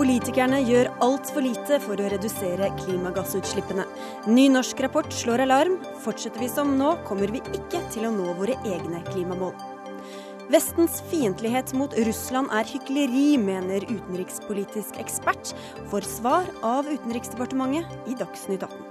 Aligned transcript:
Politikerne 0.00 0.62
gjør 0.64 0.88
altfor 1.04 1.44
lite 1.44 1.76
for 1.84 2.00
å 2.00 2.06
redusere 2.08 2.70
klimagassutslippene. 2.78 3.84
Ny 4.32 4.46
norsk 4.54 4.80
rapport 4.86 5.12
slår 5.12 5.42
alarm. 5.44 5.74
Fortsetter 6.00 6.40
vi 6.40 6.48
som 6.48 6.72
nå, 6.78 6.94
kommer 7.04 7.28
vi 7.34 7.42
ikke 7.52 7.82
til 7.92 8.08
å 8.08 8.14
nå 8.14 8.32
våre 8.38 8.56
egne 8.64 9.02
klimamål. 9.10 9.52
Vestens 10.50 11.02
fiendtlighet 11.12 11.74
mot 11.78 11.92
Russland 12.08 12.50
er 12.56 12.66
hykleri, 12.66 13.36
mener 13.38 13.84
utenrikspolitisk 13.86 14.98
ekspert. 15.04 15.52
Får 15.92 16.08
svar 16.16 16.48
av 16.66 16.88
Utenriksdepartementet 16.90 18.10
i 18.10 18.16
Dagsnytt 18.18 18.64
18. 18.66 18.89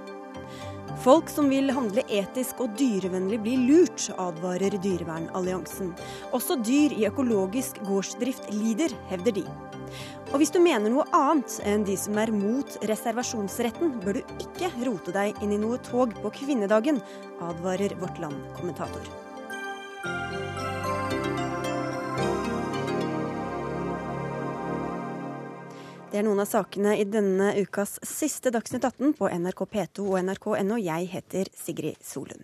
Folk 0.98 1.30
som 1.30 1.48
vil 1.48 1.70
handle 1.72 2.02
etisk 2.12 2.58
og 2.60 2.74
dyrevennlig 2.78 3.38
blir 3.44 3.62
lurt, 3.68 4.08
advarer 4.20 4.74
Dyrevernalliansen. 4.82 5.94
Også 6.36 6.58
dyr 6.60 6.92
i 6.96 7.06
økologisk 7.08 7.78
gårdsdrift 7.86 8.50
lider, 8.52 8.92
hevder 9.08 9.38
de. 9.38 9.46
Og 10.30 10.36
hvis 10.42 10.52
du 10.54 10.60
mener 10.62 10.92
noe 10.92 11.06
annet 11.16 11.56
enn 11.66 11.86
de 11.86 11.96
som 11.98 12.18
er 12.20 12.34
mot 12.34 12.76
reservasjonsretten, 12.90 13.96
bør 14.04 14.20
du 14.20 14.36
ikke 14.44 14.70
rote 14.84 15.14
deg 15.16 15.40
inn 15.42 15.56
i 15.56 15.62
noe 15.62 15.80
tog 15.88 16.14
på 16.20 16.34
kvinnedagen, 16.42 17.00
advarer 17.48 17.96
Vårt 18.02 18.20
Land-kommentator. 18.22 19.29
Det 26.10 26.18
er 26.18 26.24
noen 26.26 26.42
av 26.42 26.48
sakene 26.50 26.96
i 26.98 27.04
denne 27.06 27.52
ukas 27.62 28.00
siste 28.02 28.50
Dagsnytt 28.50 28.82
18 28.82 29.12
på 29.14 29.28
NRK 29.30 29.60
P2 29.62 30.08
og 30.08 30.16
nrk.no. 30.24 30.78
Jeg 30.82 31.06
heter 31.12 31.50
Sigrid 31.54 32.02
Solund. 32.02 32.42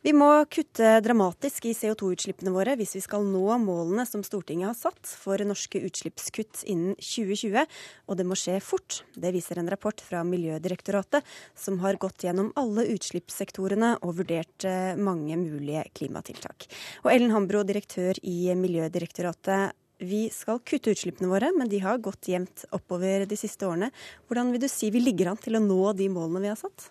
Vi 0.00 0.14
må 0.16 0.30
kutte 0.48 0.94
dramatisk 1.04 1.68
i 1.68 1.74
CO2-utslippene 1.76 2.54
våre 2.54 2.72
hvis 2.80 2.96
vi 2.96 3.02
skal 3.04 3.28
nå 3.28 3.58
målene 3.60 4.06
som 4.08 4.24
Stortinget 4.24 4.70
har 4.70 4.78
satt 4.78 5.12
for 5.20 5.44
norske 5.44 5.82
utslippskutt 5.84 6.64
innen 6.72 6.96
2020, 6.96 7.68
og 8.08 8.16
det 8.16 8.28
må 8.30 8.40
skje 8.40 8.56
fort. 8.64 9.02
Det 9.12 9.34
viser 9.36 9.60
en 9.60 9.68
rapport 9.68 10.00
fra 10.00 10.24
Miljødirektoratet, 10.24 11.20
som 11.52 11.82
har 11.84 12.00
gått 12.00 12.24
gjennom 12.24 12.54
alle 12.56 12.88
utslippssektorene 12.96 13.98
og 14.00 14.22
vurdert 14.22 14.64
eh, 14.64 14.94
mange 14.96 15.36
mulige 15.36 15.84
klimatiltak. 15.92 16.70
Og 17.04 17.12
Ellen 17.12 17.36
Hambro, 17.36 17.60
direktør 17.68 18.24
i 18.24 18.54
Miljødirektoratet. 18.56 19.76
Vi 19.96 20.26
skal 20.28 20.58
kutte 20.60 20.92
utslippene 20.92 21.30
våre, 21.30 21.48
men 21.56 21.70
de 21.72 21.78
har 21.80 22.02
gått 22.04 22.28
jevnt 22.28 22.66
oppover 22.76 23.24
de 23.28 23.38
siste 23.38 23.64
årene. 23.64 23.88
Hvordan 24.28 24.50
vil 24.52 24.60
du 24.60 24.68
si 24.68 24.90
vi 24.92 25.00
ligger 25.00 25.30
an 25.30 25.40
til 25.40 25.56
å 25.56 25.62
nå 25.64 25.80
de 25.96 26.10
målene 26.12 26.42
vi 26.44 26.50
har 26.52 26.58
satt? 26.60 26.90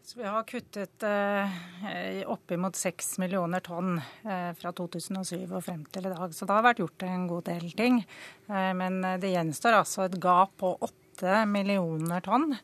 Så 0.00 0.18
vi 0.18 0.24
har 0.24 0.46
kuttet 0.48 1.04
eh, 1.06 2.22
oppimot 2.32 2.74
6 2.74 3.12
millioner 3.22 3.60
tonn 3.62 3.98
eh, 4.00 4.48
fra 4.56 4.72
2007 4.72 5.44
og 5.44 5.60
frem 5.62 5.84
til 5.92 6.08
i 6.08 6.14
dag. 6.14 6.32
Så 6.34 6.48
det 6.48 6.56
har 6.56 6.64
vært 6.64 6.80
gjort 6.80 7.04
en 7.06 7.28
god 7.30 7.44
del 7.50 7.68
ting. 7.76 8.00
Eh, 8.48 8.72
men 8.74 8.98
det 9.20 9.34
gjenstår 9.34 9.82
altså 9.82 10.08
et 10.08 10.16
gap 10.22 10.56
på 10.64 10.72
8 10.88 11.44
millioner 11.46 12.24
tonn. 12.24 12.56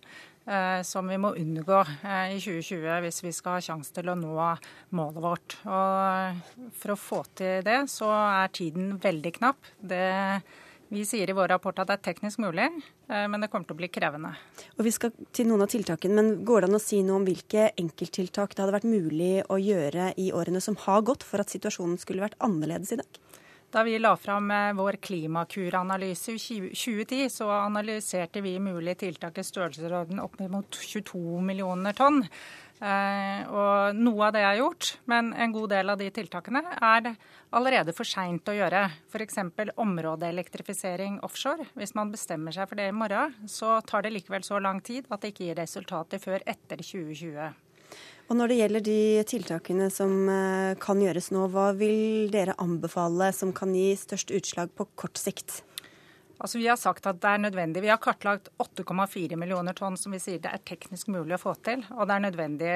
Eh, 0.47 0.83
som 0.87 1.09
vi 1.11 1.17
må 1.19 1.33
unngå 1.35 1.81
eh, 2.07 2.37
i 2.37 2.39
2020 2.39 3.01
hvis 3.03 3.25
vi 3.25 3.33
skal 3.35 3.57
ha 3.57 3.65
sjanse 3.65 3.91
til 3.97 4.13
å 4.13 4.15
nå 4.15 4.35
målet 4.95 5.25
vårt. 5.25 5.57
Og 5.67 6.71
for 6.79 6.95
å 6.95 7.01
få 7.01 7.19
til 7.35 7.65
det, 7.67 7.81
så 7.91 8.13
er 8.15 8.55
tiden 8.55 8.95
veldig 9.03 9.33
knapp. 9.41 9.73
Det 9.83 10.07
vi 10.89 11.03
sier 11.03 11.27
i 11.27 11.35
vår 11.35 11.51
rapport 11.51 11.81
at 11.83 11.89
det 11.91 11.97
er 11.97 12.05
teknisk 12.13 12.39
mulig, 12.45 12.69
eh, 13.11 13.25
men 13.27 13.43
det 13.43 13.49
kommer 13.51 13.67
til 13.67 13.75
å 13.75 13.81
bli 13.81 13.91
krevende. 13.91 14.37
Og 14.79 14.85
Vi 14.87 14.93
skal 14.95 15.11
til 15.35 15.49
noen 15.51 15.67
av 15.67 15.73
tiltakene, 15.73 16.15
men 16.15 16.45
Går 16.47 16.63
det 16.63 16.69
an 16.71 16.79
å 16.79 16.83
si 16.83 17.01
noe 17.03 17.19
om 17.19 17.27
hvilke 17.27 17.73
enkelttiltak 17.75 18.55
det 18.55 18.63
hadde 18.63 18.77
vært 18.77 18.87
mulig 18.87 19.43
å 19.51 19.59
gjøre 19.59 20.13
i 20.15 20.31
årene 20.31 20.63
som 20.63 20.79
har 20.87 21.03
gått, 21.03 21.27
for 21.27 21.43
at 21.43 21.51
situasjonen 21.51 21.99
skulle 21.99 22.23
vært 22.23 22.39
annerledes 22.39 22.95
i 22.95 23.01
dag? 23.03 23.19
Da 23.71 23.83
vi 23.83 23.97
la 23.99 24.15
fram 24.17 24.51
eh, 24.51 24.73
vår 24.79 24.97
Klimakur-analyse 25.03 26.33
i 26.33 26.39
2010, 26.39 27.27
så 27.31 27.49
analyserte 27.51 28.41
vi 28.41 28.55
mulige 28.63 29.01
tiltak 29.03 29.39
i 29.39 29.45
størrelsesorden 29.45 30.23
opp 30.23 30.39
mot 30.53 30.79
22 30.79 31.43
millioner 31.43 31.97
tonn. 31.99 32.23
Eh, 32.77 33.43
og 33.49 33.97
noe 33.97 34.29
av 34.29 34.35
det 34.37 34.45
er 34.45 34.61
gjort, 34.61 34.93
men 35.11 35.33
en 35.33 35.53
god 35.53 35.71
del 35.73 35.91
av 35.91 35.99
de 35.99 36.11
tiltakene 36.15 36.63
er 36.77 37.11
allerede 37.57 37.95
for 37.97 38.07
seint 38.07 38.49
å 38.53 38.55
gjøre. 38.55 38.85
F.eks. 39.11 39.43
områdeelektrifisering 39.75 41.19
offshore. 41.27 41.67
Hvis 41.75 41.97
man 41.99 42.15
bestemmer 42.15 42.55
seg 42.55 42.71
for 42.71 42.79
det 42.79 42.91
i 42.93 42.97
morgen, 42.97 43.35
så 43.51 43.81
tar 43.83 44.07
det 44.07 44.15
likevel 44.15 44.47
så 44.47 44.63
lang 44.63 44.83
tid 44.85 45.11
at 45.11 45.25
det 45.25 45.35
ikke 45.35 45.51
gir 45.51 45.63
resultater 45.65 46.23
før 46.23 46.45
etter 46.47 46.85
2020. 46.85 47.66
Og 48.27 48.35
Når 48.35 48.51
det 48.51 48.57
gjelder 48.59 48.83
de 48.83 49.01
tiltakene 49.31 49.87
som 49.95 50.13
eh, 50.27 50.75
kan 50.83 50.99
gjøres 50.99 51.31
nå, 51.31 51.45
hva 51.53 51.69
vil 51.79 52.27
dere 52.33 52.57
anbefale 52.59 53.31
som 53.31 53.53
kan 53.55 53.71
gi 53.77 53.93
størst 53.95 54.33
utslag 54.35 54.73
på 54.75 54.89
kort 54.99 55.21
sikt? 55.21 55.61
Altså, 56.41 56.59
Vi 56.59 56.67
har 56.67 56.77
sagt 56.77 57.07
at 57.07 57.21
det 57.23 57.31
er 57.31 57.45
nødvendig. 57.45 57.85
Vi 57.85 57.93
har 57.93 58.03
kartlagt 58.03 58.51
8,4 58.59 59.39
millioner 59.39 59.79
tonn 59.79 59.97
som 59.97 60.13
vi 60.13 60.21
sier 60.21 60.43
det 60.43 60.51
er 60.53 60.65
teknisk 60.67 61.07
mulig 61.07 61.39
å 61.39 61.45
få 61.45 61.55
til. 61.63 61.87
Og 61.95 62.09
det 62.09 62.17
er 62.17 62.25
nødvendig 62.27 62.75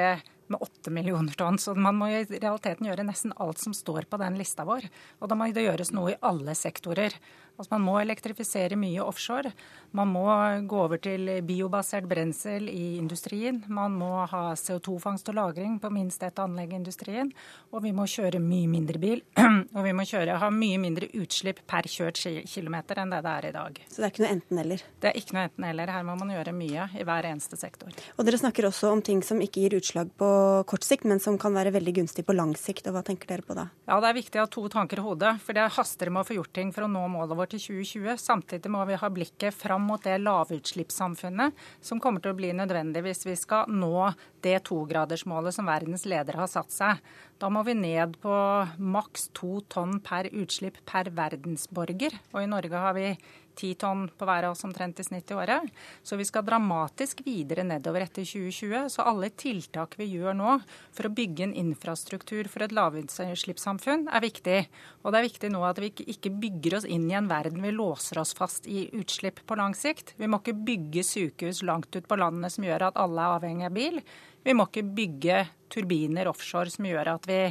med 0.50 0.62
8 0.62 0.94
millioner 0.94 1.34
tonn. 1.34 1.59
Så 1.59 1.75
man 1.75 1.99
må 1.99 2.09
i 2.15 2.22
realiteten 2.31 2.87
gjøre 2.87 3.09
nesten 3.11 3.34
alt 3.37 3.59
som 3.59 3.75
står 3.75 4.06
på 4.06 4.22
den 4.22 4.38
lista 4.38 4.65
vår. 4.69 4.87
Og 5.19 5.31
da 5.31 5.38
må 5.38 5.50
det 5.50 5.67
gjøres 5.67 5.91
noe 5.93 6.15
i 6.15 6.21
alle 6.31 6.55
sektorer. 6.59 7.19
Altså 7.60 7.75
Man 7.75 7.84
må 7.84 7.98
elektrifisere 8.00 8.76
mye 8.81 9.04
offshore. 9.04 9.53
Man 9.93 10.09
må 10.15 10.25
gå 10.71 10.78
over 10.81 11.00
til 11.03 11.28
biobasert 11.44 12.06
brensel 12.09 12.71
i 12.72 12.97
industrien. 12.97 13.59
Man 13.69 13.97
må 14.00 14.25
ha 14.31 14.54
CO2-fangst 14.56 15.28
og 15.28 15.37
-lagring 15.37 15.76
på 15.81 15.91
minst 15.93 16.22
ett 16.22 16.38
anlegg 16.38 16.72
i 16.72 16.78
industrien. 16.78 17.32
Og 17.72 17.82
vi 17.82 17.93
må 17.93 18.06
kjøre 18.09 18.41
mye 18.41 18.69
mindre 18.69 18.99
bil. 18.99 19.20
Og 19.76 19.84
vi 19.84 19.93
må 19.93 20.03
kjøre, 20.03 20.38
ha 20.38 20.50
mye 20.50 20.78
mindre 20.78 21.06
utslipp 21.15 21.60
per 21.66 21.82
kjørt 21.82 22.16
kilometer 22.49 22.99
enn 22.99 23.10
det 23.10 23.20
det 23.22 23.31
er 23.31 23.47
i 23.49 23.53
dag. 23.53 23.81
Så 23.88 24.00
det 24.00 24.06
er 24.06 24.12
ikke 24.15 24.25
noe 24.25 24.32
enten-eller? 24.34 24.82
Det 25.00 25.10
er 25.10 25.19
ikke 25.20 25.37
noe 25.37 25.44
enten-eller. 25.49 25.93
Her 25.94 26.06
må 26.06 26.16
man 26.19 26.32
gjøre 26.32 26.54
mye 26.56 26.88
i 26.97 27.04
hver 27.04 27.28
eneste 27.28 27.59
sektor. 27.60 27.93
Og 28.16 28.25
dere 28.26 28.41
snakker 28.41 28.66
også 28.66 28.91
om 28.94 29.03
ting 29.03 29.22
som 29.22 29.41
ikke 29.41 29.60
gir 29.66 29.76
utslag 29.78 30.10
på 30.19 30.31
kort 30.70 30.87
sikt, 30.87 31.04
men 31.04 31.20
som 31.20 31.38
kan 31.38 31.54
være 31.54 31.75
veldig 31.76 31.94
gunstig 32.00 32.25
på 32.26 32.34
lang 32.34 32.56
sikt. 32.56 32.88
Og 32.88 32.97
hva 32.97 33.04
tenker 33.06 33.28
dere 33.28 33.47
på 33.47 33.54
da? 33.59 33.69
Ja, 33.87 34.00
Det 34.00 34.09
er 34.09 34.15
viktig 34.22 34.41
å 34.41 34.47
ha 34.47 34.50
to 34.50 34.69
tanker 34.69 34.99
i 34.99 35.04
hodet. 35.04 35.37
For 35.44 35.53
det 35.53 35.69
haster 35.76 36.10
med 36.10 36.25
å 36.25 36.28
få 36.28 36.38
gjort 36.41 36.54
ting 36.56 36.72
for 36.72 36.87
å 36.87 36.91
nå 36.91 37.06
målet 37.10 37.37
vårt 37.37 37.50
til 37.50 37.62
2020. 37.62 38.16
Samtidig 38.21 38.71
må 38.72 38.84
vi 38.88 38.99
ha 39.00 39.11
blikket 39.12 39.56
fram 39.56 39.88
mot 39.91 40.03
det 40.05 40.16
lavutslippssamfunnet 40.22 41.59
som 41.84 42.00
kommer 42.03 42.22
til 42.22 42.34
å 42.34 42.38
bli 42.38 42.53
nødvendig 42.56 43.03
hvis 43.05 43.27
vi 43.27 43.37
skal 43.38 43.71
nå 43.71 44.11
det 44.44 44.56
togradersmålet 44.71 45.56
som 45.56 45.69
verdens 45.69 46.06
ledere 46.09 46.41
har 46.43 46.50
satt 46.50 46.72
seg. 46.72 47.03
Da 47.41 47.50
må 47.53 47.65
vi 47.66 47.77
ned 47.77 48.16
på 48.22 48.34
maks 48.78 49.28
to 49.37 49.61
tonn 49.72 49.99
per 50.05 50.31
utslipp 50.31 50.81
per 50.88 51.12
verdensborger. 51.16 52.16
Og 52.33 52.43
i 52.43 52.50
Norge 52.50 52.84
har 52.87 52.97
vi 52.97 53.12
ti 53.59 53.72
tonn 53.78 54.06
på 54.16 54.27
hver 54.28 54.47
av 54.49 54.55
oss 54.55 54.65
omtrent 54.66 55.00
i 55.00 55.05
snitt 55.06 55.31
i 55.31 55.37
året. 55.37 55.66
Så 56.03 56.16
vi 56.16 56.27
skal 56.28 56.44
dramatisk 56.47 57.22
videre 57.27 57.65
nedover 57.66 58.05
etter 58.06 58.27
2020. 58.27 58.88
Så 58.93 59.06
alle 59.06 59.31
tiltak 59.31 59.97
vi 60.00 60.09
gjør 60.12 60.37
nå 60.38 60.56
for 60.97 61.09
å 61.09 61.12
bygge 61.15 61.47
en 61.49 61.56
infrastruktur 61.65 62.49
for 62.50 62.65
et 62.66 62.75
lavutslippssamfunn, 62.77 64.09
er 64.09 64.25
viktig. 64.25 64.59
Og 65.03 65.12
det 65.12 65.21
er 65.21 65.28
viktig 65.28 65.53
nå 65.53 65.65
at 65.69 65.83
vi 65.83 65.93
ikke 66.15 66.33
bygger 66.43 66.78
oss 66.81 66.88
inn 66.88 67.09
i 67.11 67.19
en 67.19 67.31
verden 67.31 67.62
vi 67.65 67.75
låser 67.75 68.21
oss 68.22 68.34
fast 68.37 68.69
i 68.71 68.88
utslipp 68.97 69.43
på 69.47 69.59
lang 69.59 69.77
sikt. 69.78 70.15
Vi 70.21 70.31
må 70.31 70.41
ikke 70.41 70.56
bygge 70.56 71.06
sykehus 71.06 71.65
langt 71.67 71.94
ut 71.97 72.09
på 72.09 72.21
landet 72.21 72.55
som 72.55 72.67
gjør 72.67 72.91
at 72.91 73.00
alle 73.00 73.27
er 73.27 73.38
avhengig 73.38 73.69
av 73.69 73.77
bil. 73.77 74.00
Vi 74.44 74.56
må 74.56 74.67
ikke 74.69 74.87
bygge 74.97 75.44
turbiner 75.71 76.31
offshore 76.31 76.72
som 76.72 76.88
gjør 76.88 77.15
at 77.15 77.28
vi 77.28 77.43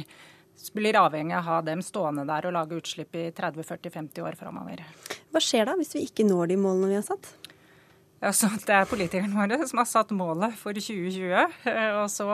blir 0.76 0.98
avhengig 1.00 1.36
av 1.36 1.40
å 1.40 1.48
ha 1.48 1.62
dem 1.64 1.82
stående 1.84 2.26
der 2.28 2.48
og 2.48 2.56
lage 2.56 2.76
utslipp 2.80 3.16
i 3.16 3.30
30-40-50 3.32 4.26
år 4.26 4.38
framover. 4.38 4.84
Hva 5.30 5.42
skjer 5.44 5.68
da 5.68 5.76
hvis 5.78 5.94
vi 5.96 6.06
ikke 6.08 6.26
når 6.26 6.52
de 6.52 6.58
målene 6.60 6.90
vi 6.90 6.98
har 6.98 7.06
satt? 7.06 7.34
Altså, 8.20 8.50
det 8.66 8.74
er 8.76 8.84
politikerne 8.84 9.32
våre 9.32 9.56
som 9.64 9.80
har 9.80 9.86
satt 9.88 10.10
målet 10.12 10.52
for 10.60 10.76
2020. 10.76 11.54
Og 12.02 12.08
så 12.12 12.26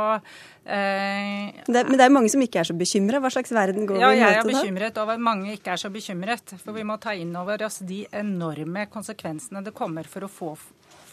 eh, 0.66 1.60
det, 1.62 1.84
Men 1.86 1.94
det 1.94 2.06
er 2.08 2.14
mange 2.14 2.30
som 2.32 2.42
ikke 2.42 2.64
er 2.64 2.66
så 2.66 2.74
bekymra. 2.74 3.20
Hva 3.22 3.30
slags 3.30 3.54
verden 3.54 3.86
går 3.86 4.00
ja, 4.02 4.10
vi 4.10 4.18
i 4.18 4.24
møte 4.24 4.24
da? 4.24 4.32
Ja, 4.32 4.32
jeg 4.34 4.42
er 4.42 4.50
bekymret 4.50 4.98
over 4.98 5.14
at 5.14 5.22
mange 5.28 5.52
ikke 5.54 5.76
er 5.76 5.82
så 5.84 5.92
bekymret. 5.94 6.56
For 6.64 6.74
vi 6.74 6.82
må 6.88 6.98
ta 7.02 7.14
inn 7.14 7.30
over 7.38 7.62
oss 7.68 7.78
de 7.86 8.02
enorme 8.10 8.88
konsekvensene 8.90 9.62
det 9.66 9.76
kommer 9.78 10.10
for 10.10 10.26
å 10.26 10.32
få 10.32 10.56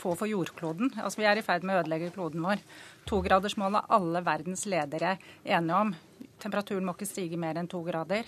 få 0.03 0.15
for 0.19 0.27
jordkloden. 0.27 0.91
Altså, 0.99 1.21
vi 1.21 1.27
er 1.29 1.39
i 1.39 1.45
ferd 1.45 1.63
med 1.63 1.77
å 1.77 1.83
ødelegge 1.83 2.11
kloden 2.15 2.43
vår. 2.43 2.59
Togradersmålet 3.07 3.79
er 3.79 3.95
alle 3.97 4.23
verdens 4.25 4.65
ledere 4.67 5.15
enige 5.45 5.79
om. 5.79 5.93
Temperaturen 6.43 6.83
må 6.87 6.97
ikke 6.97 7.07
stige 7.07 7.39
mer 7.39 7.59
enn 7.59 7.69
to 7.71 7.79
grader. 7.85 8.27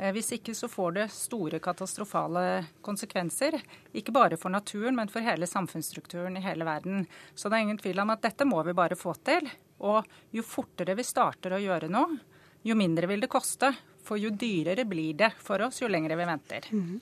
Eh, 0.00 0.12
hvis 0.16 0.32
ikke 0.32 0.54
så 0.56 0.68
får 0.68 0.92
det 0.96 1.06
store 1.12 1.60
katastrofale 1.60 2.64
konsekvenser. 2.80 3.58
Ikke 3.92 4.14
bare 4.16 4.38
for 4.40 4.52
naturen, 4.52 4.96
men 4.96 5.12
for 5.12 5.24
hele 5.24 5.46
samfunnsstrukturen 5.46 6.38
i 6.40 6.44
hele 6.44 6.64
verden. 6.64 7.04
Så 7.34 7.48
det 7.48 7.58
er 7.58 7.66
ingen 7.68 7.80
tvil 7.80 8.00
om 8.00 8.14
at 8.14 8.24
dette 8.24 8.48
må 8.48 8.62
vi 8.64 8.76
bare 8.76 8.96
få 8.96 9.14
til. 9.26 9.50
Og 9.84 10.08
jo 10.32 10.44
fortere 10.44 10.96
vi 10.96 11.04
starter 11.04 11.56
å 11.56 11.60
gjøre 11.60 11.92
noe, 11.92 12.18
jo 12.62 12.76
mindre 12.76 13.08
vil 13.10 13.20
det 13.20 13.32
koste. 13.32 13.74
For 14.04 14.16
jo 14.16 14.32
dyrere 14.32 14.86
blir 14.88 15.12
det 15.14 15.34
for 15.44 15.60
oss 15.66 15.82
jo 15.82 15.88
lengre 15.88 16.16
vi 16.16 16.24
venter. 16.24 16.66
Mm 16.72 16.82
-hmm. 16.86 17.00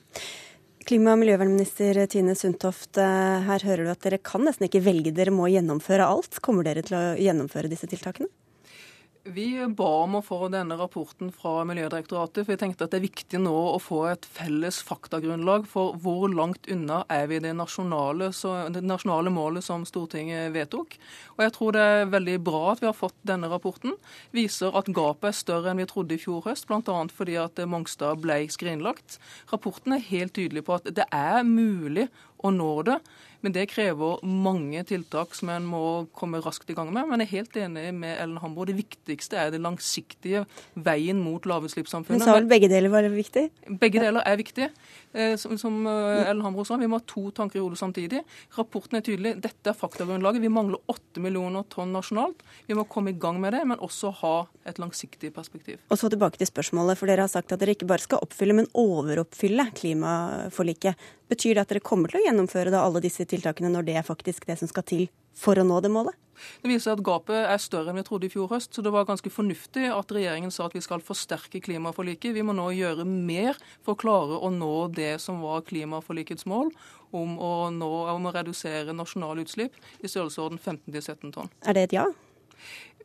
Klima- 0.88 1.12
og 1.12 1.18
miljøvernminister 1.18 2.06
Tine 2.06 2.34
Sundtoft, 2.34 2.96
eh, 2.98 3.40
her 3.44 3.58
hører 3.60 3.84
du 3.84 3.90
at 3.90 4.00
dere 4.00 4.18
kan 4.18 4.40
nesten 4.40 4.66
ikke 4.66 4.80
velge, 4.82 5.12
dere 5.12 5.30
må 5.30 5.46
gjennomføre 5.46 6.04
alt. 6.04 6.40
Kommer 6.40 6.64
dere 6.64 6.82
til 6.82 6.96
å 6.96 7.16
gjennomføre 7.16 7.68
disse 7.68 7.86
tiltakene? 7.86 8.28
Vi 9.26 9.58
ba 9.76 9.88
om 10.04 10.14
å 10.18 10.22
få 10.22 10.46
denne 10.52 10.76
rapporten 10.78 11.32
fra 11.34 11.64
Miljødirektoratet, 11.66 12.44
for 12.44 12.52
vi 12.52 12.58
tenkte 12.60 12.86
at 12.86 12.92
det 12.92 13.00
er 13.00 13.04
viktig 13.08 13.40
nå 13.42 13.54
å 13.74 13.80
få 13.82 14.04
et 14.12 14.28
felles 14.30 14.78
faktagrunnlag 14.86 15.66
for 15.68 15.96
hvor 16.00 16.30
langt 16.30 16.68
unna 16.70 17.00
er 17.12 17.26
vi 17.28 17.40
det 17.42 17.50
nasjonale, 17.58 18.30
det 18.72 18.84
nasjonale 18.86 19.32
målet 19.34 19.66
som 19.66 19.84
Stortinget 19.88 20.54
vedtok. 20.54 20.96
Og 21.36 21.44
jeg 21.44 21.54
tror 21.56 21.74
det 21.74 21.82
er 21.82 22.12
veldig 22.14 22.38
bra 22.46 22.62
at 22.72 22.84
vi 22.84 22.88
har 22.88 22.96
fått 22.96 23.18
denne 23.26 23.50
rapporten. 23.50 23.98
Viser 24.36 24.78
at 24.78 24.92
gapet 24.94 25.32
er 25.32 25.40
større 25.40 25.72
enn 25.74 25.82
vi 25.82 25.88
trodde 25.90 26.14
i 26.14 26.22
fjor 26.22 26.46
høst, 26.46 26.68
bl.a. 26.70 26.98
fordi 27.12 27.36
at 27.42 27.60
Mongstad 27.68 28.22
ble 28.22 28.44
skrinlagt. 28.54 29.18
Rapporten 29.52 29.98
er 29.98 30.08
helt 30.12 30.36
tydelig 30.38 30.64
på 30.68 30.78
at 30.78 30.88
det 30.94 31.08
er 31.10 31.42
mulig 31.42 32.06
å 32.38 32.54
nå 32.54 32.72
det. 32.86 33.00
Men 33.44 33.54
det 33.54 33.68
krever 33.70 34.22
mange 34.26 34.82
tiltak 34.88 35.34
som 35.38 35.50
en 35.54 35.66
må 35.68 35.82
komme 36.16 36.40
raskt 36.42 36.70
i 36.72 36.76
gang 36.76 36.90
med. 36.90 37.06
Men 37.06 37.22
jeg 37.22 37.28
er 37.28 37.34
helt 37.36 37.58
enig 37.62 37.84
med 37.94 38.16
Ellen 38.18 38.40
Hambo. 38.42 38.66
Det 38.66 38.74
viktigste 38.78 39.38
er 39.38 39.52
det 39.54 39.60
langsiktige 39.62 40.44
veien 40.74 41.20
mot 41.22 41.46
lavutslippssamfunnet. 41.46 42.18
Hun 42.18 42.26
sa 42.26 42.34
vel 42.38 42.48
begge 42.50 42.70
deler 42.70 42.90
var 42.92 43.06
viktig? 43.12 43.48
Begge 43.78 44.02
deler 44.02 44.26
er 44.26 44.40
viktig. 44.40 44.70
Eh, 45.14 45.36
som, 45.40 45.54
som 45.60 45.78
eh, 45.86 46.24
Ellen 46.28 46.42
Hambro 46.44 46.66
sa, 46.66 46.76
vi 46.80 46.88
må 46.90 46.98
ha 46.98 47.06
to 47.08 47.28
tanker 47.36 47.60
i 47.60 47.62
hodet 47.62 47.78
samtidig. 47.80 48.24
Rapporten 48.58 48.98
er 48.98 49.06
tydelig. 49.06 49.36
Dette 49.44 49.70
er 49.72 49.78
faktagrunnlaget. 49.78 50.42
Vi 50.42 50.52
mangler 50.52 50.82
åtte 50.90 51.22
millioner 51.22 51.66
tonn 51.70 51.94
nasjonalt. 51.94 52.42
Vi 52.66 52.76
må 52.78 52.88
komme 52.90 53.14
i 53.14 53.18
gang 53.20 53.38
med 53.42 53.54
det, 53.54 53.62
men 53.70 53.78
også 53.84 54.12
ha 54.24 54.34
et 54.68 54.82
langsiktig 54.82 55.30
perspektiv. 55.36 55.78
Og 55.88 56.00
så 56.00 56.10
tilbake 56.10 56.40
til 56.40 56.50
spørsmålet, 56.50 56.98
for 56.98 57.10
dere 57.10 57.24
har 57.24 57.32
sagt 57.32 57.54
at 57.54 57.62
dere 57.62 57.76
ikke 57.76 57.88
bare 57.88 58.04
skal 58.04 58.22
oppfylle, 58.26 58.58
men 58.58 58.68
overoppfylle 58.74 59.70
klimaforliket. 59.78 61.08
Betyr 61.28 61.58
det 61.58 61.64
at 61.64 61.72
dere 61.72 61.84
kommer 61.84 62.10
til 62.10 62.22
å 62.22 62.24
gjennomføre 62.24 62.72
da 62.72 62.84
alle 62.86 63.02
disse 63.04 63.26
tiltakene 63.28 63.70
når 63.72 63.88
det 63.88 63.98
er 64.00 64.06
faktisk 64.06 64.48
det 64.48 64.58
som 64.60 64.70
skal 64.70 64.86
til 64.88 65.08
for 65.38 65.60
å 65.60 65.66
nå 65.66 65.78
det 65.84 65.90
målet? 65.92 66.16
Det 66.62 66.70
viser 66.70 66.94
at 66.94 67.02
gapet 67.04 67.48
er 67.50 67.60
større 67.62 67.90
enn 67.90 67.98
vi 67.98 68.04
trodde 68.06 68.28
i 68.28 68.32
fjor 68.32 68.48
høst. 68.52 68.70
Så 68.74 68.82
det 68.84 68.92
var 68.94 69.06
ganske 69.08 69.30
fornuftig 69.32 69.88
at 69.90 70.12
regjeringen 70.14 70.52
sa 70.54 70.68
at 70.68 70.76
vi 70.76 70.82
skal 70.84 71.02
forsterke 71.04 71.60
klimaforliket. 71.64 72.34
Vi 72.36 72.44
må 72.46 72.54
nå 72.56 72.68
gjøre 72.76 73.06
mer 73.08 73.58
for 73.82 73.94
å 73.94 73.98
klare 73.98 74.38
å 74.38 74.52
nå 74.54 74.72
det 74.94 75.16
som 75.22 75.42
var 75.42 75.66
klimaforlikets 75.68 76.46
mål, 76.50 76.70
om 77.16 77.36
å, 77.42 77.52
nå, 77.74 77.90
om 78.14 78.30
å 78.30 78.34
redusere 78.34 78.94
nasjonale 78.94 79.44
utslipp 79.46 79.76
i 79.98 80.10
størrelsesorden 80.10 80.60
15-17 80.62 81.34
tonn. 81.34 81.52
Er 81.66 81.78
det 81.78 81.88
et 81.88 81.98
ja? 81.98 82.06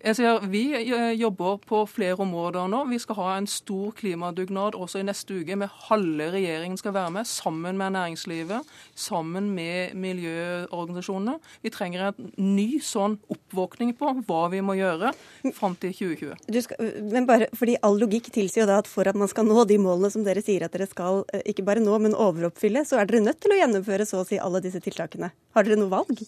Jeg 0.04 0.18
sier, 0.18 0.42
Vi 0.52 0.62
eh, 0.76 1.14
jobber 1.16 1.62
på 1.64 1.78
flere 1.88 2.20
områder 2.20 2.68
nå. 2.68 2.82
Vi 2.90 2.98
skal 3.00 3.18
ha 3.22 3.28
en 3.38 3.46
stor 3.48 3.94
klimadugnad 3.96 4.76
også 4.76 5.00
i 5.00 5.06
neste 5.08 5.38
uke. 5.40 5.56
med 5.56 5.72
Halve 5.88 6.28
regjeringen 6.34 6.76
skal 6.78 6.94
være 6.98 7.14
med, 7.16 7.28
sammen 7.28 7.80
med 7.80 7.96
næringslivet, 7.96 8.68
sammen 8.96 9.54
med 9.56 9.96
miljøorganisasjonene. 9.96 11.38
Vi 11.64 11.72
trenger 11.72 12.10
en 12.10 12.34
ny 12.36 12.82
sånn 12.84 13.16
oppvåkning 13.32 13.96
på 13.96 14.12
hva 14.28 14.44
vi 14.52 14.60
må 14.60 14.76
gjøre 14.76 15.14
fram 15.56 15.80
til 15.80 15.96
2020. 15.96 16.62
Skal, 16.68 16.94
men 17.08 17.30
bare 17.30 17.48
fordi 17.56 17.80
All 17.84 17.96
logikk 18.00 18.28
tilsier 18.34 18.66
jo 18.66 18.70
da 18.74 18.82
at 18.84 18.92
for 18.92 19.08
at 19.08 19.16
man 19.16 19.32
skal 19.32 19.48
nå 19.48 19.64
de 19.70 19.80
målene 19.80 20.12
som 20.12 20.28
dere 20.28 20.44
sier 20.44 20.68
at 20.68 20.76
dere 20.76 20.90
skal 20.92 21.24
eh, 21.32 21.48
ikke 21.48 21.64
bare 21.64 21.84
nå, 21.84 21.96
men 22.04 22.16
overoppfylle, 22.16 22.84
så 22.84 23.00
er 23.00 23.08
dere 23.08 23.24
nødt 23.24 23.40
til 23.40 23.56
å 23.56 23.64
gjennomføre 23.64 24.08
så 24.10 24.20
å 24.20 24.28
si 24.28 24.36
alle 24.36 24.64
disse 24.64 24.84
tiltakene. 24.84 25.32
Har 25.56 25.64
dere 25.64 25.80
noe 25.80 25.96
valg? 25.96 26.28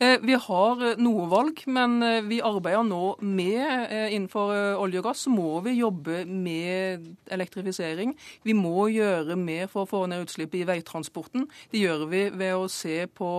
Eh, 0.00 0.16
vi 0.22 0.36
har 0.40 0.82
eh, 0.86 1.00
noe 1.00 1.26
valg, 1.28 1.60
men 1.68 1.98
eh, 2.02 2.20
vi 2.24 2.38
arbeider 2.44 2.84
nå 2.86 3.02
med 3.20 3.90
Innenfor 3.90 4.52
olje 4.80 5.00
og 5.02 5.08
gass 5.10 5.26
må 5.30 5.60
vi 5.64 5.74
jobbe 5.76 6.22
med 6.24 7.04
elektrifisering. 7.32 8.14
Vi 8.46 8.54
må 8.56 8.88
gjøre 8.92 9.36
mer 9.38 9.68
for 9.70 9.84
å 9.84 9.90
få 9.90 10.02
ned 10.10 10.24
utslippet 10.24 10.62
i 10.62 10.68
veitransporten. 10.68 11.46
Det 11.72 11.82
gjør 11.82 12.06
vi 12.10 12.22
ved 12.32 12.56
å 12.56 12.68
se 12.72 13.04
på 13.06 13.30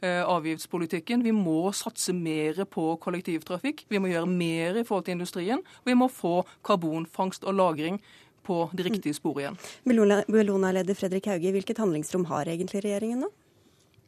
avgiftspolitikken. 0.00 1.24
Vi 1.26 1.34
må 1.36 1.72
satse 1.76 2.14
mer 2.16 2.64
på 2.70 2.92
kollektivtrafikk. 3.02 3.84
Vi 3.90 4.00
må 4.02 4.10
gjøre 4.10 4.30
mer 4.30 4.80
i 4.80 4.86
forhold 4.86 5.08
til 5.08 5.18
industrien. 5.18 5.62
Og 5.82 5.92
vi 5.92 5.98
må 5.98 6.10
få 6.12 6.40
karbonfangst 6.66 7.46
og 7.46 7.56
-lagring 7.56 8.00
på 8.42 8.70
det 8.72 8.86
riktige 8.88 9.14
sporet 9.14 9.44
igjen. 9.44 9.58
Bellona-leder 10.30 10.96
Fredrik 10.96 11.26
Hauge, 11.30 11.52
hvilket 11.54 11.78
handlingsrom 11.78 12.24
har 12.30 12.50
egentlig 12.50 12.84
regjeringen 12.84 13.26
nå? 13.26 13.30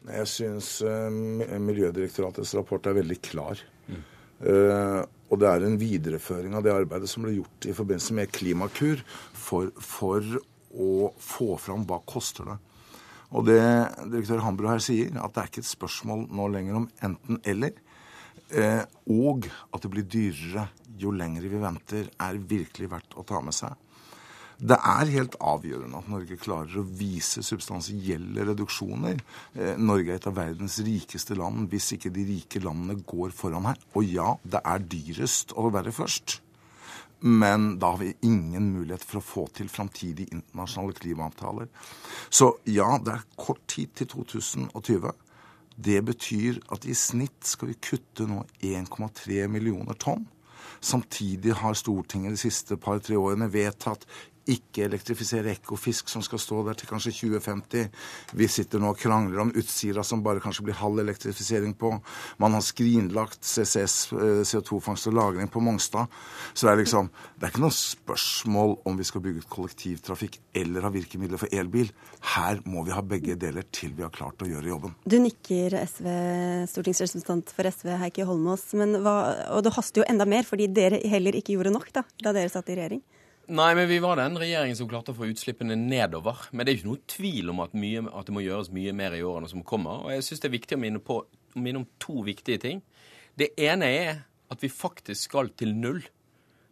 Jeg 0.02 0.28
syns 0.30 0.68
uh, 0.82 1.10
Miljødirektoratets 1.62 2.54
rapport 2.58 2.86
er 2.90 2.98
veldig 2.98 3.18
klar. 3.22 3.60
Mm. 3.86 4.00
Uh, 4.42 5.02
og 5.32 5.40
det 5.40 5.48
er 5.48 5.64
en 5.64 5.78
videreføring 5.80 6.56
av 6.58 6.64
det 6.66 6.74
arbeidet 6.74 7.08
som 7.10 7.24
ble 7.24 7.36
gjort 7.36 7.68
i 7.70 7.76
forbindelse 7.76 8.16
med 8.18 8.32
Klimakur 8.34 9.00
for, 9.32 9.70
for 9.78 10.26
å 10.72 11.12
få 11.20 11.54
fram 11.60 11.86
hva 11.88 12.02
koster 12.08 12.50
det. 12.50 12.58
Og 13.32 13.46
det 13.48 13.62
direktør 14.12 14.42
Hambro 14.44 14.68
her 14.68 14.82
sier, 14.84 15.08
at 15.16 15.32
det 15.32 15.40
er 15.40 15.48
ikke 15.48 15.62
et 15.64 15.70
spørsmål 15.70 16.26
nå 16.36 16.48
lenger 16.52 16.82
om 16.82 16.88
enten-eller. 17.06 17.78
Eh, 18.52 18.82
og 19.12 19.48
at 19.72 19.84
det 19.84 19.90
blir 19.92 20.04
dyrere 20.04 20.66
jo 21.00 21.14
lenger 21.16 21.48
vi 21.48 21.60
venter, 21.62 22.10
er 22.20 22.40
virkelig 22.50 22.90
verdt 22.92 23.16
å 23.16 23.24
ta 23.28 23.40
med 23.44 23.56
seg. 23.56 23.72
Det 24.62 24.76
er 24.78 25.08
helt 25.10 25.34
avgjørende 25.42 25.98
at 25.98 26.10
Norge 26.12 26.36
klarer 26.38 26.78
å 26.78 26.86
vise 26.86 27.42
substansielle 27.42 28.44
reduksjoner. 28.46 29.18
Eh, 29.58 29.74
Norge 29.74 30.12
er 30.12 30.20
et 30.20 30.28
av 30.30 30.36
verdens 30.36 30.76
rikeste 30.86 31.34
land 31.34 31.66
hvis 31.72 31.96
ikke 31.96 32.12
de 32.14 32.22
rike 32.28 32.62
landene 32.62 33.00
går 33.02 33.34
foran 33.34 33.66
her. 33.66 33.80
Og 33.98 34.06
ja, 34.06 34.36
det 34.46 34.60
er 34.62 34.84
dyrest 34.92 35.56
å 35.58 35.66
være 35.74 35.94
først. 35.96 36.38
Men 37.26 37.76
da 37.82 37.90
har 37.92 37.98
vi 38.04 38.14
ingen 38.26 38.70
mulighet 38.76 39.02
for 39.06 39.18
å 39.18 39.26
få 39.26 39.44
til 39.54 39.70
framtidige 39.70 40.30
internasjonale 40.34 40.94
klimaavtaler. 40.98 41.68
Så 42.30 42.52
ja, 42.70 42.96
det 43.02 43.16
er 43.16 43.26
kort 43.38 43.62
tid 43.70 43.90
til 43.98 44.12
2020. 44.14 45.10
Det 45.82 45.98
betyr 46.06 46.62
at 46.74 46.86
i 46.86 46.94
snitt 46.98 47.50
skal 47.50 47.72
vi 47.72 47.80
kutte 47.82 48.26
nå 48.30 48.44
1,3 48.62 49.46
millioner 49.50 49.98
tonn. 49.98 50.26
Samtidig 50.82 51.54
har 51.60 51.78
Stortinget 51.78 52.34
de 52.34 52.40
siste 52.42 52.76
par-tre 52.80 53.14
årene 53.18 53.46
vedtatt 53.52 54.06
ikke 54.50 54.86
elektrifisere 54.88 55.52
Ekofisk, 55.52 56.08
som 56.10 56.22
skal 56.24 56.40
stå 56.42 56.62
der 56.66 56.78
til 56.78 56.88
kanskje 56.90 57.12
2050. 57.14 57.88
Vi 58.38 58.48
sitter 58.50 58.82
nå 58.82 58.92
og 58.92 58.98
krangler 58.98 59.44
om 59.44 59.52
Utsira, 59.58 60.04
som 60.06 60.22
bare 60.24 60.42
kanskje 60.42 60.66
blir 60.66 60.78
halv 60.80 61.02
elektrifisering 61.02 61.74
på. 61.78 61.92
Man 62.42 62.56
har 62.56 62.64
skrinlagt 62.64 63.44
CCS, 63.44 63.96
eh, 64.12 64.42
CO2-fangst 64.48 65.06
og 65.08 65.14
-lagring, 65.14 65.50
på 65.50 65.60
Mongstad. 65.60 66.06
Så 66.54 66.66
det 66.66 66.72
er 66.72 66.84
liksom 66.84 67.10
Det 67.38 67.48
er 67.48 67.50
ikke 67.50 67.60
noe 67.60 67.70
spørsmål 67.70 68.76
om 68.86 68.96
vi 68.96 69.04
skal 69.04 69.20
bygge 69.20 69.38
ut 69.38 69.48
kollektivtrafikk 69.50 70.38
eller 70.54 70.82
ha 70.82 70.90
virkemidler 70.90 71.38
for 71.38 71.48
elbil. 71.52 71.90
Her 72.20 72.60
må 72.64 72.84
vi 72.84 72.92
ha 72.92 73.00
begge 73.00 73.34
deler 73.34 73.64
til 73.72 73.92
vi 73.92 74.02
har 74.02 74.10
klart 74.10 74.38
å 74.38 74.46
gjøre 74.46 74.68
jobben. 74.68 74.94
Du 75.08 75.18
nikker, 75.18 75.74
SV, 75.74 76.06
stortingsrepresentant 76.70 77.50
for 77.50 77.64
SV, 77.64 77.98
Heikki 77.98 78.22
Holmås. 78.22 78.74
Men 78.74 79.02
hva, 79.02 79.50
og 79.50 79.64
det 79.64 79.74
haster 79.74 80.02
jo 80.02 80.08
enda 80.08 80.24
mer, 80.24 80.44
fordi 80.44 80.66
dere 80.72 81.00
heller 81.08 81.32
ikke 81.32 81.56
gjorde 81.56 81.74
nok 81.74 81.92
da, 81.92 82.04
da 82.22 82.32
dere 82.32 82.48
satt 82.48 82.70
i 82.70 82.76
regjering? 82.78 83.02
Nei, 83.50 83.72
men 83.74 83.88
vi 83.90 83.98
var 83.98 84.20
den 84.20 84.36
regjeringen 84.38 84.76
som 84.78 84.86
klarte 84.90 85.10
å 85.10 85.16
få 85.18 85.26
utslippene 85.32 85.74
nedover. 85.74 86.44
Men 86.52 86.64
det 86.64 86.72
er 86.72 86.78
ikke 86.78 86.90
noe 86.92 87.10
tvil 87.10 87.50
om 87.50 87.62
at, 87.64 87.74
mye, 87.74 88.04
at 88.06 88.28
det 88.28 88.34
må 88.36 88.44
gjøres 88.44 88.70
mye 88.74 88.94
mer 88.94 89.16
i 89.18 89.24
årene 89.26 89.50
som 89.50 89.64
kommer. 89.66 90.04
Og 90.06 90.14
jeg 90.14 90.26
syns 90.28 90.44
det 90.44 90.48
er 90.48 90.54
viktig 90.56 90.78
å 90.78 90.82
minne, 90.82 91.02
på, 91.02 91.18
minne 91.58 91.82
om 91.82 91.88
to 92.02 92.22
viktige 92.26 92.62
ting. 92.62 92.82
Det 93.34 93.50
ene 93.60 93.88
er 93.90 94.22
at 94.52 94.62
vi 94.62 94.70
faktisk 94.70 95.30
skal 95.30 95.50
til 95.58 95.74
null 95.74 96.02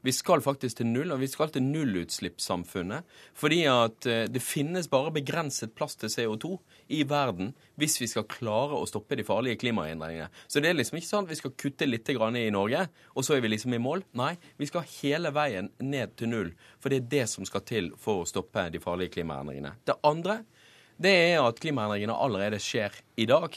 vi 0.07 0.13
skal 0.15 0.43
faktisk 0.45 0.79
til 0.79 0.89
null, 0.89 1.13
og 1.13 1.21
vi 1.21 1.29
skal 1.31 1.51
til 1.53 1.65
nullutslippssamfunnet. 1.65 3.09
Fordi 3.37 3.61
at 3.71 4.09
eh, 4.09 4.27
det 4.33 4.43
finnes 4.45 4.89
bare 4.91 5.13
begrenset 5.15 5.75
plass 5.77 5.99
til 6.01 6.13
CO2 6.13 6.55
i 6.97 7.03
verden 7.09 7.53
hvis 7.81 7.99
vi 8.01 8.09
skal 8.11 8.29
klare 8.29 8.77
å 8.77 8.89
stoppe 8.89 9.17
de 9.17 9.25
farlige 9.25 9.61
klimaendringene. 9.63 10.29
Så 10.49 10.61
det 10.61 10.71
er 10.71 10.79
liksom 10.79 10.99
ikke 11.01 11.11
sånn 11.11 11.29
at 11.29 11.33
vi 11.33 11.41
skal 11.41 11.57
kutte 11.57 11.89
litt 11.89 12.09
i 12.11 12.51
Norge, 12.53 12.87
og 13.15 13.25
så 13.25 13.37
er 13.37 13.45
vi 13.45 13.53
liksom 13.53 13.75
i 13.75 13.83
mål. 13.83 14.05
Nei, 14.19 14.35
vi 14.57 14.69
skal 14.69 14.89
hele 15.01 15.33
veien 15.33 15.71
ned 15.79 16.17
til 16.17 16.33
null. 16.33 16.55
For 16.81 16.93
det 16.93 17.03
er 17.03 17.11
det 17.17 17.27
som 17.33 17.47
skal 17.49 17.65
til 17.65 17.93
for 18.01 18.23
å 18.23 18.29
stoppe 18.29 18.69
de 18.73 18.83
farlige 18.83 19.17
klimaendringene. 19.19 19.77
Det 19.85 20.01
andre 20.05 20.43
det 21.01 21.13
er 21.33 21.39
at 21.41 21.61
klimaendringene 21.63 22.13
allerede 22.13 22.59
skjer 22.61 22.93
i 23.17 23.25
dag. 23.29 23.55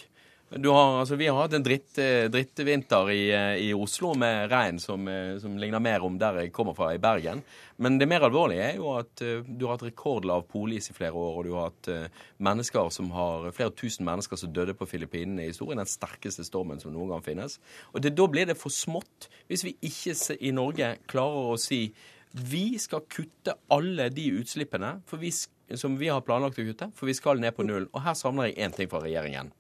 Har, 0.54 1.00
altså, 1.00 1.16
vi 1.16 1.28
har 1.28 1.40
hatt 1.42 1.54
en 1.58 1.64
dritt, 1.66 1.98
eh, 1.98 2.28
drittvinter 2.30 3.10
i, 3.10 3.22
eh, 3.34 3.56
i, 3.58 3.70
Oslo 3.74 4.12
med 4.14 4.52
regn 4.52 4.78
som, 4.80 5.08
eh, 5.08 5.40
som, 5.42 5.56
ligner 5.58 5.82
mer 5.82 6.04
om 6.06 6.18
der 6.22 6.44
jeg 6.44 6.52
kommer 6.54 6.76
fra, 6.78 6.92
i 6.94 7.00
Bergen. 7.02 7.42
Men 7.78 7.98
det 7.98 8.08
mer 8.08 8.22
alvorlige 8.22 8.68
er 8.68 8.76
jo 8.78 8.92
at 8.94 9.18
du 9.18 9.66
har 9.66 9.74
hatt 9.74 9.88
rekordlav 9.88 10.46
polis 10.48 10.92
i 10.92 10.94
flere 10.94 11.18
år, 11.18 11.40
og 11.40 11.44
du 11.44 11.54
har 11.56 11.72
hatt 11.72 12.12
mennesker 12.38 12.92
som 12.94 13.10
har, 13.12 13.50
flere 13.52 13.74
tusen 13.74 14.06
mennesker 14.06 14.38
som 14.38 14.54
døde 14.54 14.76
på 14.78 14.86
Filippinene 14.86 15.42
i 15.42 15.50
historien. 15.50 15.82
Den 15.82 15.90
sterkeste 15.90 16.46
stormen 16.46 16.80
som 16.80 16.94
noen 16.94 17.10
gang 17.10 17.26
finnes. 17.26 17.58
Og 17.94 18.04
det, 18.06 18.14
da 18.16 18.28
blir 18.28 18.46
det 18.46 18.60
for 18.60 18.70
smått 18.70 19.28
hvis 19.50 19.66
vi 19.66 19.74
ikke 19.82 20.38
i 20.40 20.54
Norge 20.54 20.98
klarer 21.08 21.56
å 21.56 21.58
si 21.58 21.88
vi 22.34 22.78
skal 22.80 23.04
kutte 23.10 23.58
alle 23.74 24.10
de 24.10 24.30
utslippene 24.38 25.02
vi, 25.18 25.34
som 25.76 25.98
vi 25.98 26.14
har 26.14 26.22
planlagt 26.22 26.62
å 26.62 26.66
kutte, 26.66 26.92
for 26.94 27.10
vi 27.10 27.18
skal 27.18 27.42
ned 27.42 27.54
på 27.58 27.66
null. 27.66 27.90
Og 27.94 28.02
her 28.06 28.18
savner 28.18 28.50
jeg 28.50 28.62
én 28.62 28.74
ting 28.74 28.90
fra 28.90 29.02
regjeringen. 29.02 29.52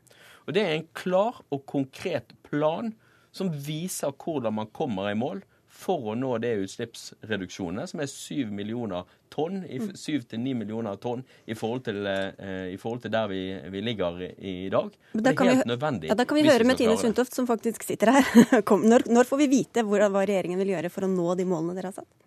Og 0.47 0.55
det 0.55 0.63
er 0.65 0.77
en 0.77 0.91
klar 0.97 1.41
og 1.49 1.65
konkret 1.69 2.35
plan 2.47 2.93
som 3.33 3.49
viser 3.65 4.13
hvordan 4.13 4.53
man 4.59 4.71
kommer 4.75 5.09
i 5.09 5.17
mål 5.17 5.41
for 5.73 6.11
å 6.11 6.15
nå 6.17 6.35
det 6.41 6.53
utslippsreduksjonene, 6.61 7.85
som 7.89 8.01
er 8.03 8.09
7 8.09 8.51
millioner 8.53 9.07
tonn, 9.33 9.63
7-9 9.65 10.37
mm. 10.37 10.59
millioner 10.59 10.99
tonn 11.01 11.23
i 11.49 11.55
forhold 11.57 11.85
til, 11.87 12.05
eh, 12.05 12.67
i 12.75 12.77
forhold 12.79 13.01
til 13.05 13.13
der 13.13 13.31
vi, 13.31 13.41
vi, 13.73 13.81
ligger 13.81 14.21
i 14.37 14.69
dag. 14.73 14.93
det 15.13 15.33
er 15.33 15.39
helt 15.41 15.63
vi, 15.63 15.71
nødvendig. 15.73 16.11
Ja, 16.11 16.17
Da 16.19 16.27
kan 16.29 16.37
vi 16.37 16.45
høre 16.45 16.67
med 16.69 16.77
Tine 16.77 16.97
Sundtoft, 17.01 17.33
som 17.33 17.49
faktisk 17.49 17.87
sitter 17.87 18.13
her. 18.13 18.29
når, 18.93 19.09
når, 19.09 19.29
får 19.29 19.41
vi 19.41 19.49
vite 19.57 19.85
hva 19.87 20.11
regjeringen 20.13 20.61
vil 20.61 20.75
gjøre 20.75 20.93
for 20.93 21.07
å 21.07 21.11
nå 21.11 21.33
de 21.39 21.49
målene 21.49 21.75
dere 21.79 21.89
har 21.89 22.03
satt? 22.03 22.22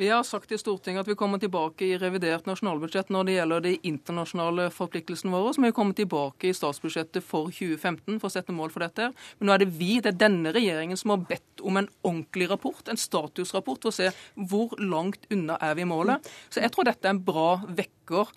Vi 0.00 0.08
har 0.08 0.22
sagt 0.24 0.52
i 0.52 0.56
Stortinget 0.56 1.02
at 1.02 1.08
vi 1.10 1.14
kommer 1.14 1.36
tilbake 1.36 1.84
i 1.84 1.96
revidert 2.00 2.46
nasjonalbudsjett 2.48 3.10
når 3.12 3.26
det 3.28 3.34
gjelder 3.34 3.64
de 3.66 3.72
internasjonale 3.90 4.70
forpliktelsene 4.72 5.34
våre. 5.34 5.50
Så 5.52 5.60
må 5.60 5.68
vi 5.68 5.74
komme 5.76 5.92
tilbake 5.98 6.48
i 6.48 6.54
statsbudsjettet 6.56 7.20
for 7.20 7.52
2015 7.52 8.16
for 8.16 8.30
å 8.30 8.32
sette 8.32 8.54
mål 8.56 8.72
for 8.72 8.80
dette. 8.80 9.10
Men 9.36 9.50
nå 9.50 9.52
er 9.52 9.60
det 9.60 9.68
vi, 9.74 9.90
det 10.00 10.14
er 10.14 10.22
denne 10.22 10.54
regjeringen, 10.56 10.96
som 10.96 11.12
har 11.12 11.26
bedt 11.28 11.60
om 11.60 11.76
en 11.76 11.90
ordentlig 12.00 12.48
rapport, 12.48 12.80
en 12.88 13.02
statusrapport, 13.02 13.84
for 13.84 13.92
å 13.92 13.98
se 13.98 14.08
hvor 14.48 14.72
langt 14.80 15.28
unna 15.36 15.60
er 15.68 15.76
vi 15.76 15.84
målet. 15.92 16.32
Så 16.48 16.64
jeg 16.64 16.72
tror 16.72 16.88
dette 16.88 17.04
er 17.04 17.18
en 17.18 17.20
bra 17.28 17.50
vekker 17.68 18.32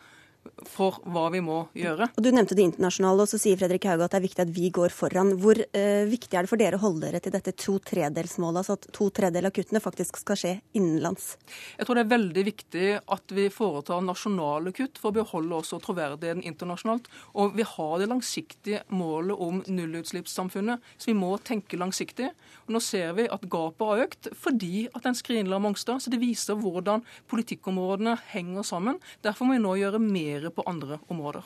for 0.68 1.00
hva 1.10 1.28
vi 1.34 1.42
må 1.44 1.60
gjøre. 1.78 2.10
Og 2.14 2.24
Du 2.24 2.30
nevnte 2.34 2.56
det 2.58 2.66
internasjonale, 2.66 3.26
og 3.26 3.32
så 3.32 3.40
sier 3.42 3.60
Fredrik 3.60 3.88
Hauge 3.90 4.08
at 4.08 4.14
det 4.14 4.20
er 4.20 4.26
viktig 4.26 4.44
at 4.46 4.54
vi 4.54 4.70
går 4.74 4.94
foran. 4.94 5.34
Hvor 5.42 5.60
eh, 5.60 6.04
viktig 6.10 6.38
er 6.38 6.46
det 6.46 6.52
for 6.52 6.62
dere 6.62 6.80
å 6.80 6.84
holde 6.84 7.08
dere 7.08 7.22
til 7.24 7.34
dette 7.36 7.54
to 7.60 7.78
tredelsmålet, 7.84 8.62
altså 8.62 8.78
at 8.78 8.88
to 8.96 9.10
tredjedeler 9.14 9.52
av 9.52 9.56
kuttene 9.56 9.84
faktisk 9.84 10.20
skal 10.22 10.40
skje 10.40 10.54
innenlands? 10.78 11.34
Jeg 11.80 11.88
tror 11.88 12.00
det 12.00 12.06
er 12.06 12.14
veldig 12.14 12.46
viktig 12.50 12.90
at 13.16 13.36
vi 13.36 13.48
foretar 13.54 14.04
nasjonale 14.06 14.74
kutt 14.76 15.02
for 15.02 15.12
å 15.12 15.18
beholde 15.20 15.60
også 15.60 15.82
troverdigheten 15.84 16.46
internasjonalt. 16.48 17.10
Og 17.40 17.58
vi 17.58 17.68
har 17.68 17.96
det 18.02 18.10
langsiktige 18.12 18.84
målet 18.94 19.40
om 19.40 19.62
nullutslippssamfunnet, 19.68 20.84
så 20.98 21.12
vi 21.12 21.18
må 21.18 21.36
tenke 21.44 21.80
langsiktig. 21.80 22.32
Og 22.68 22.76
nå 22.76 22.84
ser 22.84 23.16
vi 23.18 23.28
at 23.32 23.48
gapet 23.52 23.90
har 23.90 24.06
økt 24.08 24.32
fordi 24.40 24.88
at 24.96 25.06
en 25.08 25.18
skrinla 25.18 25.60
Mongstad. 25.64 26.02
Så 26.04 26.12
det 26.12 26.22
viser 26.22 26.58
hvordan 26.60 27.04
politikkområdene 27.32 28.16
henger 28.32 28.66
sammen. 28.68 29.00
Derfor 29.24 29.48
må 29.48 29.58
vi 29.58 29.64
nå 29.64 29.76
gjøre 29.80 30.02
mer 30.04 30.33
mer 30.34 30.50
på 30.50 30.62
andre 30.62 31.00
områder. 31.08 31.44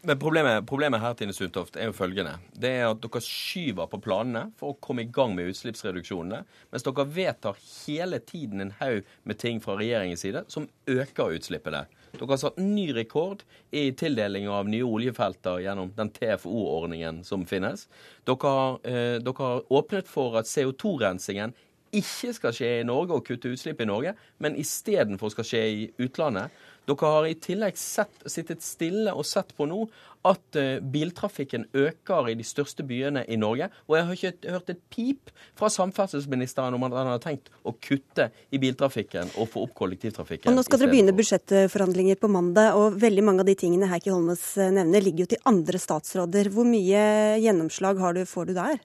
Men 0.00 0.18
problemet, 0.18 0.66
problemet, 0.66 1.00
her 1.00 1.14
Tine 1.14 1.32
Sundtoft, 1.34 1.76
er 1.76 1.90
jo 1.90 1.92
følgende. 1.96 2.36
Det 2.54 2.70
er 2.70 2.86
at 2.86 3.00
Dere 3.02 3.20
skyver 3.24 3.88
på 3.90 3.98
planene 4.00 4.44
for 4.56 4.72
å 4.72 4.78
komme 4.80 5.02
i 5.02 5.10
gang 5.10 5.34
med 5.34 5.50
utslippsreduksjonene, 5.50 6.44
mens 6.70 6.86
dere 6.86 7.06
vedtar 7.12 7.58
hele 7.58 8.20
tiden 8.22 8.62
en 8.62 8.74
haug 8.78 9.08
med 9.26 9.40
ting 9.42 9.58
fra 9.60 9.74
regjeringens 9.80 10.22
side 10.22 10.44
som 10.48 10.68
øker 10.88 11.34
utslippene. 11.34 11.82
Dere 12.14 12.30
har 12.30 12.40
satt 12.40 12.62
ny 12.62 12.86
rekord 12.96 13.42
i 13.74 13.88
tildeling 13.98 14.46
av 14.48 14.70
nye 14.70 14.86
oljefelter 14.86 15.64
gjennom 15.66 15.90
den 15.98 16.14
TFO-ordningen 16.14 17.24
som 17.26 17.44
finnes. 17.46 17.88
Dere 18.24 18.54
har, 18.54 18.78
eh, 18.84 19.18
dere 19.18 19.42
har 19.42 19.66
åpnet 19.68 20.06
for 20.06 20.38
at 20.38 20.46
CO2-rensingen 20.46 21.52
ikke 21.92 22.32
skal 22.36 22.52
skje 22.52 22.72
i 22.80 22.86
Norge 22.86 23.16
og 23.16 23.24
kutte 23.26 23.50
utslipp 23.52 23.80
i 23.80 23.88
Norge, 23.88 24.14
men 24.38 24.56
istedenfor 24.60 25.32
skal 25.32 25.46
skje 25.48 25.62
i 25.68 25.86
utlandet. 26.04 26.52
Dere 26.88 27.14
har 27.14 27.26
i 27.28 27.36
tillegg 27.36 27.76
sett, 27.78 28.22
sittet 28.30 28.64
stille 28.64 29.12
og 29.12 29.26
sett 29.28 29.52
på 29.56 29.66
nå 29.68 29.84
at 30.26 30.58
uh, 30.58 30.78
biltrafikken 30.82 31.68
øker 31.76 32.30
i 32.30 32.34
de 32.38 32.44
største 32.46 32.84
byene 32.86 33.22
i 33.30 33.38
Norge. 33.38 33.68
Og 33.86 33.96
jeg 33.96 34.06
har 34.06 34.16
ikke 34.16 34.54
hørt 34.54 34.72
et 34.72 34.80
pip 34.90 35.32
fra 35.58 35.70
samferdselsministeren 35.72 36.74
om 36.74 36.86
at 36.88 36.96
han 36.98 37.12
har 37.12 37.22
tenkt 37.22 37.52
å 37.62 37.74
kutte 37.76 38.30
i 38.50 38.60
biltrafikken 38.62 39.34
og 39.38 39.50
få 39.52 39.64
opp 39.68 39.76
kollektivtrafikken. 39.78 40.50
Og 40.50 40.58
nå 40.58 40.66
skal 40.66 40.82
dere 40.82 40.92
begynne 40.92 41.16
budsjettforhandlinger 41.16 42.20
på 42.20 42.32
mandag, 42.32 42.76
og 42.78 42.98
veldig 43.00 43.24
mange 43.24 43.44
av 43.44 43.50
de 43.50 43.56
tingene 43.58 43.90
Heikki 43.92 44.12
Holmås 44.14 44.50
eh, 44.58 44.72
nevner, 44.74 45.04
ligger 45.04 45.26
jo 45.26 45.32
til 45.34 45.44
andre 45.48 45.80
statsråder. 45.82 46.52
Hvor 46.54 46.66
mye 46.68 47.02
gjennomslag 47.42 48.00
du, 48.18 48.24
får 48.28 48.50
du 48.50 48.56
der? 48.58 48.80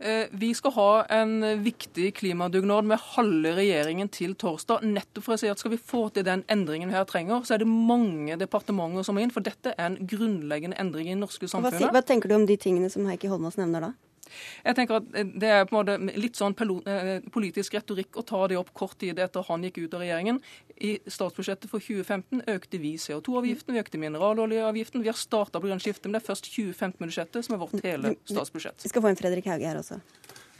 Eh, 0.00 0.26
vi 0.32 0.54
skal 0.56 0.72
ha 0.72 1.04
en 1.12 1.62
viktig 1.62 2.14
klimadugnad 2.16 2.86
med 2.88 3.02
halve 3.14 3.52
regjeringen 3.58 4.08
til 4.08 4.32
torsdag. 4.34 4.86
Nettopp 4.88 5.26
for 5.26 5.36
å 5.36 5.40
si 5.42 5.50
at 5.52 5.60
skal 5.60 5.74
vi 5.74 5.80
få 5.80 6.06
til 6.14 6.24
den 6.24 6.44
endringen 6.48 6.88
vi 6.88 6.96
her 6.96 7.08
trenger, 7.08 7.44
så 7.44 7.56
er 7.56 7.64
det 7.64 7.68
mange 7.68 8.38
departementer 8.40 9.04
som 9.04 9.18
må 9.18 9.24
inn. 9.24 9.34
For 9.34 9.44
dette 9.44 9.74
er 9.76 9.90
en 9.90 9.98
grunnleggende 10.00 10.80
endring 10.80 11.10
i 11.10 11.14
det 11.14 11.20
norske 11.20 11.50
samfunnet. 11.50 11.84
Hva, 11.84 11.92
hva 11.98 12.06
tenker 12.06 12.32
du 12.32 12.38
om 12.38 12.48
de 12.48 12.56
tingene 12.60 12.88
som 12.92 13.04
Heikki 13.10 13.28
Holmås 13.28 13.60
nevner 13.60 13.90
da? 13.90 13.92
Jeg 14.64 14.78
tenker 14.78 15.00
at 15.00 15.08
Det 15.10 15.48
er 15.50 15.66
på 15.68 15.74
en 15.74 15.78
måte 15.80 16.18
litt 16.20 16.38
sånn 16.38 16.56
eh, 16.58 17.10
politisk 17.32 17.76
retorikk 17.78 18.20
å 18.20 18.26
ta 18.26 18.46
det 18.50 18.58
opp 18.60 18.72
kort 18.76 18.98
tid 19.00 19.18
etter 19.18 19.46
han 19.48 19.64
gikk 19.66 19.82
ut 19.84 19.96
av 19.96 20.04
regjeringen. 20.04 20.40
I 20.80 20.96
statsbudsjettet 21.04 21.70
for 21.70 21.82
2015 21.84 22.46
økte 22.48 22.80
vi 22.80 22.94
CO2-avgiften, 23.00 23.74
vi 23.76 23.82
økte 23.82 24.00
mineraloljeavgiften. 24.00 25.04
Vi 25.04 25.12
har 25.12 25.18
starta 25.18 25.60
grønt 25.60 25.84
skifte, 25.84 26.08
men 26.08 26.16
det 26.16 26.22
er 26.22 26.28
først 26.30 26.48
2015-budsjettet 26.54 27.46
som 27.46 27.56
er 27.56 27.62
vårt 27.62 27.84
hele 27.84 28.14
statsbudsjett. 28.24 28.80
Vi 28.86 28.92
skal 28.92 29.04
få 29.04 29.12
en 29.12 29.20
Fredrik 29.20 29.50
Hauge 29.50 29.68
her 29.68 29.80
også. 29.82 30.00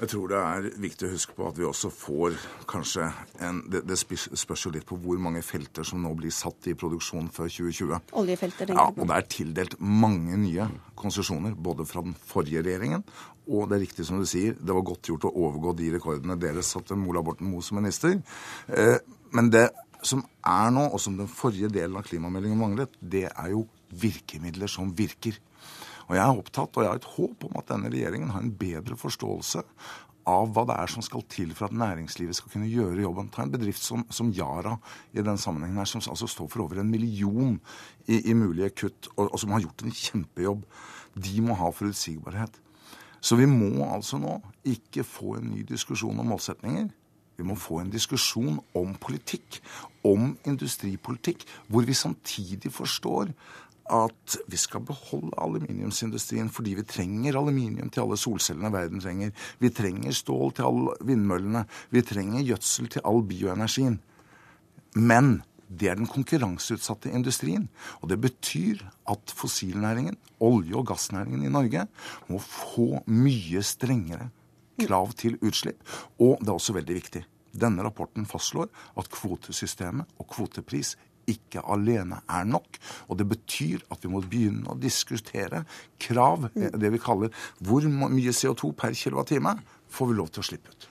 Jeg 0.01 0.09
tror 0.15 0.31
det 0.33 0.39
er 0.41 0.69
viktig 0.81 1.09
å 1.09 1.13
huske 1.13 1.35
på 1.37 1.49
at 1.51 1.59
vi 1.61 1.67
også 1.69 1.91
får 1.93 2.37
kanskje 2.71 3.11
en 3.45 3.59
Det, 3.71 3.83
det 3.85 3.99
spørs 4.01 4.65
jo 4.65 4.73
litt 4.73 4.87
på 4.89 4.97
hvor 5.01 5.21
mange 5.21 5.43
felter 5.45 5.85
som 5.87 6.01
nå 6.01 6.15
blir 6.17 6.33
satt 6.33 6.71
i 6.73 6.77
produksjon 6.79 7.29
før 7.35 7.51
2020. 7.53 8.15
Oljefelter, 8.17 8.71
tenker 8.71 8.81
Ja, 8.81 8.89
og 8.89 9.11
det 9.11 9.19
er 9.19 9.29
tildelt 9.37 9.77
mange 9.81 10.39
nye 10.41 10.71
konsesjoner, 11.01 11.53
både 11.53 11.85
fra 11.89 12.03
den 12.05 12.17
forrige 12.17 12.65
regjeringen 12.65 13.05
og 13.51 13.67
det 13.71 13.77
er 13.77 13.83
riktig 13.83 14.07
som 14.07 14.21
du 14.21 14.27
sier, 14.29 14.55
det 14.55 14.75
var 14.75 14.87
godt 14.87 15.11
gjort 15.11 15.27
å 15.27 15.35
overgå 15.47 15.75
de 15.79 15.91
rekordene 15.97 16.39
dere 16.39 16.63
satte 16.67 16.99
Mola 16.99 17.23
Borten 17.27 17.49
Moe 17.51 17.65
som 17.67 17.81
minister. 17.81 18.15
Eh, 18.71 18.99
men 19.35 19.51
det 19.51 19.67
som 20.07 20.23
er 20.47 20.71
nå, 20.75 20.87
og 20.95 21.01
som 21.03 21.17
den 21.19 21.29
forrige 21.29 21.71
delen 21.73 21.99
av 21.99 22.07
klimameldingen 22.07 22.61
manglet, 22.61 22.95
det 23.01 23.27
er 23.31 23.51
jo 23.53 23.67
virkemidler 23.91 24.71
som 24.71 24.93
virker. 24.97 25.37
Og 26.11 26.17
jeg 26.19 26.25
er 26.25 26.39
opptatt, 26.43 26.75
og 26.75 26.83
jeg 26.83 26.91
har 26.91 26.99
et 26.99 27.13
håp 27.15 27.45
om 27.47 27.59
at 27.61 27.69
denne 27.71 27.91
regjeringen 27.93 28.33
har 28.35 28.43
en 28.43 28.55
bedre 28.59 28.97
forståelse 28.99 29.63
av 30.31 30.51
hva 30.55 30.65
det 30.69 30.77
er 30.83 30.91
som 30.91 31.05
skal 31.07 31.23
til 31.31 31.53
for 31.57 31.69
at 31.69 31.77
næringslivet 31.79 32.37
skal 32.37 32.51
kunne 32.53 32.71
gjøre 32.71 33.05
jobben. 33.05 33.31
Ta 33.33 33.45
en 33.45 33.53
bedrift 33.53 33.83
som, 33.83 34.03
som 34.13 34.33
Yara 34.35 34.75
i 35.15 35.23
den 35.23 35.39
sammenhengen 35.41 35.79
her, 35.79 35.89
som 35.89 36.03
altså 36.03 36.29
står 36.31 36.51
for 36.51 36.65
over 36.67 36.83
en 36.83 36.91
million 36.91 37.61
i, 38.07 38.19
i 38.19 38.35
mulige 38.35 38.73
kutt, 38.83 39.11
og, 39.17 39.29
og, 39.29 39.39
som 39.41 39.55
har 39.55 39.63
gjort 39.65 39.87
en 39.87 39.95
kjempejobb. 39.95 40.67
De 41.15 41.47
må 41.47 41.57
ha 41.59 41.71
forutsigbarhet. 41.75 42.59
Så 43.21 43.37
vi 43.37 43.47
må 43.47 43.85
altså 43.87 44.19
nå 44.19 44.39
ikke 44.67 45.05
få 45.07 45.37
en 45.39 45.51
ny 45.55 45.63
diskusjon 45.69 46.19
om 46.19 46.31
målsetninger. 46.33 46.91
Vi 47.41 47.47
må 47.47 47.55
få 47.57 47.79
en 47.81 47.93
diskusjon 47.93 48.59
om 48.77 48.95
politikk, 49.01 49.63
om 50.05 50.35
industripolitikk, 50.49 51.47
hvor 51.71 51.87
vi 51.89 51.97
samtidig 51.97 52.73
forstår 52.75 53.31
at 53.91 54.37
vi 54.51 54.59
skal 54.61 54.85
beholde 54.87 55.35
aluminiumsindustrien 55.41 56.51
fordi 56.53 56.77
vi 56.79 56.87
trenger 56.89 57.39
aluminium 57.39 57.91
til 57.91 58.05
alle 58.05 58.19
solcellene 58.21 58.73
verden 58.73 59.03
trenger. 59.03 59.35
Vi 59.59 59.71
trenger 59.75 60.15
stål 60.17 60.55
til 60.57 60.69
alle 60.69 60.97
vindmøllene. 61.07 61.65
Vi 61.91 62.03
trenger 62.07 62.47
gjødsel 62.47 62.91
til 62.95 63.05
all 63.05 63.23
bioenergien. 63.27 63.99
Men 64.95 65.41
det 65.71 65.91
er 65.91 65.99
den 65.99 66.11
konkurranseutsatte 66.11 67.13
industrien. 67.15 67.69
Og 68.03 68.11
det 68.11 68.21
betyr 68.21 68.83
at 69.11 69.35
fossilnæringen, 69.37 70.19
olje- 70.41 70.77
og 70.77 70.87
gassnæringen 70.87 71.45
i 71.45 71.53
Norge, 71.53 71.87
må 72.29 72.39
få 72.39 73.05
mye 73.07 73.63
strengere 73.63 74.31
krav 74.81 75.13
til 75.13 75.39
utslipp. 75.43 75.83
Og 76.19 76.41
det 76.41 76.49
er 76.49 76.59
også 76.59 76.75
veldig 76.75 76.97
viktig. 76.97 77.25
Denne 77.51 77.83
rapporten 77.83 78.27
fastslår 78.27 78.69
at 78.99 79.11
kvotesystemet 79.11 80.07
og 80.19 80.29
kvotepris 80.31 80.97
ikke 81.33 81.65
alene 81.75 82.21
er 82.29 82.47
nok. 82.49 82.79
Og 83.09 83.19
det 83.21 83.29
betyr 83.31 83.85
at 83.91 84.05
vi 84.05 84.13
må 84.13 84.23
begynne 84.25 84.71
å 84.71 84.79
diskutere 84.81 85.65
krav, 86.01 86.51
det 86.55 86.93
vi 86.95 87.03
kaller 87.03 87.35
hvor 87.65 87.87
mye 87.91 88.35
CO2 88.37 88.73
per 88.79 88.97
kWt 88.97 89.37
får 89.91 90.11
vi 90.11 90.17
lov 90.17 90.31
til 90.31 90.43
å 90.43 90.51
slippe 90.53 90.73
ut. 90.73 90.91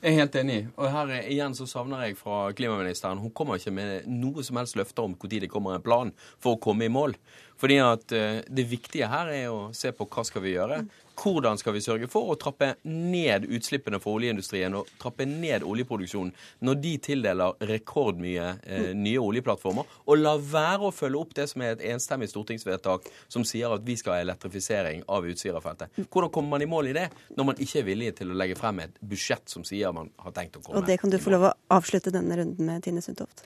Jeg 0.00 0.14
er 0.14 0.22
helt 0.22 0.36
enig. 0.40 0.60
Og 0.80 0.88
her 0.88 1.10
igjen 1.18 1.52
så 1.52 1.66
savner 1.68 2.06
jeg 2.06 2.16
fra 2.16 2.46
klimaministeren 2.56 3.20
Hun 3.20 3.34
kommer 3.36 3.60
ikke 3.60 3.74
med 3.76 4.06
noe 4.08 4.40
som 4.46 4.56
helst 4.56 4.78
løfter 4.80 5.04
om 5.04 5.12
når 5.12 5.34
det 5.42 5.50
kommer 5.52 5.76
en 5.76 5.84
plan 5.84 6.12
for 6.40 6.56
å 6.56 6.60
komme 6.62 6.86
i 6.88 6.92
mål. 6.92 7.12
Fordi 7.60 7.76
at 7.84 8.16
uh, 8.16 8.40
Det 8.48 8.66
viktige 8.70 9.08
her 9.10 9.30
er 9.34 9.46
å 9.52 9.70
se 9.76 9.92
på 9.92 10.08
hva 10.08 10.24
skal 10.26 10.44
vi 10.44 10.56
gjøre. 10.56 10.82
Hvordan 11.20 11.58
skal 11.60 11.74
vi 11.76 11.82
sørge 11.84 12.08
for 12.08 12.32
å 12.32 12.36
trappe 12.40 12.70
ned 12.88 13.44
utslippene 13.52 13.98
for 14.00 14.16
oljeindustrien 14.16 14.72
og 14.78 14.88
trappe 15.00 15.26
ned 15.28 15.66
oljeproduksjonen 15.68 16.30
når 16.64 16.78
de 16.80 16.92
tildeler 17.04 17.66
rekordmye 17.68 18.46
eh, 18.64 18.86
nye 18.96 19.20
oljeplattformer, 19.20 19.90
og 20.06 20.20
la 20.22 20.32
være 20.40 20.88
å 20.88 20.94
følge 20.94 21.20
opp 21.20 21.36
det 21.36 21.48
som 21.52 21.64
er 21.66 21.74
et 21.74 21.84
enstemmig 21.92 22.30
stortingsvedtak 22.32 23.10
som 23.28 23.44
sier 23.44 23.74
at 23.74 23.84
vi 23.84 23.98
skal 24.00 24.16
ha 24.16 24.24
elektrifisering 24.24 25.04
av 25.12 25.28
Utsirafeltet. 25.28 26.00
Hvordan 26.06 26.32
kommer 26.32 26.56
man 26.56 26.64
i 26.64 26.70
mål 26.70 26.92
i 26.94 26.96
det 26.96 27.08
når 27.36 27.50
man 27.52 27.64
ikke 27.66 27.82
er 27.82 27.90
villig 27.90 28.14
til 28.22 28.32
å 28.32 28.38
legge 28.40 28.56
frem 28.56 28.80
et 28.86 29.00
budsjett 29.12 29.52
som 29.52 29.66
sier 29.66 29.92
man 29.92 30.08
har 30.24 30.36
tenkt 30.36 30.56
å 30.56 30.64
komme? 30.64 30.80
Og 30.80 30.88
det 30.88 31.02
kan 31.02 31.12
du 31.12 31.20
få 31.20 31.36
lov 31.36 31.50
å 31.50 31.56
avslutte 31.76 32.14
denne 32.14 32.40
runden 32.40 32.64
med, 32.64 32.80
Tine 32.86 33.04
Sundtoft. 33.04 33.44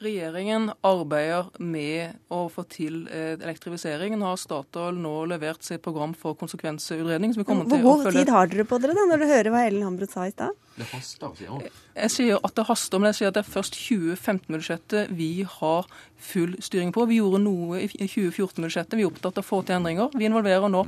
Regjeringen 0.00 0.70
arbeider 0.86 1.50
med 1.60 2.16
å 2.32 2.46
få 2.50 2.64
til 2.70 3.02
eh, 3.12 3.34
elektrifisering. 3.36 4.16
Nå 4.18 4.30
har 4.30 4.40
Statoil 4.40 4.96
nå 4.98 5.12
levert 5.30 5.62
sitt 5.66 5.82
program 5.84 6.14
for 6.16 6.38
konsekvensutredning. 6.40 7.34
Hvor 7.36 7.44
god 7.68 8.08
tid 8.14 8.32
har 8.32 8.50
dere 8.50 8.66
på 8.68 8.80
dere 8.82 8.96
da, 8.96 9.04
når 9.10 9.22
du 9.22 9.26
hører 9.28 9.52
hva 9.52 9.62
Ellen 9.68 9.84
Hambrud 9.86 10.10
sa 10.10 10.26
i 10.26 10.32
stad? 10.32 10.56
Det 10.78 10.88
haster, 10.94 11.36
sier 11.36 11.52
hun. 11.52 11.62
Jeg 11.92 12.14
sier 12.14 12.40
at 12.40 12.56
det 12.56 12.66
haster, 12.70 13.02
men 13.02 13.12
jeg 13.12 13.20
sier 13.20 13.32
at 13.32 13.36
det 13.36 13.44
er 13.44 13.52
først 13.52 13.76
2015-budsjettet 13.76 15.12
vi 15.18 15.30
har 15.58 15.88
full 16.32 16.56
styring 16.64 16.94
på. 16.96 17.04
Vi 17.10 17.20
gjorde 17.20 17.42
noe 17.44 17.84
i 17.84 17.90
2014-budsjettet. 17.92 18.96
Vi 18.96 19.04
er 19.04 19.12
opptatt 19.12 19.36
av 19.36 19.44
å 19.44 19.50
få 19.50 19.60
til 19.66 19.76
endringer. 19.76 20.14
Vi 20.16 20.30
involverer 20.30 20.72
nå 20.72 20.86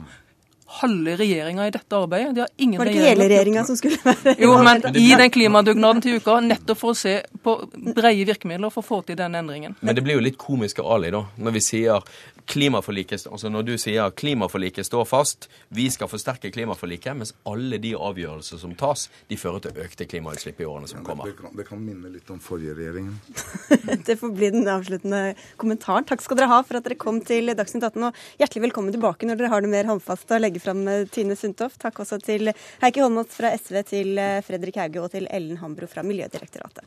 halve 0.67 1.17
regjeringa 1.17 1.67
i 1.67 1.71
dette 1.71 1.97
arbeidet. 1.97 2.35
De 2.35 2.41
har 2.41 2.49
ingen 2.57 2.79
Var 2.79 2.89
det 2.89 2.95
ikke 2.95 3.09
hele 3.09 3.29
regjeringa 3.29 3.65
som 3.69 3.77
skulle 3.77 3.99
være 4.05 4.35
Jo, 4.45 4.55
men 4.65 4.83
i 4.97 5.11
den 5.13 5.31
klimadugnaden 5.31 6.03
til 6.05 6.21
uka, 6.21 6.39
nettopp 6.41 6.81
for 6.81 6.95
å 6.95 6.99
se 6.99 7.19
på 7.45 7.57
breie 7.95 8.25
virkemidler 8.27 8.73
for 8.73 8.85
å 8.85 8.89
få 8.89 9.03
til 9.09 9.19
den 9.21 9.37
endringen. 9.39 9.77
Men 9.81 9.97
det 9.97 10.05
blir 10.07 10.19
jo 10.19 10.25
litt 10.25 10.41
komisk 10.41 10.81
av 10.83 10.93
Ali, 10.97 11.13
da, 11.15 11.25
når 11.37 11.59
vi 11.59 11.65
sier 11.65 12.15
klimaforliket, 12.47 13.27
altså 13.31 13.49
når 13.49 13.67
du 13.69 13.73
sier 13.81 14.11
klimaforliket 14.17 14.87
står 14.87 15.07
fast, 15.09 15.49
vi 15.75 15.87
skal 15.93 16.11
forsterke 16.11 16.51
klimaforliket, 16.53 17.17
mens 17.17 17.33
alle 17.49 17.79
de 17.81 17.95
avgjørelser 17.97 18.61
som 18.61 18.75
tas, 18.79 19.07
de 19.31 19.39
fører 19.41 19.65
til 19.65 19.81
økte 19.85 20.07
klimautslipp 20.09 20.61
i 20.61 20.69
årene 20.69 20.91
som 20.91 21.05
kommer. 21.07 21.31
Det 21.31 21.39
kan, 21.39 21.55
det 21.57 21.67
kan 21.69 21.81
minne 21.81 22.13
litt 22.13 22.29
om 22.33 22.41
forrige 22.45 22.77
regjeringen. 22.77 23.17
det 24.09 24.19
får 24.21 24.35
bli 24.37 24.51
den 24.59 24.69
avsluttende 24.69 25.23
kommentaren. 25.61 26.09
Takk 26.09 26.25
skal 26.25 26.41
dere 26.41 26.51
ha 26.53 26.61
for 26.67 26.79
at 26.79 26.89
dere 26.89 27.01
kom 27.01 27.23
til 27.25 27.53
Dagsnytt 27.57 27.87
18, 27.89 28.11
og 28.11 28.43
hjertelig 28.43 28.67
velkommen 28.69 28.95
tilbake 28.95 29.29
når 29.29 29.41
dere 29.41 29.53
har 29.55 29.65
noe 29.65 29.73
mer 29.73 29.89
håndfast 29.89 30.35
å 30.35 30.41
legge 30.43 30.54
fram, 30.63 30.85
Tine 31.11 31.37
Sundtoft. 31.39 31.81
Takk 31.83 32.03
også 32.05 32.21
til 32.23 32.53
Heikki 32.83 33.03
Holmås 33.05 33.35
fra 33.37 33.55
SV, 33.57 33.81
til 33.89 34.21
Fredrik 34.47 34.79
Hauge 34.83 35.03
og 35.03 35.11
til 35.15 35.29
Ellen 35.31 35.59
Hambro 35.63 35.89
fra 35.91 36.07
Miljødirektoratet. 36.07 36.87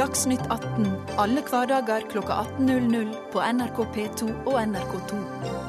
Dagsnytt 0.00 0.46
18 0.48 0.86
alle 1.20 1.42
hverdager 1.44 2.06
klokka 2.08 2.38
18.00 2.58 3.10
på 3.34 3.42
NRK 3.52 3.82
P2 3.96 4.30
og 4.46 4.56
NRK2. 4.62 5.59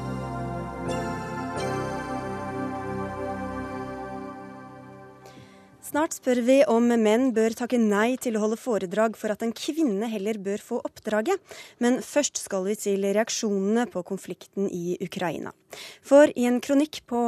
Snart 5.92 6.14
spør 6.16 6.38
vi 6.40 6.54
om 6.72 6.86
menn 6.88 7.34
bør 7.36 7.52
takke 7.52 7.76
nei 7.76 8.14
til 8.16 8.38
å 8.38 8.40
holde 8.46 8.56
foredrag 8.56 9.12
for 9.20 9.28
at 9.34 9.42
en 9.44 9.50
kvinne 9.52 10.06
heller 10.08 10.38
bør 10.40 10.62
få 10.64 10.78
oppdraget. 10.88 11.36
Men 11.84 11.98
først 12.00 12.40
skal 12.40 12.64
vi 12.64 12.78
til 12.80 13.04
reaksjonene 13.04 13.84
på 13.92 14.00
konflikten 14.08 14.70
i 14.72 14.94
Ukraina. 15.04 15.52
For 16.00 16.32
i 16.32 16.46
en 16.48 16.62
kronikk 16.64 17.02
på 17.12 17.20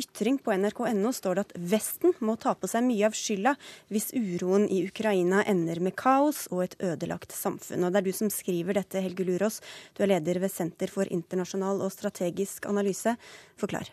Ytring 0.00 0.38
på 0.40 0.54
nrk.no 0.56 1.12
står 1.12 1.36
det 1.36 1.44
at 1.44 1.52
Vesten 1.74 2.16
må 2.24 2.38
ta 2.40 2.56
på 2.56 2.72
seg 2.72 2.88
mye 2.88 3.04
av 3.10 3.20
skylda 3.20 3.52
hvis 3.92 4.08
uroen 4.16 4.64
i 4.64 4.80
Ukraina 4.88 5.44
ender 5.44 5.84
med 5.84 5.98
kaos 6.00 6.46
og 6.48 6.64
et 6.64 6.78
ødelagt 6.80 7.36
samfunn. 7.36 7.84
Og 7.84 7.92
det 7.92 8.00
er 8.00 8.08
du 8.08 8.16
som 8.16 8.32
skriver 8.32 8.80
dette, 8.80 9.04
Helge 9.04 9.28
Lurås. 9.28 9.60
Du 9.92 10.06
er 10.06 10.14
leder 10.14 10.40
ved 10.40 10.56
Senter 10.56 10.88
for 10.88 11.04
internasjonal 11.04 11.84
og 11.84 11.92
strategisk 11.92 12.64
analyse. 12.72 13.18
Forklar. 13.60 13.92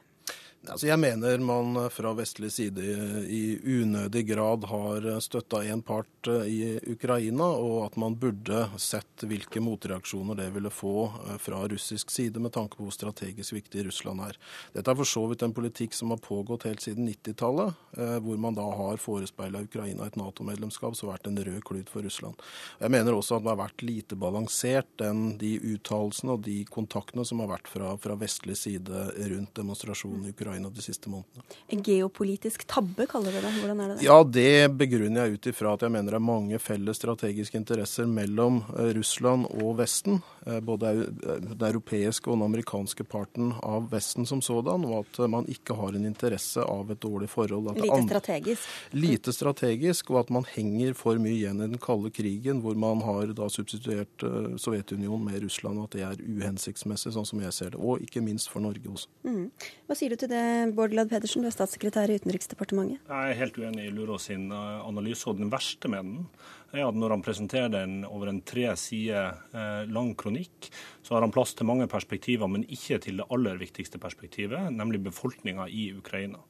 Altså 0.63 0.87
jeg 0.87 0.95
mener 0.95 1.41
man 1.43 1.75
fra 1.91 2.13
vestlig 2.15 2.47
side 2.55 2.83
i 3.27 3.57
unødig 3.83 4.21
grad 4.29 4.63
har 4.71 5.07
støtta 5.19 5.59
en 5.67 5.81
part 5.83 6.29
eh, 6.31 6.45
i 6.47 6.59
Ukraina, 6.93 7.49
og 7.59 7.89
at 7.89 7.97
man 7.99 8.15
burde 8.15 8.61
sett 8.79 9.25
hvilke 9.27 9.59
motreaksjoner 9.59 10.39
det 10.39 10.45
ville 10.55 10.71
få 10.71 11.09
eh, 11.25 11.35
fra 11.43 11.59
russisk 11.67 12.13
side, 12.15 12.39
med 12.39 12.53
tanke 12.55 12.79
på 12.79 12.87
hvor 12.87 12.95
strategisk 12.95 13.57
viktig 13.57 13.83
Russland 13.89 14.23
er. 14.23 14.39
Dette 14.71 14.93
er 14.93 14.99
for 15.01 15.11
så 15.11 15.25
vidt 15.27 15.43
en 15.43 15.55
politikk 15.57 15.97
som 15.97 16.15
har 16.15 16.21
pågått 16.23 16.63
helt 16.69 16.85
siden 16.85 17.11
90-tallet, 17.11 17.83
eh, 17.97 18.15
hvor 18.23 18.39
man 18.47 18.55
da 18.55 18.69
har 18.79 19.03
forespeila 19.03 19.65
Ukraina 19.67 20.07
et 20.07 20.15
Nato-medlemskap 20.15 20.95
som 20.95 21.11
har 21.11 21.17
vært 21.17 21.27
en 21.33 21.43
rød 21.43 21.59
klut 21.67 21.91
for 21.91 22.07
Russland. 22.07 22.39
Jeg 22.79 22.95
mener 22.95 23.19
også 23.19 23.41
at 23.41 23.43
det 23.43 23.51
har 23.51 23.59
vært 23.65 23.83
lite 23.83 24.15
balansert, 24.15 24.95
den, 25.03 25.35
de 25.43 25.57
uttalelsene 25.73 26.37
og 26.37 26.47
de 26.47 26.61
kontaktene 26.71 27.27
som 27.27 27.43
har 27.43 27.51
vært 27.57 27.67
fra, 27.75 27.91
fra 27.99 28.15
vestlig 28.23 28.55
side 28.63 29.05
rundt 29.19 29.55
demonstrasjonen 29.59 30.31
i 30.31 30.31
Ukraina 30.31 30.52
Ukraina 30.53 30.69
de 30.69 30.81
siste 30.81 31.09
månedene. 31.09 31.43
En 31.67 31.83
geopolitisk 31.83 32.67
tabbe, 32.67 33.07
kaller 33.09 33.33
dere 33.33 33.49
det. 33.49 33.59
Hvordan 33.61 33.79
er 33.79 33.93
det? 33.93 34.03
Ja, 34.05 34.23
det 34.23 34.77
begrunner 34.77 35.25
jeg 35.25 35.37
ut 35.37 35.47
ifra 35.49 35.73
at 35.73 35.85
jeg 35.85 35.93
mener 35.93 36.13
det 36.13 36.19
er 36.19 36.25
mange 36.25 36.59
felles 36.61 36.99
strategiske 36.99 37.57
interesser 37.57 38.05
mellom 38.05 38.61
eh, 38.77 38.91
Russland 38.97 39.47
og 39.63 39.77
Vesten. 39.79 40.21
Eh, 40.45 40.59
både 40.59 40.93
den 41.23 41.65
europeiske 41.69 42.29
og 42.29 42.37
den 42.37 42.45
amerikanske 42.45 43.05
parten 43.09 43.53
av 43.63 43.89
Vesten 43.91 44.27
som 44.29 44.41
sådan, 44.41 44.85
og 44.85 45.05
at 45.05 45.21
man 45.31 45.47
ikke 45.49 45.77
har 45.77 45.95
en 45.95 46.05
interesse 46.05 46.61
av 46.61 46.91
et 46.91 47.01
dårlig 47.01 47.29
forhold. 47.29 47.73
lite 47.79 48.01
strategisk? 48.07 48.69
Lite 48.91 49.33
strategisk, 49.33 50.11
og 50.11 50.19
at 50.19 50.29
man 50.29 50.45
henger 50.53 50.93
for 50.93 51.17
mye 51.21 51.37
igjen 51.37 51.61
i 51.61 51.69
den 51.71 51.81
kalde 51.81 52.11
krigen, 52.13 52.61
hvor 52.61 52.75
man 52.75 53.01
har 53.01 53.33
da 53.33 53.49
substituert 53.49 54.23
eh, 54.23 54.53
Sovjetunionen 54.57 55.25
med 55.31 55.41
Russland, 55.43 55.79
og 55.79 55.89
at 55.89 55.97
det 55.97 56.05
er 56.05 56.21
uhensiktsmessig, 56.21 57.15
sånn 57.15 57.27
som 57.27 57.41
jeg 57.41 57.55
ser 57.55 57.73
det. 57.73 57.81
Og 57.81 58.03
ikke 58.03 58.21
minst 58.21 58.51
for 58.51 58.63
Norge 58.63 58.83
også. 58.89 59.09
Mm. 59.23 59.47
Hva 59.87 59.97
sier 59.97 60.13
du 60.13 60.19
til 60.19 60.31
det, 60.31 60.42
Bård 60.73 60.93
Glad 60.93 61.09
Pedersen, 61.11 61.43
du 61.43 61.49
er 61.49 61.53
statssekretær 61.53 62.11
i 62.11 62.15
Utenriksdepartementet. 62.21 63.01
Jeg 63.09 63.31
er 63.33 63.39
helt 63.39 63.57
uenig 63.59 63.87
i 63.87 63.93
Lurås 63.93 64.29
sin 64.29 64.47
eh, 64.51 64.79
analyse. 64.87 65.27
og 65.29 65.39
Den 65.39 65.51
verste 65.53 65.91
med 65.91 66.07
den 66.07 66.27
er 66.73 66.87
at 66.87 66.97
når 66.97 67.13
han 67.15 67.23
presenterer 67.25 67.71
den 67.73 67.99
over 68.07 68.31
en 68.31 68.41
tre 68.47 68.71
sider 68.79 69.37
eh, 69.53 69.83
lang 69.93 70.13
kronikk, 70.19 70.69
så 71.05 71.15
har 71.15 71.25
han 71.25 71.33
plass 71.35 71.53
til 71.57 71.69
mange 71.69 71.87
perspektiver, 71.91 72.49
men 72.49 72.65
ikke 72.65 73.01
til 73.03 73.21
det 73.21 73.27
aller 73.33 73.59
viktigste 73.61 74.01
perspektivet, 74.01 74.71
nemlig 74.73 75.03
befolkninga 75.05 75.67
i 75.69 75.91
Ukraina. 75.97 76.41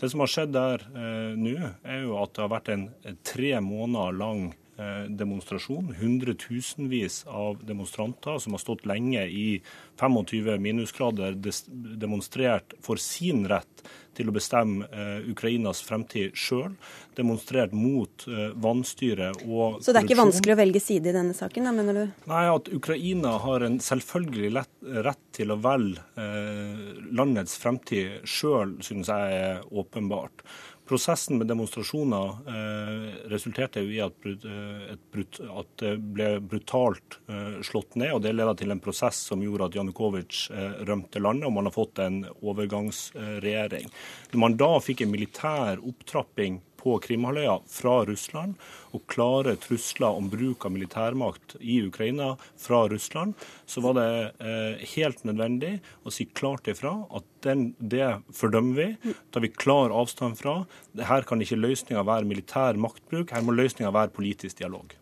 Det 0.00 0.08
som 0.10 0.22
har 0.24 0.32
skjedd 0.32 0.56
der 0.56 0.86
eh, 0.90 1.36
nå, 1.38 1.54
er 1.84 2.02
jo 2.06 2.16
at 2.22 2.34
det 2.34 2.44
har 2.46 2.54
vært 2.54 2.72
en 2.74 2.88
tre 3.26 3.54
måneder 3.64 4.16
lang 4.16 4.50
demonstrasjon. 5.08 5.94
Hundretusenvis 6.00 7.22
av 7.28 7.60
demonstranter 7.66 8.38
som 8.42 8.56
har 8.56 8.62
stått 8.62 8.86
lenge 8.88 9.26
i 9.26 9.60
25 10.00 10.62
minusgrader, 10.62 11.36
demonstrert 12.00 12.74
for 12.84 13.00
sin 13.00 13.46
rett 13.50 13.84
til 14.16 14.30
å 14.30 14.34
bestemme 14.34 14.86
eh, 14.90 15.28
Ukrainas 15.30 15.80
fremtid 15.86 16.36
sjøl. 16.38 16.74
Demonstrert 17.16 17.74
mot 17.76 18.26
eh, 18.28 18.50
vanstyre 18.60 19.30
og. 19.46 19.80
Så 19.84 19.94
det 19.94 20.02
er 20.02 20.08
ikke 20.08 20.20
vanskelig 20.20 20.56
å 20.56 20.60
velge 20.60 20.82
side 20.82 21.12
i 21.12 21.16
denne 21.16 21.36
saken, 21.36 21.68
da, 21.68 21.74
mener 21.76 21.96
du? 21.96 22.04
Nei, 22.30 22.44
at 22.50 22.70
Ukraina 22.74 23.36
har 23.44 23.66
en 23.66 23.78
selvfølgelig 23.84 24.52
lett, 24.58 24.72
rett 25.06 25.22
til 25.36 25.54
å 25.54 25.60
velge 25.62 26.02
eh, 26.20 26.82
landets 27.16 27.56
fremtid 27.60 28.26
sjøl, 28.28 28.76
synes 28.84 29.12
jeg 29.12 29.40
er 29.40 29.64
åpenbart. 29.70 30.44
Prosessen 30.90 31.38
med 31.38 31.46
demonstrasjoner 31.46 32.28
eh, 32.50 33.04
resulterte 33.30 33.78
jo 33.84 33.92
i 33.94 34.00
at, 34.02 34.24
eh, 34.26 34.96
brut, 35.14 35.36
at, 35.38 35.68
det 35.78 35.92
ble 36.16 36.30
brutalt 36.42 37.20
eh, 37.30 37.60
slått 37.62 37.94
ned. 37.94 38.10
og 38.16 38.24
Det 38.24 38.32
ledet 38.34 38.56
til 38.58 38.74
en 38.74 38.82
prosess 38.82 39.20
som 39.30 39.44
gjorde 39.44 39.68
at 39.68 39.78
Janukovitsj 39.78 40.40
eh, 40.50 40.80
rømte 40.88 41.22
landet, 41.22 41.46
og 41.46 41.54
man 41.54 41.70
har 41.70 41.76
fått 41.76 42.02
en 42.02 42.24
overgangsregjering. 42.42 43.86
Når 44.32 44.42
man 44.42 44.58
da 44.58 44.72
fikk 44.82 45.04
en 45.04 45.14
militær 45.14 45.78
opptrapping 45.78 46.58
på 46.80 46.96
Krimhalvøya 47.04 47.58
fra 47.70 47.96
Russland, 48.08 48.56
og 48.96 49.04
klare 49.12 49.54
trusler 49.60 50.18
om 50.18 50.30
bruk 50.32 50.66
av 50.66 50.74
militærmakt 50.74 51.56
i 51.60 51.80
Ukraina 51.86 52.32
fra 52.58 52.82
Russland, 52.90 53.36
så 53.70 53.84
var 53.84 53.98
det 53.98 54.08
eh, 54.42 54.86
helt 54.96 55.22
nødvendig 55.28 55.76
å 56.02 56.14
si 56.14 56.26
klart 56.26 56.70
ifra 56.72 56.96
at 57.16 57.28
den, 57.46 57.70
det 57.78 58.16
fordømmer 58.36 58.80
vi. 58.80 59.14
tar 59.30 59.44
vi 59.44 59.52
klar 59.52 59.94
avstand 59.94 60.40
fra. 60.40 60.62
Her 60.98 61.28
kan 61.28 61.42
ikke 61.44 61.60
løsninga 61.60 62.04
være 62.06 62.28
militær 62.28 62.80
maktbruk, 62.80 63.30
her 63.32 63.46
må 63.46 63.56
løsninga 63.56 63.92
være 63.94 64.16
politisk 64.16 64.60
dialog. 64.60 64.96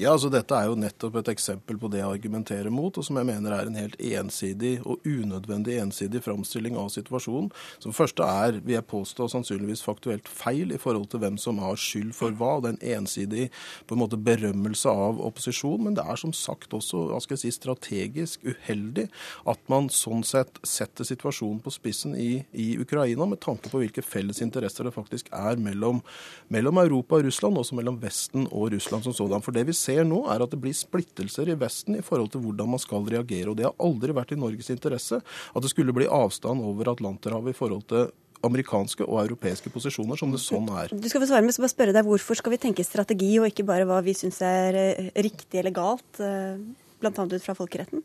Ja, 0.00 0.14
altså 0.14 0.30
Dette 0.32 0.56
er 0.56 0.70
jo 0.70 0.76
nettopp 0.80 1.18
et 1.20 1.28
eksempel 1.34 1.76
på 1.76 1.88
det 1.92 1.98
jeg 1.98 2.08
argumenterer 2.08 2.72
mot, 2.72 2.96
og 2.96 3.04
som 3.04 3.18
jeg 3.20 3.26
mener 3.28 3.52
er 3.52 3.68
en 3.68 3.74
helt 3.76 3.98
ensidig 4.00 4.78
og 4.88 5.04
unødvendig 5.04 5.74
ensidig 5.82 6.22
framstilling 6.24 6.78
av 6.80 6.88
situasjonen. 6.94 7.50
Som 7.76 7.92
første 7.92 8.24
er, 8.24 8.56
vil 8.64 8.78
jeg 8.78 8.86
påstå, 8.88 9.26
sannsynligvis 9.28 9.84
faktuelt 9.84 10.30
feil 10.32 10.72
i 10.72 10.78
forhold 10.80 11.10
til 11.12 11.20
hvem 11.20 11.36
som 11.36 11.60
har 11.60 11.76
skyld 11.76 12.14
for 12.16 12.32
hva. 12.38 12.54
Det 12.64 12.70
er 12.70 12.78
en 12.78 13.02
ensidig 13.02 13.50
på 13.84 13.92
en 13.92 14.00
måte 14.00 14.16
berømmelse 14.16 14.88
av 14.88 15.20
opposisjon, 15.28 15.84
men 15.84 16.00
det 16.00 16.06
er 16.08 16.22
som 16.22 16.32
sagt 16.32 16.72
også 16.72 17.10
hva 17.10 17.20
skal 17.20 17.36
jeg 17.36 17.44
si, 17.44 17.52
strategisk 17.58 18.48
uheldig 18.48 19.10
at 19.52 19.60
man 19.68 19.92
sånn 19.92 20.24
sett 20.24 20.56
setter 20.64 21.04
situasjonen 21.04 21.60
på 21.60 21.74
spissen 21.76 22.16
i, 22.16 22.46
i 22.56 22.70
Ukraina, 22.80 23.28
med 23.28 23.42
tanke 23.44 23.68
på 23.68 23.84
hvilke 23.84 24.06
felles 24.08 24.40
interesser 24.40 24.88
det 24.88 24.96
faktisk 24.96 25.28
er 25.36 25.60
mellom, 25.60 26.00
mellom 26.48 26.80
Europa 26.80 27.20
og 27.20 27.28
Russland, 27.28 27.60
også 27.60 27.76
mellom 27.76 28.00
Vesten 28.00 28.48
og 28.48 28.72
Russland 28.72 29.04
som 29.04 29.20
sådan. 29.20 29.44
For 29.44 29.52
det 29.52 29.68
vi 29.68 29.76
ser 29.82 30.06
nå, 30.08 30.22
er 30.30 30.44
at 30.44 30.54
det 30.54 30.60
blir 30.62 30.76
splittelser 30.76 31.50
i 31.52 31.58
Vesten 31.58 31.98
i 31.98 32.04
forhold 32.06 32.32
til 32.32 32.44
hvordan 32.44 32.70
man 32.74 32.82
skal 32.82 33.06
reagere. 33.06 33.50
Og 33.50 33.58
det 33.58 33.68
har 33.68 33.78
aldri 33.82 34.14
vært 34.16 34.34
i 34.36 34.40
Norges 34.40 34.70
interesse 34.74 35.20
at 35.20 35.62
det 35.62 35.72
skulle 35.72 35.94
bli 35.96 36.10
avstand 36.10 36.62
over 36.64 36.94
Atlanterhavet 36.94 37.54
i 37.54 37.58
forhold 37.58 37.86
til 37.92 38.10
amerikanske 38.42 39.06
og 39.06 39.20
europeiske 39.22 39.70
posisjoner, 39.72 40.18
som 40.18 40.32
det 40.34 40.40
sånn 40.42 40.68
er. 40.74 40.92
Du 40.92 41.08
skal 41.10 41.22
få 41.22 41.30
svare, 41.30 41.44
men 41.44 41.54
bare 41.54 41.72
spørre 41.72 41.94
deg, 41.94 42.08
Hvorfor 42.08 42.38
skal 42.38 42.54
vi 42.54 42.62
tenke 42.64 42.86
strategi, 42.86 43.36
og 43.38 43.48
ikke 43.50 43.66
bare 43.68 43.86
hva 43.88 44.00
vi 44.04 44.16
syns 44.18 44.40
er 44.46 44.78
eh, 44.78 45.12
riktig 45.22 45.62
eller 45.62 45.74
galt, 45.76 46.10
eh, 46.18 46.58
bl.a. 47.02 47.12
ut 47.12 47.44
fra 47.44 47.54
folkeretten? 47.58 48.02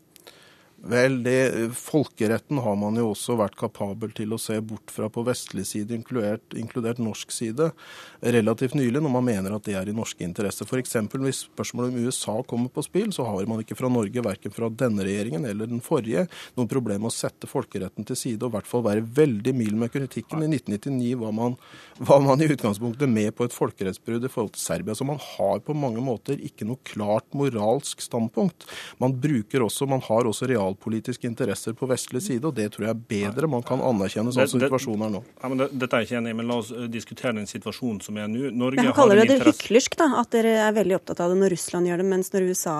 Vel, 0.78 1.22
det, 1.22 1.70
Folkeretten 1.74 2.60
har 2.62 2.76
man 2.78 2.94
jo 3.00 3.08
også 3.10 3.34
vært 3.40 3.56
kapabel 3.58 4.12
til 4.14 4.30
å 4.30 4.38
se 4.38 4.60
bort 4.62 4.92
fra 4.94 5.08
på 5.10 5.24
vestlig 5.26 5.64
side, 5.66 5.90
inkludert, 5.96 6.54
inkludert 6.54 7.00
norsk 7.02 7.32
side, 7.34 7.72
relativt 8.22 8.76
nylig, 8.78 9.02
når 9.02 9.10
man 9.10 9.26
mener 9.26 9.56
at 9.56 9.66
det 9.66 9.74
er 9.74 9.90
i 9.90 9.94
norske 9.96 10.22
interesser. 10.22 10.68
F.eks. 10.70 10.94
hvis 11.18 11.40
spørsmålet 11.48 11.90
om 11.90 12.06
USA 12.06 12.36
kommer 12.46 12.70
på 12.70 12.84
spill, 12.86 13.10
så 13.12 13.26
har 13.26 13.48
man 13.50 13.64
ikke 13.64 13.74
fra 13.78 13.90
Norge, 13.90 14.22
verken 14.22 14.54
fra 14.54 14.68
denne 14.70 15.02
regjeringen 15.02 15.48
eller 15.50 15.66
den 15.66 15.82
forrige, 15.82 16.28
noen 16.54 16.70
problem 16.70 17.02
med 17.02 17.10
å 17.10 17.16
sette 17.16 17.50
folkeretten 17.50 18.06
til 18.06 18.20
side, 18.22 18.38
og 18.44 18.52
i 18.52 18.56
hvert 18.60 18.70
fall 18.70 18.86
være 18.86 19.02
veldig 19.18 19.56
mild 19.58 19.82
med 19.82 19.92
kritikken. 19.96 20.46
I 20.46 20.52
1999 20.60 21.18
var 21.24 21.34
man, 21.40 21.58
var 21.98 22.22
man 22.22 22.38
i 22.38 22.50
utgangspunktet 22.54 23.10
med 23.10 23.34
på 23.34 23.48
et 23.48 23.56
folkerettsbrudd 23.56 24.30
i 24.30 24.30
forhold 24.30 24.54
til 24.54 24.62
Serbia. 24.62 24.94
Så 24.94 25.08
man 25.10 25.18
har 25.34 25.58
på 25.66 25.74
mange 25.74 26.06
måter 26.06 26.38
ikke 26.38 26.70
noe 26.70 26.78
klart 26.86 27.26
moralsk 27.34 28.06
standpunkt. 28.06 28.70
Man 29.02 29.18
bruker 29.18 29.66
også, 29.66 29.90
man 29.90 30.06
har 30.06 30.30
også 30.30 30.46
real 30.46 30.67
realpolitiske 30.68 31.26
interesser 31.26 31.72
på 31.72 31.88
vestlig 31.88 32.22
side, 32.22 32.44
og 32.46 32.54
det 32.54 32.70
tror 32.74 32.88
jeg 32.88 32.94
er 32.94 33.04
bedre 33.10 33.50
man 33.50 33.64
kan 33.66 33.82
anerkjenne 33.84 34.32
sånn 34.34 34.48
som 34.48 34.62
situasjonen 34.62 35.06
er 35.08 35.14
nå. 35.18 35.22
Ja, 35.42 35.50
men 35.50 35.62
det, 35.62 35.70
Dette 35.74 35.96
er 35.96 36.04
jeg 36.04 36.10
ikke 36.10 36.20
enig 36.22 36.34
i, 36.34 36.38
men 36.40 36.50
la 36.50 36.58
oss 36.62 36.72
diskutere 36.92 37.36
den 37.38 37.48
situasjonen 37.50 38.00
som 38.04 38.18
er 38.18 38.28
nå. 38.30 38.50
Norge 38.52 38.80
men 38.80 38.90
Han 38.90 38.96
kaller 38.96 39.22
det 39.24 39.40
hyklersk, 39.42 39.98
da, 39.98 40.10
at 40.22 40.32
dere 40.34 40.56
er 40.66 40.74
veldig 40.76 40.98
opptatt 40.98 41.22
av 41.24 41.32
det 41.32 41.40
når 41.42 41.54
Russland 41.56 41.90
gjør 41.90 42.02
det, 42.02 42.08
mens 42.14 42.32
når 42.34 42.50
USA 42.52 42.78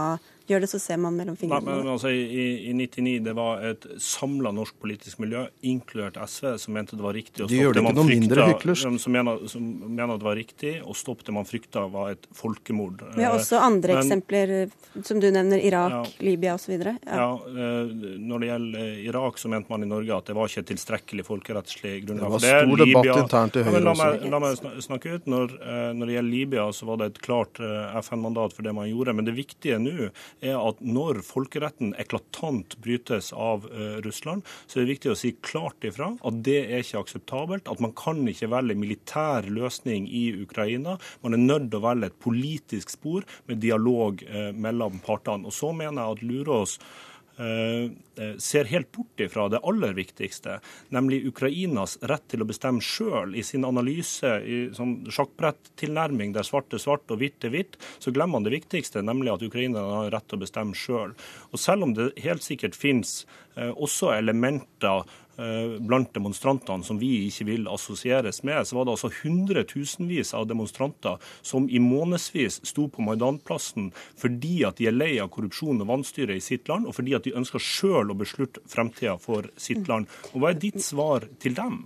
gjør 0.51 0.65
det, 0.65 0.71
så 0.71 0.81
ser 0.83 1.01
man 1.03 1.17
mellom 1.19 1.37
fingrene. 1.39 1.67
Nei, 1.67 1.79
men 1.83 1.93
altså, 1.95 2.13
i, 2.13 2.71
i 2.71 2.75
99 2.77 3.15
det 3.27 3.35
var 3.37 3.65
et 3.69 3.87
samla 4.03 4.53
norsk 4.55 4.79
politisk 4.83 5.21
miljø, 5.23 5.45
inkludert 5.67 6.19
SV, 6.25 6.55
som 6.63 6.77
mente 6.77 6.99
det 6.99 7.05
var 7.05 7.17
riktig 7.17 7.45
å 7.45 7.49
stoppe 7.49 7.55
De 7.55 7.63
gjør 7.63 7.77
det 7.77 7.85
ikke 7.85 8.65
frykta. 8.65 8.77
Som, 8.99 9.15
mener, 9.15 9.45
som 9.51 9.69
mener 9.87 10.21
det 10.21 10.29
var 10.29 10.39
riktig 10.39 10.75
å 10.83 10.97
stoppe 10.97 11.27
det 11.27 11.35
man 11.37 11.49
frykta 11.49 11.87
var 11.93 12.15
et 12.15 12.29
folkemord. 12.37 13.05
Vi 13.17 13.27
har 13.27 13.37
også 13.37 13.61
andre 13.63 13.99
men, 13.99 14.05
eksempler, 14.05 14.55
som 15.03 15.21
du 15.23 15.29
nevner, 15.35 15.63
Irak, 15.65 15.95
ja, 15.95 16.03
Libya 16.25 16.57
osv. 16.59 16.75
Ja. 16.79 16.97
ja, 17.05 17.29
eh, 17.49 17.93
når 18.19 18.45
det 18.45 18.51
gjelder 18.53 19.03
Irak, 19.09 19.39
så 19.41 19.53
mente 19.53 19.73
man 19.73 19.85
i 19.85 19.91
Norge 19.91 20.17
at 20.17 20.31
det 20.31 20.37
var 20.39 20.51
ikke 20.51 20.65
et 20.65 20.71
tilstrekkelig 20.73 21.27
folkerettslig 21.29 21.95
grunnlag 22.07 22.35
for 22.35 22.45
det. 22.45 22.53
Det 22.53 22.57
var 22.57 22.69
stor 22.69 22.83
debatt 22.85 23.09
Libya, 23.09 23.19
internt 23.25 23.59
i 23.59 23.67
Høyre 23.67 23.79
ja, 23.79 23.85
la, 23.85 23.97
meg, 24.01 24.29
la 24.33 24.43
meg 24.43 24.85
snakke 24.85 25.15
ut. 25.15 25.29
Når, 25.29 25.57
eh, 25.59 25.91
når, 25.99 26.11
det 26.11 26.19
gjelder 26.19 26.35
Libya, 26.35 26.69
så 26.75 26.89
var 26.89 27.03
det 27.03 27.11
et 27.13 27.23
klart 27.25 27.63
eh, 27.63 27.99
FN-mandat 28.03 28.57
for 28.57 28.67
det 28.67 28.75
man 28.77 28.89
gjorde. 28.91 29.17
Men 29.19 29.29
det 29.29 29.37
viktige 29.39 29.81
nå 29.83 30.11
er 30.45 30.59
at 30.59 30.81
når 30.85 31.23
folkeretten 31.27 31.95
eklatant 32.01 32.77
brytes 32.85 33.33
av 33.33 33.67
uh, 33.69 33.99
Russland, 34.05 34.47
så 34.67 34.79
er 34.79 34.87
det 34.87 34.95
viktig 34.95 35.13
å 35.13 35.19
si 35.19 35.35
klart 35.45 35.85
ifra 35.87 36.13
at 36.17 36.41
det 36.47 36.61
er 36.67 36.85
ikke 36.85 37.03
akseptabelt. 37.03 37.69
At 37.71 37.83
man 37.85 37.95
kan 37.99 38.23
ikke 38.29 38.51
velge 38.53 38.79
militær 38.79 39.49
løsning 39.51 40.09
i 40.09 40.31
Ukraina. 40.43 40.99
Man 41.25 41.37
er 41.37 41.45
nødt 41.45 41.71
til 41.73 41.81
å 41.81 41.87
velge 41.89 42.13
et 42.13 42.23
politisk 42.23 42.95
spor 42.95 43.27
med 43.51 43.63
dialog 43.65 44.25
uh, 44.31 44.51
mellom 44.55 45.03
partene. 45.05 45.49
Og 45.49 45.55
så 45.55 45.75
mener 45.77 46.03
jeg 46.03 46.19
at 46.19 46.27
Lurås 46.29 46.79
Eh, 46.79 46.87
eh, 46.89 47.18
ser 47.39 48.67
helt 48.67 48.89
bort 48.93 49.21
ifra 49.23 49.45
det 49.49 49.61
aller 49.63 49.93
viktigste, 49.95 50.57
nemlig 50.95 51.21
Ukrainas 51.31 51.95
rett 52.11 52.25
til 52.33 52.43
å 52.43 52.49
bestemme 52.49 52.83
sjøl. 52.83 53.37
I 53.39 53.45
sin 53.47 53.67
analyse 53.69 54.33
i 54.43 54.59
sånn 54.75 55.05
sjakkbrettilnærming 55.15 56.35
der 56.35 56.47
svart 56.47 56.75
er 56.75 56.83
svart 56.83 57.07
og 57.15 57.23
hvitt 57.23 57.47
er 57.47 57.55
hvitt, 57.55 57.79
så 58.03 58.11
glemmer 58.11 58.41
man 58.41 58.49
det 58.49 58.57
viktigste, 58.57 59.05
nemlig 59.07 59.37
at 59.37 59.47
Ukraina 59.47 59.85
har 60.01 60.11
rett 60.17 60.27
til 60.27 60.41
å 60.41 60.43
bestemme 60.43 60.79
sjøl. 60.79 61.15
Selv 61.55 61.87
om 61.87 61.95
det 61.95 62.11
helt 62.25 62.43
sikkert 62.43 62.79
finnes 62.79 63.21
eh, 63.55 63.71
også 63.71 64.11
elementer 64.17 65.07
Eh, 65.28 65.28
blant 65.39 66.11
demonstrantene 66.15 66.87
som 66.87 66.99
vi 66.99 67.13
ikke 67.29 67.47
vil 67.49 67.69
assosieres 67.71 68.43
med, 68.47 68.67
så 68.67 68.79
var 68.79 68.87
det 68.87 68.97
altså 68.97 69.11
hundretusenvis 69.21 70.35
av 70.35 70.49
demonstranter 70.51 71.23
som 71.47 71.69
i 71.71 71.81
månedsvis 71.83 72.61
sto 72.67 72.89
på 72.91 73.05
Maidanplassen 73.07 73.93
fordi 74.19 74.65
at 74.69 74.81
de 74.81 74.89
er 74.91 74.97
lei 74.97 75.13
av 75.23 75.31
korrupsjon 75.35 75.83
og 75.85 75.91
vanstyre 75.93 76.37
i 76.37 76.45
sitt 76.45 76.69
land, 76.71 76.89
og 76.89 76.99
fordi 76.99 77.15
at 77.19 77.29
de 77.29 77.37
ønsker 77.39 77.63
sjøl 77.63 78.11
å 78.11 78.19
beslutte 78.19 78.65
fremtida 78.69 79.17
for 79.23 79.51
sitt 79.61 79.89
land. 79.91 80.11
Og 80.33 80.43
Hva 80.43 80.53
er 80.53 80.63
ditt 80.63 80.83
svar 80.85 81.29
til 81.43 81.57
dem? 81.59 81.81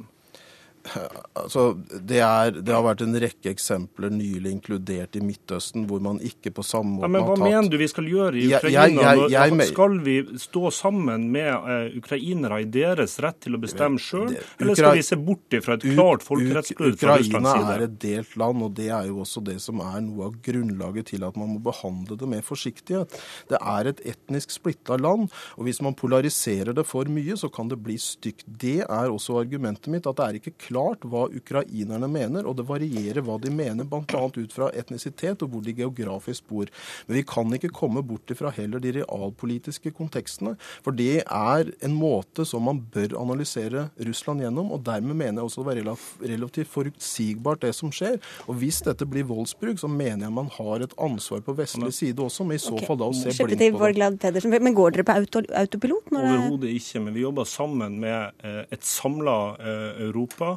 Altså, 0.83 1.77
det, 1.79 2.19
er, 2.19 2.57
det, 2.59 2.73
har 2.75 2.83
vært 2.83 3.05
en 3.05 3.15
rekke 3.23 3.53
eksempler 3.53 4.11
nylig 4.11 4.51
inkludert 4.57 5.15
i 5.15 5.23
Midtøsten, 5.23 5.85
hvor 5.87 6.03
man 6.03 6.19
ikke 6.25 6.51
på 6.57 6.65
samme 6.67 6.97
måte 6.97 7.07
ja, 7.07 7.13
men 7.15 7.27
Hva 7.29 7.37
tatt... 7.37 7.45
mener 7.47 7.71
du 7.71 7.77
vi 7.79 7.89
skal 7.91 8.09
gjøre 8.11 8.41
i 8.41 8.49
Ukraina? 8.49 9.05
Jeg, 9.07 9.21
jeg, 9.31 9.53
jeg, 9.55 9.69
skal 9.71 9.95
vi 10.03 10.17
stå 10.43 10.73
sammen 10.75 11.29
med 11.33 11.51
uh, 11.53 11.95
ukrainere 12.01 12.59
i 12.65 12.67
deres 12.75 13.15
rett 13.23 13.39
til 13.47 13.57
å 13.57 13.61
bestemme 13.63 14.03
sjøl, 14.03 14.35
eller 14.59 14.79
skal 14.79 14.99
vi 14.99 15.07
se 15.07 15.19
bort 15.23 15.59
fra 15.63 15.79
et 15.79 15.87
klart 15.87 16.27
folkerettsbrudd 16.27 16.99
fra 16.99 17.17
Russlands 17.21 17.53
side? 17.53 17.63
Ukraina 17.63 17.77
er 17.77 17.87
et 17.87 17.97
delt 18.03 18.35
land, 18.43 18.67
og 18.67 18.75
det 18.81 18.91
er 18.91 19.09
jo 19.13 19.23
også 19.23 19.45
det 19.47 19.59
som 19.63 19.85
er 19.87 20.03
noe 20.03 20.33
av 20.33 20.37
grunnlaget 20.43 21.13
til 21.15 21.29
at 21.29 21.39
man 21.39 21.55
må 21.55 21.63
behandle 21.63 22.19
det 22.19 22.31
med 22.35 22.43
forsiktighet. 22.47 23.15
Det 23.53 23.63
er 23.63 23.93
et 23.93 24.03
etnisk 24.17 24.57
splitta 24.59 24.99
land, 24.99 25.31
og 25.55 25.69
hvis 25.69 25.83
man 25.85 25.95
polariserer 25.99 26.75
det 26.75 26.89
for 26.91 27.07
mye, 27.07 27.39
så 27.39 27.53
kan 27.53 27.71
det 27.71 27.79
bli 27.87 28.01
stygt. 28.03 28.45
Det 28.47 28.81
er 28.83 29.15
også 29.15 29.39
argumentet 29.45 29.93
mitt, 29.95 30.11
at 30.11 30.19
det 30.19 30.27
er 30.27 30.43
ikke 30.43 30.57
klart 30.59 30.72
klart 30.73 31.05
hva 31.09 31.27
ukrainerne 31.33 32.09
mener, 32.11 32.47
og 32.49 32.57
det 32.59 32.67
varierer 32.69 33.25
hva 33.25 33.39
de 33.43 33.53
mener, 33.53 33.87
bl.a. 33.89 34.23
ut 34.37 34.55
fra 34.55 34.71
etnisitet 34.77 35.43
og 35.45 35.53
hvor 35.53 35.65
de 35.65 35.75
geografisk 35.77 36.49
bor. 36.49 36.71
Men 37.07 37.19
vi 37.19 37.25
kan 37.29 37.53
ikke 37.57 37.73
komme 37.75 38.03
bort 38.07 38.31
ifra 38.33 38.53
heller 38.55 38.83
de 38.83 38.95
realpolitiske 38.99 39.93
kontekstene, 39.97 40.57
for 40.85 40.97
det 40.97 41.25
er 41.25 41.73
en 41.85 41.97
måte 41.97 42.47
som 42.49 42.65
man 42.69 42.81
bør 42.93 43.19
analysere 43.21 43.89
Russland 44.01 44.45
gjennom, 44.45 44.73
og 44.73 44.85
dermed 44.87 45.19
mener 45.19 45.43
jeg 45.43 45.51
også 45.51 45.67
det 45.67 45.85
var 45.87 46.07
relativt 46.33 46.71
forutsigbart 46.73 47.63
det 47.67 47.75
som 47.77 47.93
skjer. 47.95 48.19
Og 48.49 48.59
hvis 48.63 48.83
dette 48.87 49.07
blir 49.09 49.27
voldsbruk, 49.29 49.81
så 49.81 49.91
mener 49.91 50.27
jeg 50.27 50.37
man 50.37 50.51
har 50.57 50.85
et 50.87 50.97
ansvar 51.01 51.43
på 51.45 51.57
vestlig 51.59 51.93
side 51.97 52.23
også, 52.23 52.47
men 52.49 52.59
i 52.59 52.63
så 52.63 52.75
okay. 52.77 52.89
fall 52.89 53.01
da 53.01 53.11
å 53.11 53.17
se 53.17 53.33
blind 53.37 53.79
på 53.79 54.33
det. 54.33 54.63
Men 54.63 54.77
går 54.77 54.97
dere 54.97 55.07
på 55.07 55.17
auto, 55.21 55.45
autopilot? 55.63 56.13
Overhodet 56.13 56.73
ikke, 56.79 57.03
men 57.05 57.17
vi 57.17 57.25
jobber 57.25 57.49
sammen 57.49 57.99
med 58.03 58.45
eh, 58.47 58.63
et 58.73 58.87
samla 58.87 59.37
eh, 59.59 60.03
Europa 60.09 60.57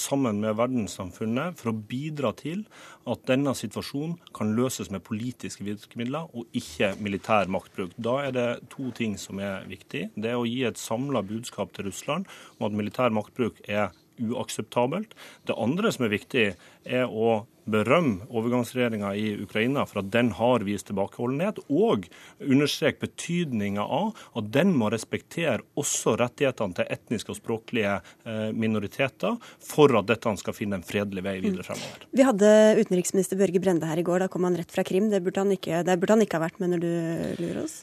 sammen 0.00 0.40
med 0.42 0.56
verdenssamfunnet 0.58 1.58
for 1.60 1.72
å 1.72 1.76
bidra 1.76 2.32
til 2.38 2.64
at 3.10 3.24
denne 3.28 3.52
situasjonen 3.56 4.16
kan 4.36 4.54
løses 4.56 4.90
med 4.92 5.04
politiske 5.04 5.66
virkemidler 5.66 6.30
og 6.32 6.48
ikke 6.56 6.94
militær 7.04 7.50
maktbruk. 7.52 7.92
Da 7.96 8.16
er 8.24 8.36
det 8.36 8.48
to 8.72 8.90
ting 8.96 9.18
som 9.20 9.42
er 9.42 9.66
viktig. 9.70 10.08
Det 10.16 10.32
er 10.32 10.40
å 10.40 10.48
gi 10.48 10.62
et 10.68 10.80
samla 10.80 11.24
budskap 11.26 11.74
til 11.76 11.90
Russland 11.90 12.30
om 12.58 12.68
at 12.68 12.78
militær 12.78 13.14
maktbruk 13.14 13.60
er 13.68 13.92
uakseptabelt. 14.20 15.14
Det 15.46 15.56
andre 15.58 15.92
som 15.94 16.06
er 16.06 16.14
viktig, 16.14 16.46
er 16.84 17.08
å 17.08 17.44
berømme 17.64 18.26
overgangsregjeringa 18.28 19.14
i 19.16 19.30
Ukraina 19.40 19.86
for 19.88 20.02
at 20.02 20.10
den 20.12 20.34
har 20.36 20.64
vist 20.66 20.88
tilbakeholdenhet, 20.90 21.62
og 21.72 22.04
understreke 22.44 23.06
betydninga 23.06 23.84
av 23.84 24.12
at 24.36 24.50
den 24.52 24.74
må 24.76 24.90
respektere 24.92 25.64
også 25.80 26.16
rettighetene 26.20 26.76
til 26.76 26.92
etniske 26.92 27.32
og 27.32 27.40
språklige 27.40 27.94
eh, 27.96 28.50
minoriteter 28.52 29.38
for 29.64 29.96
at 29.96 30.10
dette 30.10 30.36
skal 30.42 30.56
finne 30.56 30.80
en 30.80 30.86
fredelig 30.86 31.24
vei 31.24 31.38
videre 31.40 31.64
fremover. 31.66 32.04
Vi 32.12 32.28
hadde 32.28 32.52
utenriksminister 32.82 33.40
Børge 33.40 33.64
Brende 33.64 33.88
her 33.88 34.00
i 34.00 34.06
går. 34.06 34.26
Da 34.26 34.30
kom 34.32 34.44
han 34.48 34.60
rett 34.60 34.72
fra 34.72 34.84
Krim. 34.86 35.08
Det 35.12 35.22
burde 35.24 35.44
han 35.44 35.56
ikke, 35.56 35.82
burde 35.96 36.18
han 36.18 36.24
ikke 36.24 36.40
ha 36.40 36.46
vært 36.46 36.60
med 36.62 36.74
når 36.74 36.84
du 36.84 36.92
lurer 37.40 37.64
oss? 37.64 37.82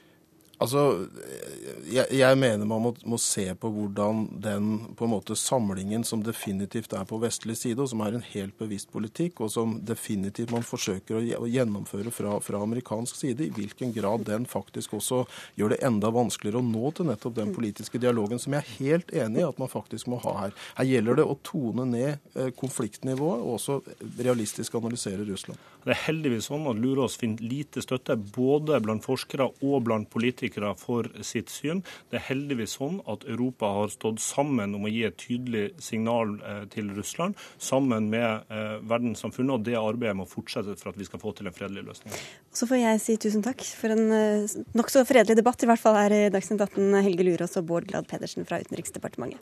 Altså, 0.62 1.08
jeg, 1.89 2.06
jeg, 2.13 2.38
mener 2.38 2.67
man 2.69 2.84
må, 2.84 2.91
må, 3.10 3.17
se 3.21 3.47
på 3.58 3.69
hvordan 3.74 4.28
den 4.43 4.67
på 4.97 5.08
en 5.08 5.13
måte 5.15 5.34
samlingen 5.39 6.04
som 6.06 6.21
definitivt 6.21 6.93
er 6.93 7.08
på 7.10 7.17
vestlig 7.24 7.56
side, 7.58 7.80
og 7.82 7.89
som 7.89 8.04
er 8.06 8.17
en 8.17 8.26
helt 8.34 8.54
bevisst 8.60 8.91
politikk, 8.93 9.41
og 9.41 9.50
som 9.54 9.74
definitivt 9.88 10.54
man 10.54 10.65
forsøker 10.65 11.17
å 11.17 11.50
gjennomføre 11.50 12.13
fra, 12.13 12.36
fra 12.45 12.62
amerikansk 12.62 13.17
side, 13.24 13.47
i 13.47 13.56
hvilken 13.56 13.95
grad 13.95 14.28
den 14.30 14.45
faktisk 14.50 14.93
også 15.00 15.24
gjør 15.58 15.74
det 15.74 15.82
enda 15.88 16.13
vanskeligere 16.13 16.62
å 16.62 16.67
nå 16.67 16.93
til 16.93 17.10
nettopp 17.10 17.39
den 17.39 17.56
politiske 17.56 18.02
dialogen 18.02 18.41
som 18.41 18.54
jeg 18.54 18.62
er 18.62 18.78
helt 18.78 19.15
enig 19.26 19.41
i 19.41 19.47
at 19.47 19.62
man 19.62 19.71
faktisk 19.71 20.12
må 20.13 20.21
ha 20.28 20.36
her. 20.43 20.56
Her 20.78 20.89
gjelder 20.91 21.24
det 21.24 21.26
å 21.26 21.39
tone 21.47 21.88
ned 21.89 22.38
eh, 22.38 22.54
konfliktnivået 22.62 23.41
og 23.41 23.58
også 23.58 23.82
realistisk 24.21 24.78
analysere 24.78 25.26
Russland. 25.26 25.58
Det 25.82 25.95
er 25.95 26.04
heldigvis 26.04 26.52
sånn 26.52 26.69
at 26.69 26.78
Lurås 26.78 27.17
finner 27.17 27.41
lite 27.41 27.82
støtte 27.82 28.13
både 28.13 28.78
blant 28.86 29.02
forskere 29.02 29.50
og 29.65 29.80
blant 29.88 30.12
politikere 30.13 30.51
for 30.80 31.08
sitt 31.26 31.50
syn. 31.50 31.84
Det 32.12 32.20
er 32.20 32.28
heldigvis 32.30 32.78
sånn 32.80 33.00
at 33.10 33.26
Europa 33.30 33.70
har 33.78 33.94
stått 33.94 34.22
sammen 34.24 34.76
om 34.78 34.88
å 34.88 34.92
gi 34.92 35.04
et 35.08 35.18
tydelig 35.22 35.72
signal 35.82 36.38
eh, 36.40 36.64
til 36.74 36.92
Russland, 36.96 37.38
sammen 37.62 38.10
med 38.12 38.50
eh, 38.52 38.78
verdenssamfunnet, 38.90 39.56
og 39.56 39.68
det 39.68 39.78
arbeidet 39.80 40.18
må 40.20 40.28
fortsette 40.30 40.78
for 40.80 40.92
at 40.92 41.00
vi 41.00 41.08
skal 41.08 41.22
få 41.22 41.36
til 41.38 41.50
en 41.50 41.56
fredelig 41.56 41.86
løsning. 41.88 42.18
Så 42.54 42.68
får 42.70 42.84
jeg 42.84 43.04
si 43.06 43.18
tusen 43.22 43.46
takk 43.46 43.64
for 43.64 43.94
en 43.96 44.18
eh, 44.18 44.60
nokså 44.78 45.06
fredelig 45.10 45.40
debatt, 45.40 45.64
i 45.64 45.72
hvert 45.72 45.84
fall 45.84 46.00
her 46.00 46.18
i 46.18 46.26
Dagsnytt 46.34 46.66
18, 46.68 47.00
Helge 47.06 47.28
Lurås 47.28 47.58
og 47.62 47.70
Bård 47.72 47.90
Glad 47.92 48.10
Pedersen 48.12 48.48
fra 48.48 48.62
Utenriksdepartementet. 48.64 49.42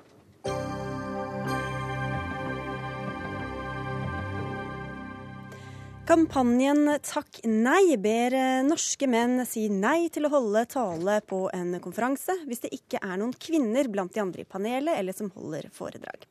Kampanjen 6.09 6.87
Takk 7.05 7.43
nei 7.45 7.93
ber 8.01 8.33
eh, 8.33 8.63
norske 8.65 9.05
menn 9.05 9.43
si 9.45 9.67
nei 9.69 10.07
til 10.09 10.25
å 10.25 10.31
holde 10.33 10.63
tale 10.71 11.19
på 11.29 11.43
en 11.53 11.75
konferanse 11.83 12.33
hvis 12.47 12.63
det 12.63 12.71
ikke 12.73 12.97
er 12.97 13.19
noen 13.21 13.35
kvinner 13.37 13.85
blant 13.93 14.15
de 14.15 14.23
andre 14.23 14.41
i 14.41 14.49
panelet 14.49 14.97
eller 14.97 15.13
som 15.13 15.29
holder 15.35 15.67
foredrag. 15.75 16.25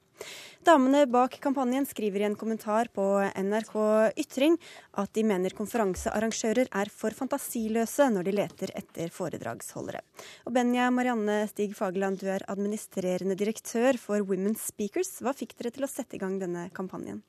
Damene 0.67 1.05
bak 1.07 1.39
kampanjen 1.39 1.87
skriver 1.87 2.25
i 2.25 2.27
en 2.27 2.35
kommentar 2.35 2.91
på 2.91 3.07
NRK 3.39 3.79
Ytring 4.19 4.59
at 4.99 5.15
de 5.15 5.27
mener 5.31 5.55
konferansearrangører 5.55 6.75
er 6.83 6.91
for 6.91 7.15
fantasiløse 7.15 8.11
når 8.11 8.27
de 8.27 8.37
leter 8.41 8.75
etter 8.83 9.15
foredragsholdere. 9.15 10.03
Og 10.51 10.59
Benja 10.59 10.91
Marianne 10.91 11.45
Stig 11.55 11.79
Fageland, 11.79 12.19
du 12.19 12.27
er 12.35 12.51
administrerende 12.51 13.39
direktør 13.39 14.03
for 14.03 14.27
Women's 14.27 14.67
Speakers. 14.75 15.21
Hva 15.23 15.39
fikk 15.39 15.55
dere 15.55 15.77
til 15.79 15.87
å 15.87 15.95
sette 15.95 16.19
i 16.19 16.25
gang 16.27 16.41
denne 16.43 16.67
kampanjen? 16.75 17.23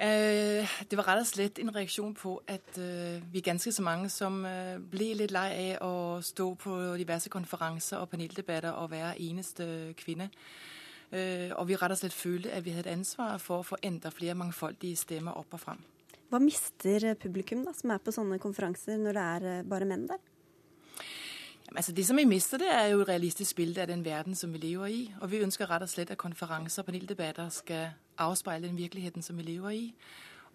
Øh, 0.00 0.68
det 0.90 0.96
var 0.98 1.08
rett 1.08 1.22
og 1.22 1.26
slett 1.26 1.58
en 1.58 1.72
reaksjon 1.72 2.14
på 2.14 2.42
at 2.46 2.78
øh, 2.78 3.22
vi 3.32 3.38
er 3.38 3.42
ganske 3.42 3.72
så 3.72 3.82
mange 3.82 4.10
som 4.12 4.44
øh, 4.44 4.76
ble 4.90 5.14
litt 5.16 5.32
lei 5.32 5.72
av 5.80 5.88
å 5.88 6.20
stå 6.20 6.50
på 6.60 6.76
diverse 7.00 7.32
konferanser 7.32 8.02
og 8.04 8.10
paneldebatter 8.12 8.76
og 8.76 8.90
være 8.92 9.14
eneste 9.20 9.94
kvinne. 9.96 10.28
Og 11.56 11.68
vi 11.68 11.76
rett 11.78 11.94
og 11.94 11.98
slett 12.00 12.12
følte 12.12 12.50
at 12.50 12.64
vi 12.64 12.72
hadde 12.74 12.90
et 12.90 12.96
ansvar 12.98 13.38
for 13.38 13.62
å 13.62 13.64
få 13.64 13.76
enda 13.86 14.10
flere 14.10 14.34
mangfoldige 14.34 14.98
stemmer 14.98 15.38
opp 15.38 15.54
og 15.54 15.60
fram. 15.62 15.84
Hva 16.28 16.40
mister 16.42 17.14
publikum 17.14 17.62
da, 17.64 17.70
som 17.72 17.92
er 17.94 18.02
på 18.02 18.12
sånne 18.12 18.40
konferanser, 18.42 18.98
når 18.98 19.14
det 19.14 19.26
er 19.36 19.68
bare 19.70 19.86
menn 19.86 20.08
der? 20.10 20.18
Altså 21.74 21.92
Det 21.92 22.06
som 22.06 22.16
vi 22.16 22.24
mister, 22.24 22.58
det 22.58 22.68
er 22.72 22.86
jo 22.86 23.00
et 23.00 23.08
realistisk 23.08 23.56
bilde 23.56 23.82
av 23.82 23.88
den 23.88 24.04
verden 24.04 24.34
som 24.34 24.52
vi 24.52 24.58
lever 24.58 24.86
i. 24.86 25.00
Og 25.20 25.30
vi 25.30 25.42
ønsker 25.42 25.66
rett 25.70 25.82
og 25.82 25.88
slett 25.88 26.10
at 26.10 26.18
konferanser 26.18 26.82
og 26.82 26.86
paneldebatter 26.86 27.48
skal 27.48 27.88
avspeile 28.18 28.68
den 28.68 28.78
virkeligheten 28.78 29.22
som 29.22 29.36
vi 29.36 29.42
lever 29.42 29.70
i. 29.70 29.84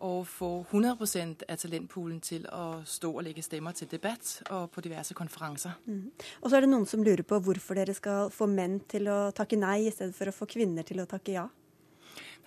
Og 0.02 0.28
få 0.28 0.66
100% 0.72 1.44
av 1.50 1.58
talentpoolen 1.62 2.22
til 2.26 2.48
å 2.50 2.82
stå 2.86 3.12
og 3.12 3.24
legge 3.24 3.44
stemmer 3.46 3.76
til 3.78 3.88
debatt 3.92 4.42
og 4.50 4.72
på 4.72 4.82
diverse 4.82 5.14
konferanser. 5.14 5.76
Mm. 5.86 6.12
Og 6.42 6.50
så 6.50 6.58
er 6.58 6.66
det 6.66 6.72
noen 6.72 6.88
som 6.90 7.04
lurer 7.04 7.22
på 7.28 7.38
hvorfor 7.40 7.78
dere 7.78 7.94
skal 7.94 8.32
få 8.34 8.48
menn 8.50 8.80
til 8.90 9.12
å 9.12 9.20
takke 9.36 9.60
nei, 9.62 9.84
i 9.86 9.92
stedet 9.94 10.16
for 10.18 10.32
å 10.32 10.34
få 10.34 10.50
kvinner 10.50 10.88
til 10.88 11.04
å 11.04 11.10
takke 11.10 11.36
ja. 11.36 11.46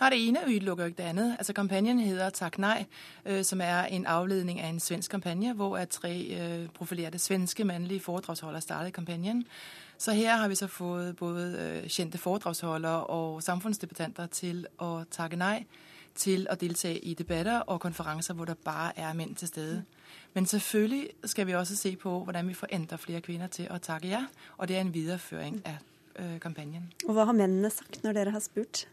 Nej, 0.01 0.11
det 0.11 0.29
ene 0.29 0.39
utelukker 0.47 0.85
ikke 0.85 0.97
det 0.97 1.03
andet. 1.03 1.37
Altså 1.39 1.53
Kampagnen 1.53 1.99
hedder 1.99 2.31
Tak 2.31 2.59
Nej, 2.59 2.85
øh, 3.27 3.45
som 3.45 3.61
er 3.61 3.83
en 3.83 4.07
avledning 4.07 4.61
av 4.61 4.69
en 4.69 4.81
svensk 4.81 5.11
kampanje, 5.11 5.53
hvor 5.53 5.77
at 5.77 5.89
tre 5.89 6.37
øh, 6.41 6.69
profilerte 6.69 7.19
svenske 7.19 7.65
mannlige 7.65 8.01
foredragsholdere 8.01 8.61
startet 8.61 8.93
kampanjen. 8.93 9.45
Så 9.99 10.13
her 10.13 10.37
har 10.37 10.49
vi 10.49 10.55
så 10.55 10.67
fått 10.67 11.17
både 11.17 11.81
øh, 11.85 11.89
kjente 11.89 12.19
foredragsholdere 12.19 13.05
og 13.05 13.43
samfunnsdebattanter 13.43 14.27
til 14.27 14.67
å 14.79 15.05
takke 15.11 15.37
nei 15.37 15.67
til 16.15 16.47
å 16.51 16.55
deltage 16.55 16.99
i 16.99 17.15
debatter 17.15 17.63
og 17.67 17.81
konferanser 17.81 18.35
hvor 18.35 18.45
det 18.45 18.59
bare 18.59 18.93
er 18.97 19.13
menn 19.13 19.35
til 19.35 19.49
stede. 19.49 19.83
Men 20.35 20.47
selvfølgelig 20.47 21.09
skal 21.25 21.47
vi 21.47 21.55
også 21.55 21.77
se 21.77 21.97
på 21.97 22.19
hvordan 22.25 22.49
vi 22.49 22.55
får 22.55 22.69
enda 22.73 22.97
flere 22.97 23.21
kvinner 23.21 23.47
til 23.47 23.71
å 23.71 23.79
takke 23.79 24.09
ja, 24.09 24.25
og 24.59 24.69
det 24.69 24.77
er 24.77 24.81
en 24.81 24.95
videreføring 24.95 25.63
av 25.67 25.79
øh, 26.19 26.39
kampanjen. 26.41 26.93
Og 27.07 27.15
Hva 27.15 27.25
har 27.25 27.33
mennene 27.39 27.71
sagt 27.71 28.03
når 28.05 28.13
dere 28.13 28.31
har 28.31 28.41
spurt? 28.41 28.87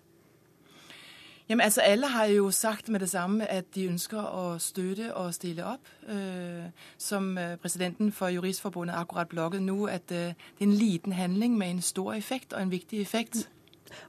Jamen 1.51 1.65
altså, 1.67 1.81
Alle 1.83 2.07
har 2.07 2.25
jo 2.31 2.51
sagt 2.51 2.89
med 2.89 3.01
det 3.03 3.09
samme 3.09 3.43
at 3.51 3.65
de 3.75 3.89
ønsker 3.91 4.23
å 4.23 4.55
støtte 4.63 5.09
og 5.19 5.33
stille 5.35 5.65
opp. 5.67 5.89
Øh, 6.07 6.69
som 6.95 7.33
øh, 7.37 7.57
presidenten 7.59 8.13
for 8.15 8.31
Juristforbundet 8.31 8.95
akkurat 8.95 9.27
blogget 9.27 9.59
nå, 9.59 9.83
at 9.91 10.13
øh, 10.15 10.31
det 10.31 10.63
er 10.63 10.69
en 10.69 10.77
liten 10.79 11.11
handling 11.11 11.57
med 11.59 11.73
en 11.73 11.81
stor 11.81 12.13
effekt 12.13 12.55
og 12.55 12.61
en 12.61 12.71
viktig 12.71 13.01
effekt. 13.01 13.49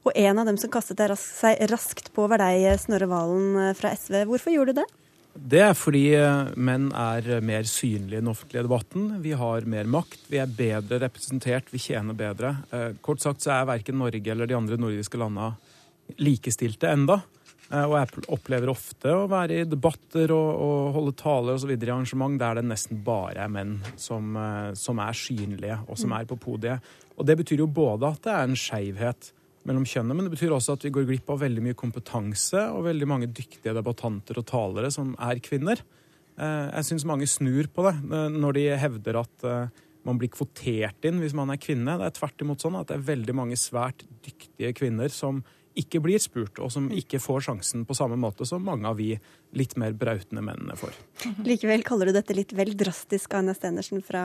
Og 0.04 0.12
en 0.14 0.38
av 0.38 0.46
dem 0.46 0.60
som 0.60 0.70
kastet 0.70 1.02
seg 1.18 1.58
raskt 1.72 2.12
på, 2.14 2.28
var 2.30 2.38
deg, 2.44 2.68
Snorre 2.78 3.10
Valen 3.10 3.58
øh, 3.58 3.74
fra 3.74 3.90
SV. 3.98 4.22
Hvorfor 4.30 4.54
gjorde 4.54 4.76
du 4.76 4.84
det? 4.84 4.86
Det 5.34 5.64
er 5.66 5.74
fordi 5.74 6.04
øh, 6.14 6.54
menn 6.54 6.92
er 6.94 7.42
mer 7.42 7.66
synlige 7.66 8.20
i 8.20 8.22
den 8.22 8.30
offentlige 8.30 8.68
debatten. 8.68 9.10
Vi 9.26 9.34
har 9.34 9.66
mer 9.66 9.90
makt, 9.90 10.30
vi 10.30 10.38
er 10.38 10.46
bedre 10.62 11.02
representert, 11.08 11.74
vi 11.74 11.82
tjener 11.90 12.14
bedre. 12.14 12.54
Kort 13.02 13.26
sagt 13.26 13.42
så 13.42 13.56
er 13.58 13.70
verken 13.74 13.98
Norge 13.98 14.30
eller 14.30 14.46
de 14.46 14.60
andre 14.62 14.78
nordiske 14.78 15.18
landene 15.18 15.56
likestilte 16.20 16.90
enda. 16.92 17.20
Eh, 17.72 17.84
og 17.86 17.96
jeg 17.96 18.24
opplever 18.34 18.72
ofte 18.72 19.12
å 19.16 19.28
være 19.30 19.62
i 19.62 19.68
debatter 19.68 20.32
og, 20.34 20.48
og 20.64 20.96
holde 20.96 21.14
taler 21.18 21.56
osv. 21.56 21.72
i 21.72 21.78
arrangement 21.78 22.40
der 22.40 22.60
det 22.60 22.66
nesten 22.68 23.00
bare 23.04 23.46
er 23.46 23.52
menn 23.52 23.78
som, 23.96 24.34
eh, 24.36 24.72
som, 24.78 25.00
er 25.00 25.16
synlige 25.16 25.78
og 25.86 25.96
som 25.96 26.12
mm. 26.12 26.18
er 26.18 26.28
på 26.28 26.40
podiet. 26.42 26.90
Og 27.16 27.28
det 27.28 27.38
betyr 27.40 27.64
jo 27.64 27.70
både 27.72 28.10
at 28.12 28.26
det 28.26 28.34
er 28.34 28.50
en 28.50 28.58
skeivhet 28.58 29.32
mellom 29.68 29.86
kjønnene, 29.86 30.18
men 30.18 30.26
det 30.26 30.34
betyr 30.34 30.52
også 30.56 30.74
at 30.74 30.84
vi 30.84 30.90
går 30.92 31.06
glipp 31.06 31.28
av 31.30 31.44
veldig 31.44 31.62
mye 31.62 31.78
kompetanse 31.78 32.64
og 32.74 32.88
veldig 32.88 33.08
mange 33.08 33.30
dyktige 33.30 33.76
debattanter 33.76 34.40
og 34.40 34.48
talere 34.50 34.90
som 34.92 35.14
er 35.22 35.40
kvinner. 35.44 35.80
Eh, 36.34 36.66
jeg 36.66 36.90
syns 36.90 37.08
mange 37.08 37.30
snur 37.30 37.70
på 37.72 37.86
det 37.86 37.94
når 38.34 38.58
de 38.58 38.66
hevder 38.82 39.22
at 39.22 39.48
man 40.02 40.18
blir 40.18 40.32
kvotert 40.34 41.06
inn 41.06 41.22
hvis 41.22 41.36
man 41.38 41.52
er 41.54 41.60
kvinne. 41.62 41.94
Det 42.00 42.08
er 42.08 42.16
tvert 42.18 42.42
imot 42.42 42.64
sånn 42.64 42.76
at 42.80 42.90
det 42.90 42.98
er 42.98 43.10
veldig 43.12 43.36
mange 43.38 43.56
svært 43.60 44.02
dyktige 44.26 44.74
kvinner 44.76 45.12
som 45.14 45.44
ikke 45.78 46.02
blir 46.04 46.20
spurt, 46.20 46.58
og 46.60 46.72
som 46.74 46.88
ikke 46.92 47.20
får 47.22 47.46
sjansen 47.48 47.86
på 47.88 47.96
samme 47.96 48.18
måte 48.20 48.46
som 48.48 48.64
mange 48.64 48.88
av 48.88 48.98
vi 48.98 49.14
litt 49.56 49.76
mer 49.80 49.94
brautende 49.96 50.44
mennene 50.44 50.76
får. 50.78 50.98
Likevel 51.48 51.84
kaller 51.86 52.10
du 52.10 52.16
dette 52.18 52.36
litt 52.36 52.52
vel 52.56 52.74
drastisk, 52.78 53.32
Anja 53.38 53.54
Stenersen 53.56 54.04
fra 54.04 54.24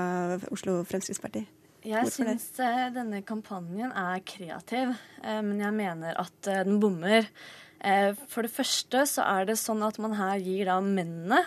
Oslo 0.51 0.81
Fremskrittsparti? 0.87 1.45
Jeg 1.87 2.09
syns 2.11 2.49
eh, 2.59 2.87
denne 2.91 3.21
kampanjen 3.23 3.93
er 3.95 4.19
kreativ, 4.27 4.91
eh, 5.23 5.39
men 5.45 5.61
jeg 5.61 5.75
mener 5.77 6.19
at 6.19 6.51
eh, 6.51 6.65
den 6.67 6.81
bommer. 6.83 7.29
For 7.77 8.41
det 8.41 8.49
første 8.49 9.03
så 9.05 9.21
er 9.21 9.43
det 9.45 9.59
sånn 9.61 9.83
at 9.85 9.99
man 10.01 10.15
her 10.17 10.39
gir 10.41 10.65
da 10.65 10.79
mennene 10.81 11.43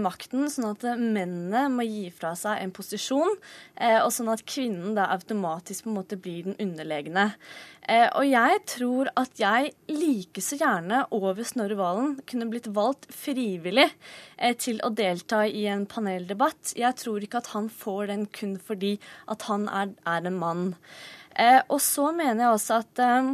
makten, 0.00 0.48
sånn 0.52 0.70
at 0.70 0.84
mennene 1.00 1.64
må 1.72 1.86
gi 1.86 2.08
fra 2.12 2.34
seg 2.38 2.60
en 2.60 2.72
posisjon, 2.74 3.36
eh, 3.76 3.98
og 4.02 4.10
sånn 4.12 4.28
at 4.32 4.44
kvinnen 4.44 4.94
da 4.98 5.08
automatisk 5.14 5.86
på 5.86 5.92
en 5.92 5.96
måte 5.96 6.18
blir 6.20 6.44
den 6.48 6.58
underlegne. 6.60 7.30
Eh, 7.90 8.06
og 8.12 8.26
jeg 8.28 8.58
tror 8.68 9.08
at 9.18 9.40
jeg 9.40 9.72
like 9.88 10.42
så 10.44 10.58
gjerne 10.60 11.00
over 11.16 11.40
Snorre 11.48 11.78
Valen 11.78 12.18
kunne 12.28 12.50
blitt 12.52 12.68
valgt 12.76 13.08
frivillig 13.10 13.88
eh, 14.36 14.52
til 14.54 14.82
å 14.84 14.92
delta 14.94 15.46
i 15.48 15.64
en 15.72 15.86
paneldebatt. 15.90 16.74
Jeg 16.78 16.98
tror 17.00 17.24
ikke 17.24 17.40
at 17.40 17.52
han 17.54 17.70
får 17.72 18.10
den 18.12 18.26
kun 18.30 18.58
fordi 18.60 18.98
at 19.32 19.48
han 19.48 19.66
er, 19.72 19.94
er 20.04 20.28
en 20.28 20.38
mann. 20.38 20.66
Eh, 21.34 21.62
og 21.66 21.80
så 21.82 22.10
mener 22.12 22.44
jeg 22.44 22.58
også 22.58 22.82
at 22.84 23.02
eh, 23.06 23.32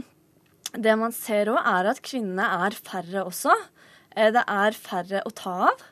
det 0.86 0.96
man 1.00 1.12
ser 1.16 1.50
òg, 1.52 1.60
er 1.60 1.90
at 1.90 2.04
kvinnene 2.06 2.46
er 2.66 2.78
færre 2.78 3.26
også. 3.26 3.52
Det 4.16 4.40
er 4.48 4.76
færre 4.80 5.20
å 5.28 5.30
ta 5.36 5.52
av. 5.68 5.82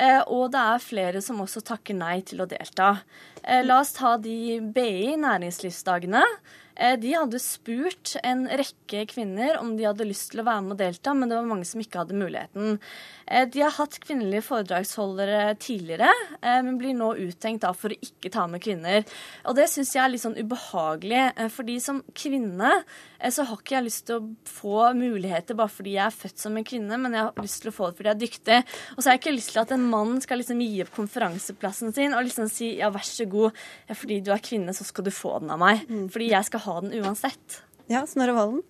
Eh, 0.00 0.20
og 0.28 0.52
det 0.52 0.60
er 0.60 0.84
flere 0.84 1.24
som 1.24 1.40
også 1.42 1.64
takker 1.64 1.96
nei 1.96 2.20
til 2.26 2.42
å 2.44 2.50
delta. 2.50 2.98
Eh, 3.42 3.64
la 3.64 3.80
oss 3.80 3.94
ta 3.96 4.16
de 4.20 4.60
BI 4.60 5.16
næringslivsdagene. 5.22 6.22
Eh, 6.76 6.98
de 7.00 7.14
hadde 7.16 7.40
spurt 7.40 8.18
en 8.20 8.44
rekke 8.60 9.06
kvinner 9.08 9.56
om 9.62 9.72
de 9.78 9.86
hadde 9.88 10.08
lyst 10.08 10.34
til 10.34 10.42
å 10.42 10.46
være 10.48 10.66
med 10.66 10.76
og 10.76 10.82
delta, 10.82 11.14
men 11.16 11.30
det 11.30 11.38
var 11.38 11.48
mange 11.48 11.68
som 11.68 11.80
ikke 11.80 12.02
hadde 12.02 12.18
muligheten. 12.18 12.76
De 13.26 13.58
har 13.58 13.72
hatt 13.74 13.96
kvinnelige 13.98 14.44
foredragsholdere 14.46 15.56
tidligere, 15.58 16.12
men 16.62 16.76
blir 16.78 16.92
nå 16.94 17.08
uttenkt 17.24 17.64
for 17.74 17.90
å 17.90 17.96
ikke 17.98 18.30
ta 18.30 18.44
med 18.46 18.62
kvinner. 18.62 19.02
Og 19.50 19.56
det 19.58 19.64
syns 19.72 19.96
jeg 19.96 20.04
er 20.04 20.12
litt 20.12 20.22
sånn 20.22 20.38
ubehagelig, 20.38 21.24
fordi 21.50 21.80
som 21.82 22.04
kvinne 22.14 22.70
så 23.32 23.46
har 23.48 23.60
ikke 23.60 23.76
jeg 23.76 23.86
lyst 23.86 24.04
til 24.08 24.18
å 24.18 24.50
få 24.50 24.90
muligheter 24.98 25.58
bare 25.58 25.72
fordi 25.72 25.96
jeg 25.96 26.04
er 26.06 26.16
født 26.16 26.42
som 26.42 26.58
en 26.58 26.66
kvinne, 26.66 26.98
men 27.02 27.16
jeg 27.16 27.28
har 27.28 27.46
lyst 27.46 27.62
til 27.64 27.72
å 27.72 27.76
få 27.76 27.90
det 27.90 27.98
fordi 27.98 28.10
jeg 28.10 28.16
er 28.16 28.22
dyktig. 28.24 28.58
Og 28.94 29.00
så 29.00 29.08
har 29.08 29.16
jeg 29.16 29.22
ikke 29.24 29.36
lyst 29.36 29.54
til 29.54 29.62
at 29.62 29.74
en 29.76 29.88
mann 29.94 30.20
skal 30.24 30.42
liksom 30.42 30.60
gi 30.64 30.82
opp 30.84 30.92
konferanseplassen 30.96 31.96
sin 31.96 32.16
og 32.16 32.26
liksom 32.28 32.50
si 32.52 32.74
ja, 32.80 32.90
vær 32.94 33.06
så 33.06 33.28
god, 33.30 33.64
fordi 33.92 34.20
du 34.24 34.32
er 34.34 34.44
kvinne, 34.44 34.76
så 34.76 34.86
skal 34.86 35.06
du 35.06 35.14
få 35.14 35.38
den 35.42 35.54
av 35.54 35.62
meg. 35.62 35.86
Mm. 35.88 36.06
Fordi 36.12 36.30
jeg 36.32 36.50
skal 36.50 36.64
ha 36.66 36.76
den 36.84 36.94
uansett. 37.00 37.60
Ja, 37.92 38.04
Snorre 38.10 38.36
Valen? 38.36 38.62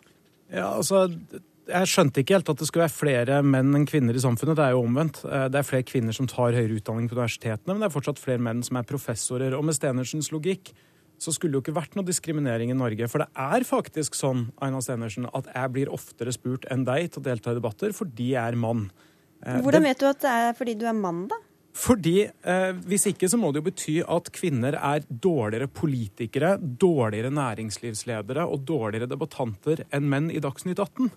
Ja, 0.53 0.71
altså 0.77 1.07
jeg 1.67 1.91
skjønte 1.91 2.23
ikke 2.23 2.37
helt 2.37 2.51
at 2.53 2.61
det 2.61 2.69
skulle 2.69 2.85
være 2.85 2.95
flere 2.95 3.39
menn 3.47 3.75
enn 3.75 3.87
kvinner 3.89 4.17
i 4.17 4.23
samfunnet. 4.23 4.59
Det 4.59 4.67
er 4.67 4.75
jo 4.77 4.85
omvendt. 4.85 5.23
Eh, 5.27 5.47
det 5.51 5.61
er 5.61 5.67
flere 5.67 5.87
kvinner 5.87 6.15
som 6.15 6.29
tar 6.31 6.55
høyere 6.55 6.79
utdanning 6.79 7.09
på 7.11 7.17
universitetene, 7.19 7.73
men 7.73 7.83
det 7.83 7.89
er 7.89 7.97
fortsatt 7.97 8.23
flere 8.23 8.43
menn 8.43 8.63
som 8.67 8.79
er 8.79 8.87
professorer. 8.87 9.57
Og 9.59 9.67
med 9.67 9.77
Stenersens 9.77 10.31
logikk 10.35 10.73
så 11.19 11.33
skulle 11.33 11.55
det 11.55 11.61
jo 11.61 11.65
ikke 11.65 11.79
vært 11.79 11.97
noe 11.97 12.07
diskriminering 12.07 12.71
i 12.73 12.77
Norge. 12.77 13.09
For 13.11 13.25
det 13.25 13.29
er 13.33 13.67
faktisk 13.67 14.17
sånn 14.19 14.49
Aina 14.63 14.83
Stenersen, 14.85 15.29
at 15.33 15.49
jeg 15.53 15.73
blir 15.75 15.93
oftere 15.95 16.35
spurt 16.35 16.69
enn 16.73 16.85
deg 16.87 17.11
til 17.11 17.23
å 17.23 17.27
delta 17.31 17.53
i 17.53 17.59
debatter 17.59 17.97
fordi 17.97 18.33
jeg 18.35 18.43
er 18.43 18.59
mann. 18.61 18.89
Eh, 19.43 19.61
Hvordan 19.65 19.87
vet 19.87 20.01
du 20.01 20.09
at 20.11 20.25
det 20.25 20.33
er 20.33 20.57
fordi 20.59 20.77
du 20.81 20.87
er 20.89 20.97
mann, 20.97 21.27
da? 21.31 21.41
Fordi 21.77 22.15
eh, 22.25 22.71
Hvis 22.89 23.05
ikke 23.11 23.29
så 23.29 23.39
må 23.41 23.51
det 23.53 23.61
jo 23.61 23.69
bety 23.69 23.97
at 24.01 24.31
kvinner 24.33 24.79
er 24.79 25.05
dårligere 25.09 25.69
politikere, 25.69 26.55
dårligere 26.57 27.33
næringslivsledere 27.37 28.47
og 28.49 28.65
dårligere 28.69 29.11
debattanter 29.11 29.85
enn 29.95 30.09
menn 30.13 30.31
i 30.33 30.41
Dagsnytt 30.41 30.81
18. 30.81 31.11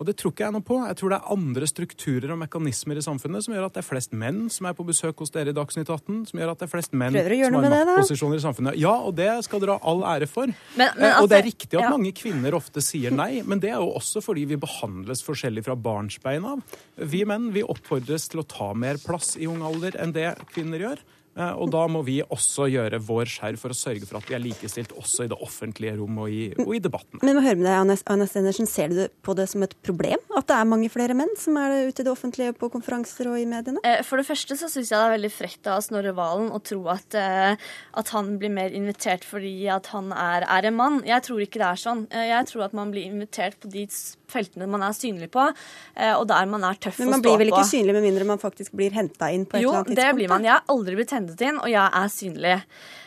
Og 0.00 0.08
det 0.08 0.16
tror 0.18 0.32
ikke 0.34 0.44
jeg 0.46 0.54
noe 0.56 0.64
på. 0.66 0.78
Jeg 0.88 0.98
tror 0.98 1.12
det 1.12 1.18
er 1.20 1.32
andre 1.34 1.68
strukturer 1.70 2.32
og 2.34 2.40
mekanismer 2.40 2.98
i 2.98 3.04
samfunnet 3.04 3.46
som 3.46 3.54
gjør 3.54 3.68
at 3.68 3.76
det 3.76 3.82
er 3.84 3.86
flest 3.86 4.14
menn 4.16 4.44
som 4.52 4.68
er 4.68 4.76
på 4.76 4.86
besøk 4.88 5.22
hos 5.22 5.32
dere 5.34 5.54
i 5.54 5.56
Dagsnytt 5.56 5.90
18, 5.90 6.24
som 6.30 6.40
gjør 6.40 6.52
at 6.54 6.62
det 6.62 6.66
er 6.68 6.72
flest 6.72 6.96
menn 6.98 7.14
som 7.14 7.58
har 7.60 7.68
maktposisjoner 7.70 8.40
i 8.40 8.44
samfunnet. 8.44 8.78
Ja, 8.80 8.94
og 9.06 9.14
det 9.18 9.30
skal 9.46 9.62
dere 9.62 9.78
ha 9.78 9.92
all 9.92 10.04
ære 10.14 10.28
for. 10.30 10.50
Men, 10.50 10.90
men, 10.98 11.08
altså, 11.10 11.22
og 11.22 11.30
det 11.30 11.38
er 11.38 11.46
riktig 11.48 11.72
at 11.78 11.86
ja. 11.86 11.92
mange 11.94 12.14
kvinner 12.16 12.58
ofte 12.58 12.82
sier 12.84 13.14
nei, 13.14 13.30
men 13.46 13.62
det 13.62 13.72
er 13.72 13.82
jo 13.82 13.92
også 14.00 14.24
fordi 14.24 14.46
vi 14.50 14.60
behandles 14.60 15.22
forskjellig 15.26 15.66
fra 15.66 15.78
barnsbein 15.78 16.46
av. 16.54 16.78
Vi 16.98 17.24
menn 17.28 17.52
vi 17.54 17.64
oppfordres 17.64 18.28
til 18.32 18.42
å 18.42 18.48
ta 18.48 18.72
mer 18.74 18.98
plass 19.02 19.34
i 19.38 19.48
ung 19.50 19.62
alder 19.66 19.98
enn 20.02 20.14
det 20.16 20.32
kvinner 20.52 20.88
gjør. 20.88 21.04
Eh, 21.34 21.54
og 21.58 21.70
da 21.74 21.84
må 21.90 22.04
vi 22.06 22.20
også 22.22 22.68
gjøre 22.70 23.00
vår 23.02 23.30
skjerv 23.32 23.60
for 23.60 23.74
å 23.74 23.78
sørge 23.78 24.06
for 24.06 24.20
at 24.20 24.28
vi 24.30 24.36
er 24.36 24.42
likestilt 24.44 24.94
også 24.94 25.26
i 25.26 25.30
det 25.32 25.38
offentlige 25.42 25.96
rom 25.98 26.20
og 26.22 26.30
i, 26.30 26.44
og 26.62 26.74
i 26.76 26.82
debatten. 26.82 27.20
Men 27.22 27.38
må 27.38 27.44
høre 27.44 27.58
med 27.58 27.66
deg, 27.68 27.98
Anne 28.14 28.28
Stenersen, 28.30 28.70
Ser 28.74 28.90
du 28.90 29.02
på 29.24 29.34
det 29.36 29.46
som 29.50 29.62
et 29.66 29.74
problem 29.84 30.20
at 30.34 30.48
det 30.48 30.56
er 30.56 30.68
mange 30.68 30.88
flere 30.92 31.14
menn 31.16 31.30
som 31.38 31.58
er 31.60 31.88
ute 31.88 32.02
i 32.02 32.06
det 32.06 32.12
offentlige 32.12 32.54
på 32.58 32.70
konferanser 32.72 33.28
og 33.30 33.38
i 33.38 33.46
mediene? 33.50 33.82
Eh, 33.86 34.02
for 34.06 34.20
det 34.20 34.28
første 34.28 34.56
så 34.58 34.70
syns 34.70 34.92
jeg 34.92 34.96
det 34.96 35.04
er 35.04 35.14
veldig 35.16 35.32
frekt 35.34 35.70
av 35.70 35.82
Snorre 35.84 36.14
Valen 36.16 36.52
å 36.54 36.62
tro 36.64 36.80
at, 36.92 37.18
eh, 37.18 37.54
at, 37.54 38.14
han 38.14 38.34
blir 38.38 38.52
mer 38.54 38.74
invitert 38.74 39.26
fordi 39.26 39.66
at 39.72 39.90
han 39.94 40.12
er, 40.14 40.46
er, 40.46 40.70
en 40.70 40.78
mann. 40.78 41.00
Jeg 41.06 41.26
tror 41.26 41.42
ikke 41.42 41.60
det 41.62 41.70
er 41.70 41.82
sånn. 41.82 42.04
Jeg 42.14 42.50
tror 42.50 42.68
at 42.68 42.76
man 42.76 42.94
blir 42.94 43.08
invitert 43.10 43.58
på 43.62 43.70
de 43.72 43.86
feltene 44.34 44.68
man 44.70 44.84
er 44.84 44.98
synlig 44.98 45.30
på, 45.34 45.46
og 45.46 46.26
der 46.30 46.50
man 46.50 46.66
er 46.66 46.76
tøff 46.76 46.98
å 46.98 46.98
stå 46.98 47.04
på. 47.04 47.06
Men 47.06 47.16
man 47.16 47.24
blir 47.24 47.40
vel 47.44 47.54
ikke 47.54 47.68
synlig 47.70 47.94
med 47.96 48.06
mindre 48.10 48.28
man 48.34 48.42
faktisk 48.42 48.74
blir 48.76 48.92
henta 48.98 49.30
inn 49.30 49.46
på 49.46 49.60
et 49.60 49.64
jo, 49.64 49.70
eller 49.70 49.84
annet 49.84 49.94
tidspunkt? 49.94 50.02
Jo, 50.02 50.10
det 50.10 50.18
blir 50.18 50.34
man. 50.34 50.44
Jeg 50.50 50.56
har 50.58 50.74
aldri 50.74 50.98
blitt 50.98 51.14
hentet 51.14 51.46
inn, 51.48 51.62
og 51.62 51.70
jeg 51.72 51.86
er 52.02 52.12
synlig. 52.12 52.58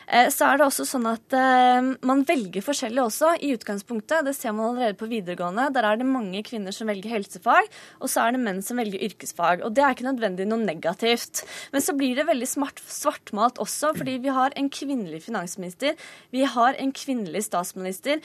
Eh, 0.07 0.29
så 0.31 0.47
er 0.47 0.59
det 0.59 0.67
også 0.67 0.85
sånn 0.87 1.07
at 1.09 1.35
eh, 1.35 1.89
man 2.07 2.23
velger 2.27 2.63
forskjellig 2.63 3.01
også 3.03 3.33
i 3.43 3.51
utgangspunktet. 3.57 4.23
Det 4.27 4.33
ser 4.37 4.55
man 4.55 4.71
allerede 4.71 4.95
på 4.99 5.09
videregående. 5.11 5.67
Der 5.75 5.87
er 5.89 5.99
det 5.99 6.07
mange 6.07 6.43
kvinner 6.47 6.75
som 6.75 6.87
velger 6.87 7.11
helsefag, 7.17 7.67
og 7.99 8.11
så 8.11 8.23
er 8.23 8.35
det 8.35 8.43
menn 8.45 8.61
som 8.63 8.79
velger 8.79 9.03
yrkesfag. 9.09 9.65
Og 9.67 9.75
det 9.75 9.83
er 9.83 9.95
ikke 9.95 10.07
nødvendig 10.07 10.47
noe 10.47 10.63
negativt. 10.63 11.43
Men 11.73 11.83
så 11.83 11.95
blir 11.97 12.15
det 12.19 12.27
veldig 12.29 12.47
smart, 12.47 12.79
svartmalt 12.87 13.59
også, 13.63 13.91
fordi 13.97 14.17
vi 14.23 14.31
har 14.33 14.55
en 14.55 14.69
kvinnelig 14.71 15.25
finansminister, 15.27 15.97
vi 16.31 16.45
har 16.47 16.77
en 16.79 16.93
kvinnelig 16.95 17.43
statsminister. 17.49 18.21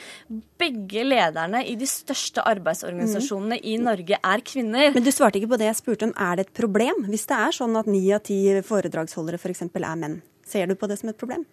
Begge 0.61 1.03
lederne 1.03 1.65
i 1.67 1.75
de 1.79 1.87
største 1.89 2.43
arbeidsorganisasjonene 2.47 3.59
i 3.59 3.75
Norge 3.81 4.19
er 4.19 4.45
kvinner. 4.47 4.93
Men 4.95 5.03
du 5.03 5.11
svarte 5.11 5.41
ikke 5.41 5.51
på 5.51 5.59
det 5.59 5.67
jeg 5.67 5.81
spurte 5.81 6.07
om. 6.07 6.15
Er 6.15 6.39
det 6.39 6.47
et 6.47 6.55
problem 6.55 7.03
hvis 7.09 7.27
det 7.27 7.39
er 7.39 7.55
sånn 7.55 7.75
at 7.79 7.89
ni 7.89 8.05
av 8.15 8.23
ti 8.23 8.39
foredragsholdere 8.63 9.41
f.eks. 9.41 9.65
For 9.73 9.83
er 9.83 9.99
menn? 9.99 10.21
Ser 10.47 10.69
du 10.69 10.77
på 10.79 10.87
det 10.87 10.99
som 11.01 11.11
et 11.11 11.19
problem? 11.19 11.43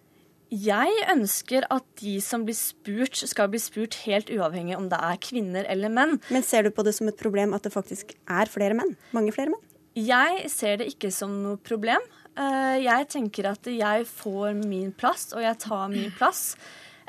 Jeg 0.51 0.91
ønsker 1.07 1.63
at 1.71 1.85
de 2.01 2.17
som 2.19 2.43
blir 2.43 2.57
spurt, 2.57 3.15
skal 3.15 3.47
bli 3.53 3.59
spurt 3.63 3.95
helt 4.03 4.27
uavhengig 4.35 4.75
om 4.75 4.89
det 4.91 4.99
er 4.99 5.19
kvinner 5.23 5.67
eller 5.71 5.91
menn. 5.93 6.17
Men 6.27 6.43
ser 6.43 6.67
du 6.67 6.73
på 6.75 6.83
det 6.83 6.91
som 6.97 7.07
et 7.07 7.19
problem 7.19 7.55
at 7.55 7.63
det 7.63 7.71
faktisk 7.71 8.11
er 8.27 8.51
flere 8.51 8.75
menn? 8.75 8.97
Mange 9.15 9.31
flere 9.31 9.53
menn? 9.53 9.63
Jeg 9.95 10.51
ser 10.51 10.81
det 10.81 10.89
ikke 10.91 11.11
som 11.11 11.37
noe 11.43 11.59
problem. 11.59 12.03
Eh, 12.35 12.83
jeg 12.83 13.07
tenker 13.11 13.47
at 13.47 13.67
jeg 13.67 14.05
får 14.07 14.59
min 14.59 14.91
plass, 14.91 15.29
og 15.35 15.43
jeg 15.43 15.55
tar 15.63 15.87
min 15.91 16.11
plass. 16.19 16.55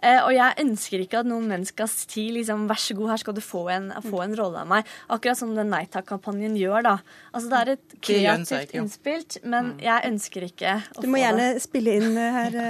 Eh, 0.03 0.19
og 0.19 0.33
jeg 0.35 0.59
ønsker 0.65 1.05
ikke 1.05 1.21
at 1.23 1.29
noen 1.31 1.47
menn 1.51 1.65
skal 1.69 1.87
si 1.91 2.27
liksom, 2.35 2.67
vær 2.71 2.81
så 2.83 2.97
god, 2.99 3.13
her 3.13 3.23
skal 3.23 3.37
du 3.37 3.43
få 3.45 3.63
en, 3.71 3.89
få 4.03 4.25
en 4.25 4.37
rolle 4.39 4.65
av 4.65 4.71
meg. 4.71 4.93
Akkurat 5.15 5.39
som 5.39 5.55
den 5.55 5.71
Nei 5.73 5.85
takk-kampanjen 5.93 6.57
gjør, 6.59 6.83
da. 6.89 6.97
Altså 7.31 7.53
Det 7.53 7.61
er 7.61 7.73
et 7.77 7.97
kreativt 8.03 8.75
innspilt, 8.77 9.39
men 9.45 9.73
mm. 9.73 9.83
jeg 9.87 10.11
ønsker 10.11 10.47
ikke 10.51 10.77
å 10.77 10.85
få 10.89 10.97
det. 10.99 11.07
Du 11.07 11.13
må 11.13 11.23
gjerne 11.23 11.49
spille 11.63 11.99
inn 12.01 12.17
eh, 12.19 12.39
her. 12.41 12.63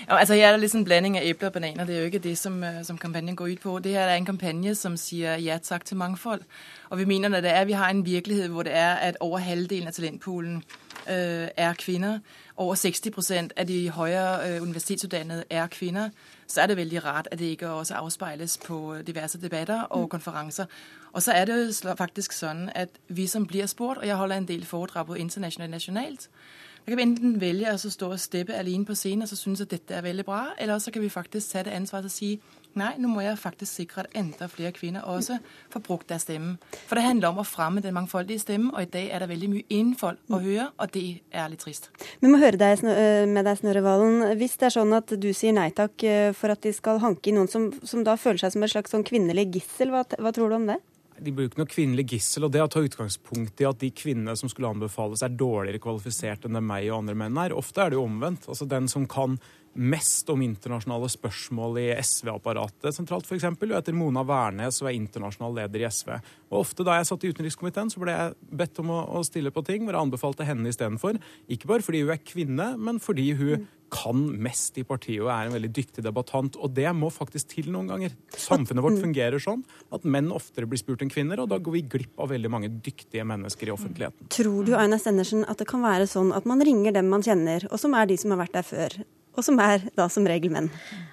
Ja, 0.00 0.16
altså 0.16 0.34
Her 0.34 0.46
er 0.48 0.54
det 0.56 0.62
liksom 0.62 0.84
blanding 0.86 1.18
av 1.18 1.26
epler 1.28 1.50
og 1.50 1.58
bananer. 1.58 1.84
Det 1.84 1.92
er 1.94 1.98
jo 2.00 2.08
ikke 2.08 2.22
det 2.24 2.32
som, 2.40 2.54
som 2.82 2.96
kampanjen 2.98 3.36
går 3.36 3.50
ut 3.52 3.60
på. 3.60 3.74
Det 3.84 3.92
her 3.92 4.08
er 4.08 4.16
en 4.16 4.26
kampanje 4.26 4.72
som 4.74 4.96
sier 4.96 5.36
ja 5.38 5.58
takk 5.60 5.84
til 5.84 6.00
mangfold. 6.00 6.40
Og 6.88 6.98
vi 6.98 7.04
mener 7.04 7.36
at 7.36 7.44
det 7.44 7.52
er, 7.52 7.66
vi 7.68 7.76
har 7.76 7.92
en 7.92 8.00
virkelighet 8.06 8.48
hvor 8.50 8.64
det 8.66 8.72
er 8.74 8.96
at 9.10 9.20
over 9.20 9.38
halvdelen 9.44 9.92
av 9.92 9.94
talentpoolen 9.94 10.62
øh, 11.04 11.48
er 11.52 11.76
kvinner. 11.78 12.22
Over 12.60 12.76
60% 12.76 13.54
av 13.56 13.66
de 13.66 13.90
høyere 13.90 14.32
øh, 14.48 14.62
universitetsutdannede 14.62 15.44
er 15.50 15.66
kvinner. 15.66 16.10
Så 16.46 16.60
er 16.60 16.66
det 16.66 16.76
veldig 16.76 17.04
rart 17.04 17.28
at 17.32 17.38
det 17.38 17.54
ikke 17.54 17.70
også 17.70 17.94
avspeiles 17.94 18.58
på 18.58 18.96
diverse 19.06 19.40
debatter 19.40 19.82
og 19.82 20.02
mm. 20.02 20.08
konferanser. 20.08 20.66
Og 21.12 21.22
så 21.22 21.32
er 21.32 21.44
det 21.48 21.76
faktisk 21.98 22.36
sånn 22.36 22.68
at 22.74 23.00
vi 23.08 23.26
som 23.26 23.46
blir 23.46 23.66
spurt, 23.66 24.02
og 24.02 24.06
jeg 24.06 24.16
holder 24.16 24.36
en 24.36 24.48
del 24.48 24.66
foredrag 24.68 25.06
både 25.06 25.24
internasjonalt 25.24 25.70
og 25.70 25.74
nasjonalt, 25.74 26.28
da 26.80 26.90
kan 26.90 26.96
vi 26.96 27.02
enten 27.02 27.40
velge 27.40 27.72
å 27.72 27.90
stå 27.92 28.08
og 28.14 28.20
steppe 28.20 28.56
alene 28.56 28.88
på 28.88 28.94
scenen 28.96 29.26
og 29.26 29.28
så 29.28 29.36
synes 29.36 29.60
at 29.60 29.70
dette 29.70 29.94
er 29.94 30.04
veldig 30.04 30.24
bra, 30.24 30.46
eller 30.58 30.78
så 30.78 30.90
kan 30.90 31.02
vi 31.02 31.08
faktisk 31.12 31.52
ta 31.52 31.62
det 31.62 31.74
ansvaret 31.76 32.08
og 32.08 32.10
si 32.14 32.30
nei, 32.78 32.92
nå 33.00 33.10
må 33.10 33.24
jeg 33.24 33.38
faktisk 33.40 33.80
sikre 33.80 34.04
at 34.04 34.16
enda 34.18 34.48
flere 34.50 34.72
kvinner 34.76 35.06
også 35.08 35.38
får 35.72 35.84
brukt 35.86 36.08
deres 36.10 36.26
stemme. 36.26 36.56
For 36.88 36.98
det 36.98 37.06
handler 37.06 37.32
om 37.32 37.40
å 37.42 37.46
fremme 37.48 37.82
den 37.84 37.96
mangfoldige 37.96 38.42
stemmen, 38.44 38.72
og 38.74 38.84
i 38.84 38.90
dag 38.90 39.08
er 39.10 39.24
det 39.24 39.30
veldig 39.32 39.50
mye 39.54 39.66
innfold 39.80 40.20
å 40.30 40.42
høre, 40.42 40.68
og 40.76 40.94
det 40.94 41.04
er 41.30 41.50
litt 41.52 41.64
trist. 41.64 41.90
Vi 42.20 42.30
må 42.30 42.40
høre 42.42 42.60
deg, 42.60 42.84
med 43.30 43.46
deg, 43.46 43.58
Snorre 43.60 43.84
Valen. 43.84 44.22
Hvis 44.40 44.58
det 44.60 44.70
er 44.70 44.76
sånn 44.78 44.94
at 44.96 45.16
du 45.20 45.30
sier 45.36 45.56
nei 45.56 45.70
takk 45.76 46.06
for 46.38 46.54
at 46.54 46.62
de 46.66 46.74
skal 46.76 47.02
hanke 47.02 47.30
inn 47.30 47.40
noen 47.40 47.50
som, 47.50 47.70
som 47.86 48.04
da 48.06 48.16
føler 48.20 48.44
seg 48.44 48.54
som 48.54 48.66
et 48.66 48.74
slags 48.74 48.94
sånn 48.94 49.06
kvinnelig 49.06 49.48
gissel, 49.58 49.94
hva, 49.94 50.04
hva 50.18 50.34
tror 50.34 50.52
du 50.52 50.60
om 50.60 50.70
det? 50.70 50.80
de 51.20 51.32
blir 51.32 51.46
jo 51.46 51.50
ikke 51.52 51.60
noe 51.60 51.70
kvinnelig 51.70 52.06
gissel. 52.14 52.46
Og 52.46 52.52
det 52.54 52.62
å 52.64 52.68
ta 52.70 52.82
utgangspunkt 52.84 53.60
i 53.60 53.68
at 53.68 53.80
de 53.82 53.90
kvinnene 53.94 54.36
som 54.38 54.50
skulle 54.50 54.70
anbefales, 54.70 55.22
er 55.24 55.34
dårligere 55.36 55.82
kvalifisert 55.82 56.46
enn 56.46 56.56
det 56.56 56.64
meg 56.64 56.88
og 56.88 57.02
andre 57.02 57.16
menn 57.22 57.40
er. 57.42 57.56
Ofte 57.56 57.84
er 57.84 57.92
det 57.92 58.00
jo 58.00 58.06
omvendt. 58.06 58.48
Altså 58.50 58.68
Den 58.70 58.88
som 58.90 59.06
kan 59.10 59.38
mest 59.74 60.28
om 60.32 60.42
internasjonale 60.42 61.08
spørsmål 61.12 61.78
i 61.78 61.88
SV-apparatet 62.02 62.96
sentralt, 62.96 63.28
f.eks. 63.28 63.46
Og 63.46 63.74
etter 63.78 63.96
Mona 63.96 64.24
Wærnes, 64.26 64.80
som 64.80 64.88
er 64.90 64.96
internasjonal 64.98 65.54
leder 65.60 65.84
i 65.84 65.90
SV. 65.90 66.14
Og 66.50 66.62
ofte 66.64 66.86
da 66.86 66.98
jeg 66.98 67.10
satt 67.10 67.26
i 67.26 67.32
utenrikskomiteen, 67.34 67.92
så 67.92 68.02
ble 68.02 68.14
jeg 68.16 68.54
bedt 68.62 68.80
om 68.82 68.90
å, 68.94 69.02
å 69.20 69.24
stille 69.26 69.54
på 69.54 69.64
ting 69.66 69.84
hvor 69.84 69.94
jeg 69.94 70.08
anbefalte 70.08 70.48
henne 70.48 70.72
istedenfor. 70.72 71.20
Ikke 71.50 71.70
bare 71.70 71.86
fordi 71.86 72.02
hun 72.02 72.16
er 72.16 72.24
kvinne, 72.24 72.72
men 72.80 72.98
fordi 73.02 73.30
hun 73.38 73.68
kan 73.90 74.18
mest 74.42 74.78
i 74.78 74.84
partiet 74.86 75.18
og 75.18 75.30
er 75.34 75.48
en 75.48 75.54
veldig 75.56 75.70
dyktig 75.74 76.04
debattant. 76.06 76.56
Og 76.62 76.72
det 76.74 76.88
må 76.96 77.10
faktisk 77.12 77.50
til 77.56 77.70
noen 77.74 77.90
ganger. 77.90 78.14
Samfunnet 78.38 78.84
vårt 78.86 79.00
fungerer 79.02 79.42
sånn 79.42 79.64
at 79.94 80.06
menn 80.06 80.30
oftere 80.34 80.68
blir 80.70 80.80
spurt 80.80 81.02
enn 81.04 81.12
kvinner, 81.12 81.42
og 81.42 81.50
da 81.50 81.58
går 81.58 81.76
vi 81.78 81.86
glipp 81.96 82.22
av 82.22 82.30
veldig 82.30 82.52
mange 82.52 82.70
dyktige 82.70 83.26
mennesker 83.26 83.70
i 83.70 83.74
offentligheten. 83.74 84.30
Tror 84.34 84.66
du 84.66 84.76
Aina 84.78 84.98
Stendersen, 85.00 85.46
at 85.50 85.62
det 85.62 85.68
kan 85.70 85.82
være 85.84 86.06
sånn 86.10 86.30
at 86.36 86.46
man 86.48 86.62
ringer 86.64 86.94
dem 86.96 87.10
man 87.10 87.26
kjenner, 87.26 87.66
og 87.70 87.82
som 87.82 87.96
er 87.98 88.10
de 88.10 88.18
som 88.20 88.34
har 88.34 88.44
vært 88.44 88.60
der 88.60 88.66
før, 88.66 89.00
og 89.40 89.46
som 89.46 89.60
er 89.64 89.88
da 89.96 90.06
som 90.12 90.28
regel 90.28 90.52
menn? 90.52 90.68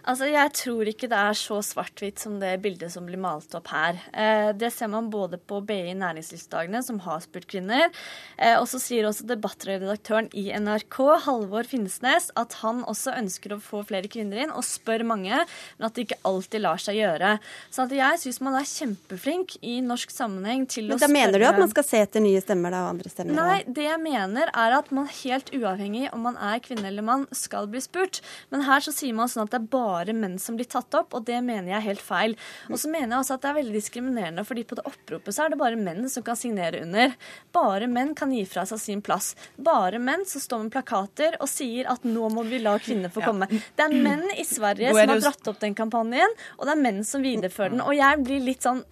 Altså, 0.08 0.30
Jeg 0.32 0.54
tror 0.56 0.88
ikke 0.88 1.10
det 1.12 1.18
er 1.20 1.36
så 1.36 1.58
svart-hvitt 1.66 2.22
som 2.22 2.38
det 2.40 2.54
bildet 2.64 2.94
som 2.94 3.04
blir 3.08 3.20
malt 3.20 3.52
opp 3.58 3.68
her. 3.74 3.98
Eh, 4.16 4.54
det 4.56 4.70
ser 4.72 4.88
man 4.92 5.10
både 5.12 5.36
på 5.36 5.60
BI 5.68 5.92
Næringslivsdagene, 6.00 6.80
som 6.84 7.02
har 7.04 7.20
spurt 7.26 7.48
kvinner, 7.52 7.90
eh, 8.38 8.56
og 8.56 8.70
så 8.72 8.80
sier 8.80 9.08
også 9.08 9.28
debattredaktøren 9.28 10.30
i 10.32 10.48
NRK, 10.56 10.98
Halvor 11.26 11.68
Finnsnes, 11.68 12.30
at 12.40 12.56
han 12.62 12.86
også 12.88 13.18
ønsker 13.18 13.56
å 13.56 13.60
få 13.64 13.82
flere 13.88 14.08
kvinner 14.12 14.46
inn, 14.46 14.54
og 14.56 14.64
spør 14.64 15.04
mange, 15.08 15.42
men 15.44 15.88
at 15.90 15.98
det 15.98 16.08
ikke 16.08 16.22
alltid 16.28 16.64
lar 16.64 16.80
seg 16.80 17.02
gjøre. 17.02 17.34
Så 17.68 17.84
at 17.84 17.98
jeg 17.98 18.24
syns 18.24 18.40
man 18.48 18.56
er 18.62 18.70
kjempeflink 18.70 19.58
i 19.60 19.80
norsk 19.84 20.14
sammenheng 20.14 20.68
til 20.72 20.88
men 20.88 20.96
å 20.96 21.02
spørre 21.02 21.12
Men 21.12 21.20
da 21.20 21.20
mener 21.20 21.44
du 21.44 21.50
at 21.52 21.62
man 21.66 21.74
skal 21.74 21.88
se 21.90 22.04
etter 22.06 22.24
nye 22.24 22.44
stemmer 22.44 22.72
da, 22.72 22.86
og 22.86 22.96
andre 22.96 23.12
stemmer? 23.12 23.36
Nei, 23.42 23.60
det 23.68 23.90
jeg 23.90 24.00
mener 24.04 24.56
er 24.56 24.80
at 24.80 24.96
man 24.96 25.12
helt 25.20 25.52
uavhengig 25.52 26.08
om 26.16 26.24
man 26.30 26.40
er 26.40 26.64
kvinne 26.64 26.88
eller 26.88 27.04
mann, 27.04 27.28
skal 27.36 27.68
bli 27.68 27.84
spurt. 27.84 28.17
Men 28.54 28.66
her 28.68 28.84
så 28.84 28.94
sier 28.96 29.16
man 29.18 29.32
sånn 29.32 29.46
at 29.46 29.54
det 29.54 29.60
er 29.62 29.70
bare 29.74 30.16
menn 30.18 30.38
som 30.42 30.58
blir 30.60 30.70
tatt 30.70 30.94
opp, 30.98 31.16
og 31.18 31.26
det 31.28 31.40
mener 31.46 31.72
jeg 31.72 31.78
er 31.80 31.88
helt 31.88 32.04
feil. 32.04 32.36
Og 32.72 32.82
så 32.82 32.92
mener 32.92 33.16
jeg 33.16 33.24
også 33.24 33.38
at 33.38 33.46
det 33.46 33.52
er 33.52 33.60
veldig 33.60 33.76
diskriminerende, 33.78 34.46
fordi 34.48 34.66
på 34.68 34.78
det 34.80 34.86
oppropet 34.90 35.36
så 35.36 35.46
er 35.46 35.54
det 35.54 35.62
bare 35.62 35.80
menn 35.80 36.08
som 36.12 36.26
kan 36.26 36.40
signere 36.40 36.84
under. 36.86 37.16
Bare 37.56 37.90
menn 37.92 38.14
kan 38.18 38.34
gi 38.34 38.44
fra 38.50 38.66
seg 38.70 38.82
sin 38.84 39.04
plass. 39.06 39.34
Bare 39.58 40.02
menn 40.04 40.26
som 40.30 40.44
står 40.44 40.66
med 40.66 40.76
plakater 40.76 41.40
og 41.42 41.52
sier 41.52 41.90
at 41.92 42.06
nå 42.08 42.30
må 42.34 42.46
vi 42.48 42.62
la 42.64 42.78
kvinner 42.82 43.14
få 43.14 43.26
komme. 43.26 43.50
Det 43.50 43.88
er 43.88 43.94
menn 43.94 44.26
i 44.36 44.46
Sverige 44.48 44.94
som 44.94 45.16
har 45.16 45.24
dratt 45.30 45.52
opp 45.54 45.62
den 45.64 45.78
kampanjen, 45.78 46.38
og 46.58 46.68
det 46.68 46.76
er 46.76 46.84
menn 46.84 47.04
som 47.08 47.26
viderefører 47.26 47.76
den. 47.76 47.86
Og 47.86 47.96
jeg 47.98 48.24
blir 48.26 48.44
litt 48.44 48.66
sånn 48.66 48.84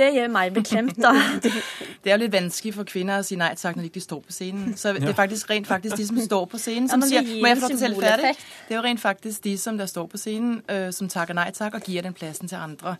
det 0.00 0.10
gjør 0.16 0.30
meg 0.32 0.54
beklemt, 0.56 0.98
da. 1.00 1.12
Det 2.00 2.08
er 2.08 2.16
jo 2.16 2.22
litt 2.22 2.32
vanskelig 2.32 2.70
for 2.72 2.88
kvinner 2.88 3.20
å 3.20 3.24
si 3.26 3.36
nei 3.36 3.50
takk 3.60 3.76
når 3.76 3.84
de 3.84 3.90
ikke 3.90 4.00
står 4.00 4.20
på 4.24 4.32
scenen. 4.32 4.72
Så 4.78 4.94
det 4.96 5.04
er 5.04 5.16
faktisk 5.16 5.50
rent 5.50 5.66
faktisk 5.68 5.98
de 6.00 6.06
som 6.08 6.20
står 6.24 6.46
på 6.48 6.60
scenen, 6.60 6.88
som 6.88 7.02
ja, 7.04 7.20
sier 7.20 7.42
Må 7.42 7.50
jeg 7.50 7.58
få 7.60 7.68
lov 7.68 7.82
til 7.82 7.96
ferdig? 8.00 8.30
Det 8.68 8.72
er 8.72 8.78
jo 8.78 8.84
rent 8.86 9.02
faktisk 9.02 9.44
de 9.44 9.52
som 9.60 9.76
der 9.76 9.90
står 9.90 10.06
på 10.08 10.20
scenen, 10.20 10.54
uh, 10.70 10.88
som 10.96 11.10
takker 11.12 11.36
nei 11.36 11.50
takk 11.52 11.76
og 11.76 11.90
gir 11.92 12.06
den 12.06 12.16
plassen 12.16 12.48
til 12.48 12.56
andre. 12.56 12.94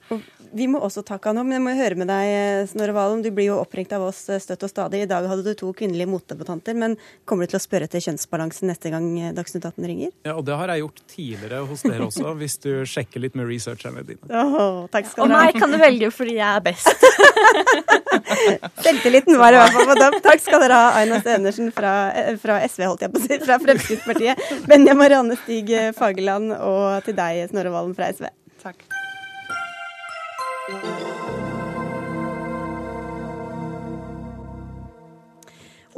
Vi 0.52 0.66
må 0.68 0.82
også 0.84 1.04
takke 1.06 1.32
han 1.32 1.40
om, 1.40 1.54
jeg 1.54 1.64
må 1.64 1.72
høre 1.78 1.96
med 1.96 2.10
deg, 2.10 2.28
øh, 2.34 2.66
Snorre 2.68 2.96
Valen. 2.96 3.24
Du 3.24 3.30
blir 3.32 3.48
jo 3.48 3.56
oppringt 3.62 3.94
av 3.96 4.04
oss 4.04 4.20
øh, 4.28 4.40
støtt 4.42 4.66
og 4.66 4.72
stadig. 4.72 5.04
I 5.06 5.08
dag 5.08 5.28
hadde 5.30 5.46
du 5.46 5.52
to 5.56 5.70
kvinnelige 5.76 6.10
motdebattanter, 6.10 6.76
men 6.76 6.98
kommer 7.24 7.48
du 7.48 7.54
til 7.54 7.60
å 7.60 7.62
spørre 7.64 7.88
etter 7.88 8.04
kjønnsbalansen 8.04 8.68
neste 8.68 8.92
gang 8.92 9.06
Dagsnytt 9.36 9.64
18 9.64 9.88
ringer? 9.88 10.12
Ja, 10.26 10.36
og 10.36 10.44
det 10.48 10.58
har 10.60 10.74
jeg 10.74 10.84
gjort 10.84 11.02
tidligere 11.14 11.62
hos 11.70 11.86
dere 11.86 12.08
også, 12.10 12.34
hvis 12.42 12.58
du 12.66 12.70
sjekker 12.88 13.24
litt 13.24 13.38
med 13.38 13.48
researcherne 13.48 14.04
dine. 14.04 14.28
Oh, 14.28 14.84
takk 14.92 15.08
skal 15.08 15.30
du 15.30 15.36
ha. 15.36 15.46
Og 15.46 15.54
meg 15.54 15.62
kan 15.62 15.72
du 15.72 15.80
velge 15.80 16.12
fordi 16.14 16.36
jeg 16.40 16.48
er 16.50 16.64
best. 16.68 16.89
Selvtilliten 18.84 19.38
var 19.38 19.54
i 19.54 19.60
hvert 19.60 19.74
fall 19.74 19.88
på 19.90 19.98
topp. 20.00 20.18
Takk 20.24 20.44
skal 20.44 20.64
dere 20.64 20.78
ha, 20.78 20.92
Aina 21.00 21.20
Stenersen 21.22 21.70
fra, 21.74 21.94
fra, 22.42 22.60
SV, 22.66 22.86
holdt 22.86 23.04
jeg 23.06 23.14
på 23.14 23.20
å 23.20 23.26
si, 23.26 23.40
fra 23.44 23.58
Fremskrittspartiet. 23.62 24.46
Benja 24.70 24.96
Marianne 24.98 25.38
Stig 25.42 25.72
Fageland, 25.98 26.54
og 26.56 27.04
til 27.06 27.18
deg, 27.18 27.44
Snorre 27.52 27.74
Valen 27.74 27.96
fra 27.98 28.10
SV. 28.14 28.30
Takk. 28.62 28.86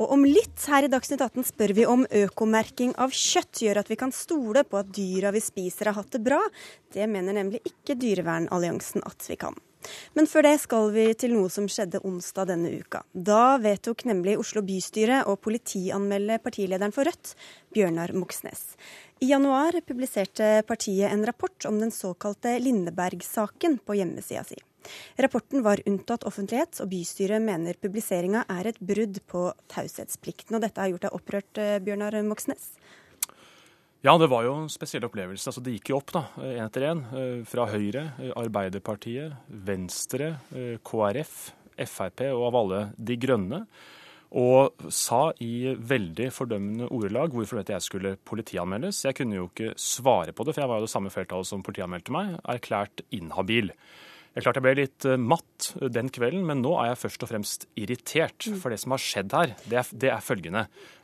Og 0.02 0.12
om 0.16 0.24
litt 0.24 0.62
her 0.72 0.86
i 0.86 0.90
Dagsnytt 0.90 1.20
18 1.20 1.44
spør 1.46 1.74
vi 1.76 1.84
om 1.86 2.06
økomerking 2.22 2.94
av 3.02 3.12
kjøtt 3.14 3.60
gjør 3.66 3.82
at 3.82 3.90
vi 3.92 3.98
kan 4.00 4.14
stole 4.14 4.64
på 4.66 4.80
at 4.80 4.88
dyra 4.94 5.30
vi 5.34 5.42
spiser 5.44 5.90
har 5.90 5.98
hatt 6.00 6.16
det 6.16 6.22
bra. 6.24 6.40
Det 6.94 7.06
mener 7.10 7.36
nemlig 7.36 7.60
ikke 7.68 7.98
Dyrevernalliansen 8.00 9.04
at 9.06 9.28
vi 9.28 9.38
kan. 9.38 9.58
Men 10.14 10.28
før 10.30 10.46
det 10.46 10.56
skal 10.62 10.90
vi 10.94 11.06
til 11.18 11.34
noe 11.36 11.50
som 11.52 11.68
skjedde 11.70 12.02
onsdag 12.06 12.50
denne 12.52 12.72
uka. 12.74 13.02
Da 13.12 13.58
vedtok 13.62 14.04
nemlig 14.08 14.38
Oslo 14.40 14.64
bystyre 14.66 15.22
å 15.28 15.36
politianmelde 15.40 16.40
partilederen 16.44 16.94
for 16.94 17.08
Rødt, 17.08 17.34
Bjørnar 17.74 18.14
Moxnes. 18.16 18.74
I 19.22 19.30
januar 19.30 19.76
publiserte 19.86 20.64
partiet 20.66 21.12
en 21.12 21.26
rapport 21.26 21.68
om 21.68 21.78
den 21.78 21.94
såkalte 21.94 22.56
Lindeberg-saken 22.58 23.78
på 23.86 24.00
hjemmesida 24.00 24.42
si. 24.48 24.58
Rapporten 25.22 25.62
var 25.62 25.82
unntatt 25.86 26.24
offentlighet, 26.26 26.80
og 26.82 26.90
bystyret 26.90 27.42
mener 27.44 27.78
publiseringa 27.78 28.42
er 28.50 28.72
et 28.72 28.80
brudd 28.82 29.20
på 29.30 29.44
taushetsplikten. 29.70 30.56
Og 30.56 30.64
dette 30.64 30.82
har 30.82 30.90
gjort 30.90 31.06
deg 31.06 31.16
opprørt, 31.20 31.58
eh, 31.62 31.78
Bjørnar 31.78 32.18
Moxnes? 32.26 32.72
Ja, 34.02 34.16
det 34.18 34.26
var 34.32 34.42
jo 34.42 34.56
en 34.58 34.70
spesiell 34.72 35.04
opplevelse. 35.06 35.46
Altså, 35.46 35.60
det 35.62 35.76
gikk 35.76 35.92
jo 35.92 36.00
opp, 36.00 36.10
da, 36.10 36.24
én 36.42 36.64
etter 36.64 36.88
én. 36.88 37.02
Eh, 37.14 37.44
fra 37.46 37.68
Høyre, 37.70 38.08
eh, 38.18 38.32
Arbeiderpartiet, 38.34 39.36
Venstre, 39.46 40.40
eh, 40.50 40.80
KrF, 40.82 41.52
Frp 41.78 42.24
og 42.32 42.42
av 42.48 42.56
alle 42.58 42.80
De 42.98 43.16
grønne. 43.16 43.60
Og 44.32 44.74
sa 44.90 45.30
i 45.38 45.76
veldig 45.76 46.32
fordømmende 46.34 46.88
ordelag 46.90 47.30
hvorfor 47.30 47.60
dette 47.60 47.76
jeg 47.76 47.86
skulle 47.86 48.16
politianmeldes. 48.26 49.04
Jeg 49.04 49.14
kunne 49.14 49.38
jo 49.38 49.46
ikke 49.52 49.76
svare 49.78 50.34
på 50.34 50.44
det, 50.44 50.56
for 50.56 50.62
jeg 50.62 50.68
var 50.72 50.80
jo 50.80 50.86
det 50.88 50.94
samme 50.96 51.12
flertallet 51.12 51.46
som 51.46 51.62
politianmeldte 51.62 52.10
meg, 52.10 52.40
erklært 52.42 53.04
inhabil. 53.12 53.70
Jeg 54.32 54.46
klart 54.46 54.56
jeg 54.56 54.64
ble 54.64 54.72
litt 54.78 55.04
eh, 55.04 55.20
matt 55.20 55.68
den 55.92 56.08
kvelden, 56.12 56.46
men 56.48 56.62
nå 56.64 56.72
er 56.80 56.92
jeg 56.92 57.02
først 57.02 57.24
og 57.26 57.28
fremst 57.28 57.66
irritert. 57.76 58.46
Mm. 58.48 58.56
For 58.62 58.72
det 58.72 58.80
som 58.80 58.94
har 58.94 59.02
skjedd 59.04 59.34
her, 59.36 59.54
det 59.68 59.80
er, 59.82 59.90
det 59.92 60.12
er 60.14 60.24
følgende. 60.24 60.62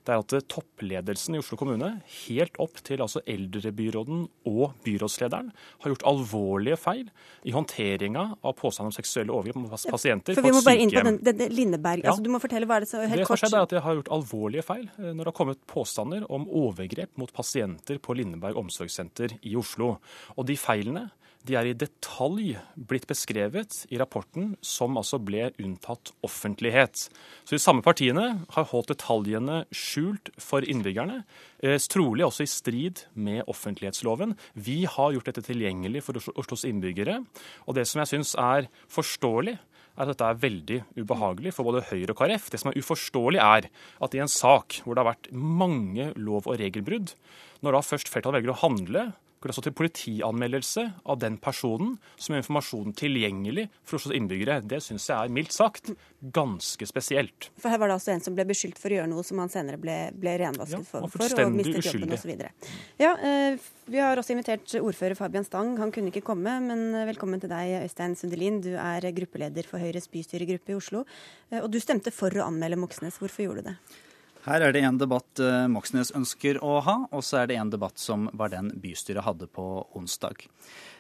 Det 0.09 0.15
er 0.15 0.23
at 0.23 0.33
eh, 0.39 0.45
toppledelsen 0.49 1.37
i 1.37 1.41
Oslo 1.43 1.59
kommune, 1.61 1.91
helt 2.23 2.57
opp 2.65 2.81
til 2.87 3.03
altså 3.05 3.21
eldrebyråden 3.29 4.23
og 4.49 4.79
byrådslederen, 4.87 5.51
har 5.53 5.93
gjort 5.93 6.07
alvorlige 6.09 6.79
feil 6.81 7.05
i 7.45 7.53
håndteringa 7.53 8.25
av 8.41 8.57
påstand 8.57 8.89
om 8.89 8.97
seksuelle 8.97 9.35
overgrep 9.37 9.61
mot 9.61 9.77
pasienter 9.93 10.39
For 10.39 10.49
vi 10.49 10.55
på 10.55 10.57
må 10.57 10.65
bare 10.65 10.81
inn 10.81 10.89
på 10.89 10.97
sykehjem. 10.97 11.21
den, 11.21 11.39
den 11.43 11.55
Lindeberg. 11.59 12.07
Ja. 12.07 12.15
Altså, 12.15 12.25
du 12.25 12.33
må 12.33 12.41
fortelle 12.41 12.71
hva 12.71 12.81
er 12.81 12.89
det 12.89 12.93
så 12.95 13.05
helt 13.05 13.13
Det 13.13 13.29
som 13.29 13.37
har 13.37 13.43
skjedd 13.45 13.59
er 13.59 13.69
at 13.69 13.77
Jeg 13.77 13.87
har 13.91 14.01
gjort 14.01 14.13
alvorlige 14.17 14.65
feil 14.71 14.89
eh, 14.89 15.13
når 15.13 15.21
det 15.21 15.31
har 15.35 15.39
kommet 15.43 15.65
påstander 15.69 16.25
om 16.33 16.49
overgrep 16.49 17.13
mot 17.21 17.37
pasienter 17.37 18.01
på 18.01 18.17
Lindeberg 18.17 18.57
omsorgssenter 18.65 19.37
i 19.45 19.53
Oslo. 19.61 19.99
Og 20.41 20.49
de 20.49 20.57
feilene 20.57 21.11
de 21.49 21.57
er 21.57 21.71
i 21.71 21.77
detalj 21.77 22.57
blitt 22.89 23.07
beskrevet 23.09 23.85
i 23.93 23.99
rapporten 24.01 24.53
som 24.65 24.99
altså 25.01 25.21
ble 25.23 25.49
unntatt 25.57 26.13
offentlighet. 26.27 27.07
Så 27.49 27.57
de 27.57 27.63
samme 27.63 27.85
partiene 27.85 28.27
har 28.55 28.69
holdt 28.73 28.93
detaljene 28.93 29.63
skjult 29.73 30.31
for 30.43 30.67
innbyggerne, 30.67 31.23
eh, 31.63 31.79
trolig 31.79 32.27
også 32.27 32.45
i 32.45 32.53
strid 32.53 33.05
med 33.15 33.47
offentlighetsloven. 33.49 34.37
Vi 34.55 34.85
har 34.85 35.13
gjort 35.13 35.31
dette 35.31 35.47
tilgjengelig 35.49 36.05
for 36.05 36.21
Oslos 36.37 36.67
innbyggere. 36.69 37.25
Og 37.67 37.75
det 37.75 37.87
som 37.89 38.01
jeg 38.03 38.13
syns 38.13 38.35
er 38.37 38.69
forståelig, 38.89 39.59
er 39.99 40.07
at 40.07 40.13
dette 40.13 40.27
er 40.29 40.43
veldig 40.43 40.79
ubehagelig 41.01 41.53
for 41.57 41.67
både 41.67 41.87
Høyre 41.89 42.15
og 42.15 42.21
KrF. 42.21 42.51
Det 42.51 42.61
som 42.61 42.71
er 42.71 42.79
uforståelig, 42.79 43.41
er 43.43 43.71
at 44.05 44.15
i 44.15 44.21
en 44.23 44.31
sak 44.31 44.83
hvor 44.85 44.95
det 44.95 45.03
har 45.03 45.15
vært 45.15 45.33
mange 45.33 46.13
lov- 46.15 46.47
og 46.47 46.61
regelbrudd, 46.61 47.15
når 47.63 47.75
da 47.75 47.81
først 47.83 48.13
flertallet 48.13 48.39
velger 48.39 48.55
å 48.55 48.63
handle, 48.63 49.13
går 49.39 49.51
det 49.53 49.55
så 49.57 49.63
til 49.63 49.75
politianmeldelse 49.79 50.85
av 51.07 51.19
den 51.23 51.37
personen 51.43 51.97
som 52.17 52.35
gjør 52.35 52.43
informasjonen 52.43 52.95
tilgjengelig 52.99 53.69
for 53.87 53.99
Oslos 53.99 54.17
innbyggere. 54.19 54.61
Det 54.67 54.81
syns 54.83 55.07
jeg 55.11 55.17
er 55.29 55.35
mildt 55.35 55.55
sagt 55.55 55.93
ganske 56.35 56.89
spesielt. 56.91 57.51
For 57.61 57.71
her 57.71 57.79
var 57.79 57.93
det 57.93 57.99
altså 58.01 58.13
en 58.15 58.25
som 58.25 58.35
ble 58.35 58.47
beskyldt 58.49 58.81
for 58.83 58.91
å 58.91 58.99
gjøre 58.99 59.11
noe 59.13 59.23
som 59.27 59.39
han 59.43 59.53
senere 59.53 59.79
ble, 59.81 59.97
ble 60.19 60.35
renvasket 60.43 60.81
Ja, 60.81 60.83
for, 60.91 61.07
for 61.15 61.45
og 61.45 61.55
mistet 61.55 61.87
jobben 61.87 62.17
osv. 62.17 62.35
Ja, 62.99 63.13
eh, 63.15 63.69
vi 63.89 64.03
har 64.03 64.19
også 64.19 64.35
invitert 64.35 64.75
ordfører 64.81 65.19
Fabian 65.19 65.47
Stang. 65.47 65.77
Han 65.79 65.95
kunne 65.95 66.11
ikke 66.13 66.25
komme, 66.27 66.59
men 66.67 66.89
eh, 66.95 67.07
velkommen 67.13 67.41
til 67.43 67.53
deg, 67.53 67.79
Øystein 67.87 68.19
Sundelin. 68.19 68.59
Du 68.65 68.73
er 68.75 69.07
gruppeleder 69.15 69.69
for 69.71 69.79
Høyres 69.83 70.11
bystyregruppe 70.13 70.75
i 70.75 70.79
Oslo. 70.81 71.07
Eh, 71.53 71.63
Og 71.63 71.71
du 71.71 71.79
stemte 71.83 72.13
for 72.15 72.35
å 72.35 72.49
anmelde 72.51 72.81
Moxnes. 72.81 73.21
Hvorfor 73.23 73.47
gjorde 73.47 73.63
du 73.65 73.71
det? 73.71 73.79
Her 74.47 74.63
er 74.65 74.75
det 74.75 74.85
en 74.87 74.99
debatt 75.01 75.41
eh, 75.43 75.67
Moxnes 75.71 76.13
ønsker 76.17 76.61
å 76.65 76.79
ha, 76.87 76.99
og 77.11 77.25
så 77.27 77.43
er 77.43 77.51
det 77.51 77.59
en 77.59 77.73
debatt 77.73 77.99
som 78.01 78.29
var 78.39 78.53
den 78.53 78.71
bystyret 78.81 79.27
hadde 79.27 79.49
på 79.51 79.65
onsdag. 79.99 80.47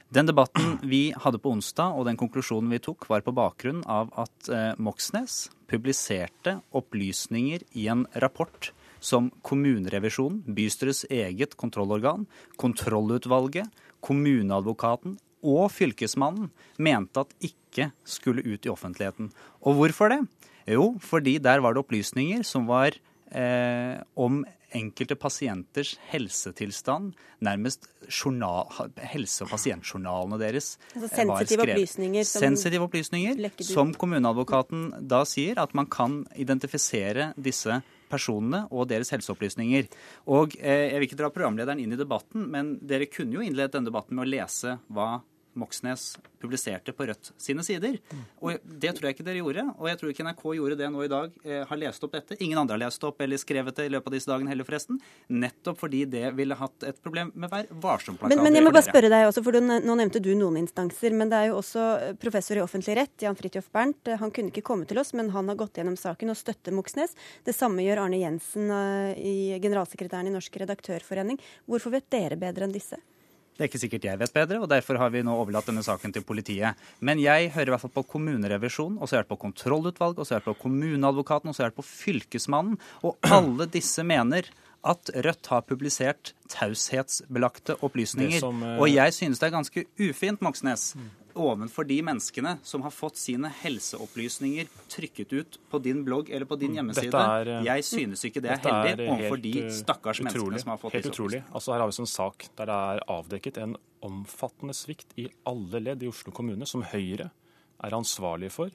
Den 0.09 0.29
debatten 0.29 0.79
vi 0.93 1.11
hadde 1.13 1.41
på 1.43 1.53
onsdag, 1.53 1.95
og 1.95 2.09
den 2.09 2.19
konklusjonen 2.19 2.73
vi 2.73 2.81
tok, 2.83 3.07
var 3.11 3.23
på 3.25 3.35
bakgrunn 3.37 3.85
av 3.87 4.11
at 4.19 4.51
eh, 4.51 4.73
Moxnes 4.81 5.47
publiserte 5.69 6.59
opplysninger 6.77 7.67
i 7.77 7.89
en 7.93 8.07
rapport 8.25 8.73
som 9.05 9.29
kommunerevisjonen, 9.47 10.43
bystyrets 10.57 11.05
eget 11.13 11.55
kontrollorgan, 11.61 12.27
kontrollutvalget, 12.59 13.69
kommuneadvokaten 14.05 15.19
og 15.47 15.69
fylkesmannen 15.71 16.51
mente 16.83 17.23
at 17.23 17.35
ikke 17.45 17.91
skulle 18.09 18.43
ut 18.43 18.67
i 18.67 18.73
offentligheten. 18.73 19.31
Og 19.63 19.79
hvorfor 19.79 20.11
det? 20.11 20.23
Jo, 20.69 20.97
fordi 21.01 21.39
der 21.41 21.63
var 21.65 21.75
det 21.75 21.85
opplysninger 21.85 22.43
som 22.45 22.67
var 22.69 22.97
eh, 23.31 23.99
om 24.17 24.45
enkelte 24.77 25.17
pasienters 25.17 25.95
helsetilstand, 26.11 27.15
nærmest 27.45 27.89
journal, 28.09 28.69
helse- 29.13 29.47
og 29.47 29.53
pasientjournalene 29.55 30.39
deres. 30.41 30.75
Altså 30.95 31.23
eh, 31.23 31.29
var 31.29 31.45
skrevet. 31.49 31.75
opplysninger 31.75 32.29
som 32.29 32.45
Sensitive 32.45 32.89
opplysninger, 32.89 33.49
som 33.65 33.95
kommuneadvokaten 33.97 34.91
da 35.09 35.23
sier 35.29 35.61
at 35.63 35.75
man 35.79 35.89
kan 35.89 36.21
identifisere 36.37 37.33
disse 37.37 37.81
personene 38.09 38.65
og 38.73 38.89
deres 38.89 39.11
helseopplysninger. 39.13 39.89
Og 40.33 40.57
eh, 40.61 40.93
Jeg 40.93 41.01
vil 41.01 41.09
ikke 41.09 41.21
dra 41.23 41.33
programlederen 41.33 41.81
inn 41.81 41.93
i 41.93 42.01
debatten, 42.01 42.49
men 42.53 42.77
dere 42.81 43.11
kunne 43.13 43.39
jo 43.39 43.45
innledet 43.45 43.77
denne 43.77 43.91
debatten 43.91 44.17
med 44.17 44.27
å 44.27 44.33
lese 44.37 44.79
hva 44.89 45.19
Moxnes 45.59 46.15
publiserte 46.39 46.93
på 46.95 47.07
Rødt 47.09 47.33
sine 47.41 47.65
sider. 47.67 47.99
Og 48.41 48.59
Det 48.63 48.93
tror 48.95 49.09
jeg 49.09 49.17
ikke 49.17 49.27
dere 49.27 49.41
gjorde, 49.43 49.65
og 49.75 49.89
jeg 49.91 49.99
tror 50.01 50.13
ikke 50.13 50.27
NRK 50.27 50.45
gjorde 50.59 50.77
det 50.79 50.91
nå 50.95 51.03
i 51.05 51.11
dag. 51.11 51.33
Eh, 51.45 51.65
har 51.67 51.81
lest 51.81 52.05
opp 52.07 52.15
dette. 52.15 52.39
Ingen 52.45 52.61
andre 52.61 52.77
har 52.77 52.85
lest 52.85 53.05
opp 53.05 53.21
eller 53.25 53.41
skrevet 53.41 53.77
det 53.77 53.89
i 53.89 53.93
løpet 53.93 54.11
av 54.11 54.17
disse 54.17 54.31
dagene 54.31 54.53
heller, 54.53 54.69
forresten. 54.69 55.01
Nettopp 55.29 55.81
fordi 55.83 56.05
det 56.11 56.31
ville 56.39 56.59
hatt 56.59 56.87
et 56.89 57.03
problem 57.03 57.33
med 57.35 57.51
Vær 57.51 57.67
varsom-plakater. 57.83 58.37
Men, 58.37 58.45
men 58.45 58.59
jeg 58.59 58.67
må 58.67 58.73
bare 58.75 58.87
spørre 58.87 59.11
deg 59.13 59.27
også, 59.31 59.43
for 59.47 59.57
du, 59.57 59.61
nå 59.65 59.99
nevnte 59.99 60.23
du 60.23 60.31
noen 60.39 60.61
instanser. 60.63 61.17
Men 61.17 61.33
det 61.33 61.43
er 61.43 61.51
jo 61.51 61.59
også 61.59 61.85
eh, 61.99 62.15
professor 62.23 62.61
i 62.61 62.65
offentlig 62.65 62.99
rett, 63.01 63.17
Jan 63.27 63.39
Fridtjof 63.39 63.71
Bernt. 63.75 64.09
Eh, 64.09 64.21
Han 64.23 64.35
kunne 64.35 64.55
ikke 64.55 64.67
komme 64.71 64.87
til 64.89 65.03
oss, 65.03 65.15
men 65.19 65.33
han 65.35 65.51
har 65.51 65.59
gått 65.59 65.81
gjennom 65.81 65.99
saken 65.99 66.35
og 66.35 66.39
støtter 66.39 66.77
Moxnes. 66.77 67.17
Det 67.45 67.57
samme 67.57 67.83
gjør 67.87 68.05
Arne 68.07 68.23
Jensen, 68.23 68.71
i 69.19 69.59
generalsekretæren 69.63 70.29
i 70.29 70.33
Norsk 70.35 70.57
redaktørforening. 70.61 71.39
Hvorfor 71.69 71.95
vet 71.95 72.07
dere 72.13 72.39
bedre 72.39 72.67
enn 72.67 72.75
disse? 72.75 72.99
Det 73.59 73.65
er 73.65 73.71
ikke 73.73 73.81
sikkert 73.83 74.05
jeg 74.07 74.19
vet 74.21 74.31
bedre, 74.37 74.61
og 74.63 74.69
derfor 74.71 75.01
har 75.03 75.11
vi 75.11 75.25
nå 75.27 75.33
overlatt 75.35 75.67
denne 75.67 75.83
saken 75.83 76.13
til 76.15 76.23
politiet. 76.23 76.79
Men 77.03 77.19
jeg 77.19 77.49
hører 77.57 77.73
i 77.73 77.75
hvert 77.75 77.83
fall 77.83 77.95
på 77.97 78.05
kommunerevisjonen, 78.13 79.01
og 79.01 79.09
så 79.09 79.17
har 79.17 79.25
jeg 79.25 79.27
hørt 79.27 79.33
på 79.33 79.41
kontrollutvalg, 79.49 80.15
og 80.15 80.23
så 80.23 80.37
har 80.37 80.39
jeg 80.39 80.45
hørt 80.45 80.61
på 80.61 80.63
kommuneadvokaten, 80.69 81.51
og 81.51 81.57
så 81.57 81.65
har 81.65 81.67
jeg 81.67 81.75
hørt 81.75 81.81
på 81.81 81.89
fylkesmannen. 81.89 82.79
Og 83.03 83.19
alle 83.27 83.67
disse 83.75 84.07
mener 84.07 84.47
at 84.87 85.11
Rødt 85.27 85.51
har 85.51 85.67
publisert 85.67 86.33
taushetsbelagte 86.55 87.75
opplysninger. 87.83 88.39
Som, 88.39 88.63
uh... 88.63 88.79
Og 88.79 88.93
jeg 88.93 89.17
synes 89.17 89.43
det 89.43 89.49
er 89.49 89.57
ganske 89.57 89.85
ufint, 90.07 90.39
Moxnes, 90.45 90.93
ovenfor 91.39 91.87
de 91.89 92.01
menneskene 92.05 92.57
som 92.67 92.83
har 92.85 92.93
fått 92.95 93.21
sine 93.21 93.51
helseopplysninger 93.63 94.69
trykket 94.93 95.33
ut 95.33 95.59
på 95.71 95.81
din 95.85 96.05
blogg 96.07 96.31
eller 96.31 96.49
på 96.49 96.59
din 96.61 96.77
hjemmeside. 96.79 97.15
Er, 97.15 97.53
eh, 97.59 97.65
jeg 97.71 97.87
synes 97.89 98.25
ikke 98.29 98.43
det 98.45 98.55
er 98.57 98.63
heldig 98.67 99.07
er 99.07 99.15
overfor 99.15 99.43
de 99.47 99.55
stakkars 99.79 100.19
stakkars 100.19 100.23
menneskene 100.25 100.63
som 100.63 100.73
har 100.73 100.81
fått 100.81 100.97
Helt 100.97 101.05
disse 101.05 101.15
utrolig. 101.15 101.43
Altså 101.53 101.73
Her 101.73 101.83
har 101.83 101.91
vi 101.91 102.01
en 102.03 102.13
sak 102.15 102.49
der 102.57 102.71
det 102.71 102.79
er 102.79 103.05
avdekket 103.09 103.59
en 103.63 103.77
omfattende 104.05 104.75
svikt 104.77 105.13
i 105.19 105.29
alle 105.49 105.81
ledd 105.83 106.03
i 106.03 106.09
Oslo 106.09 106.33
kommune, 106.33 106.67
som 106.67 106.85
Høyre 106.87 107.31
er 107.85 107.95
ansvarlig 107.95 108.51
for. 108.53 108.71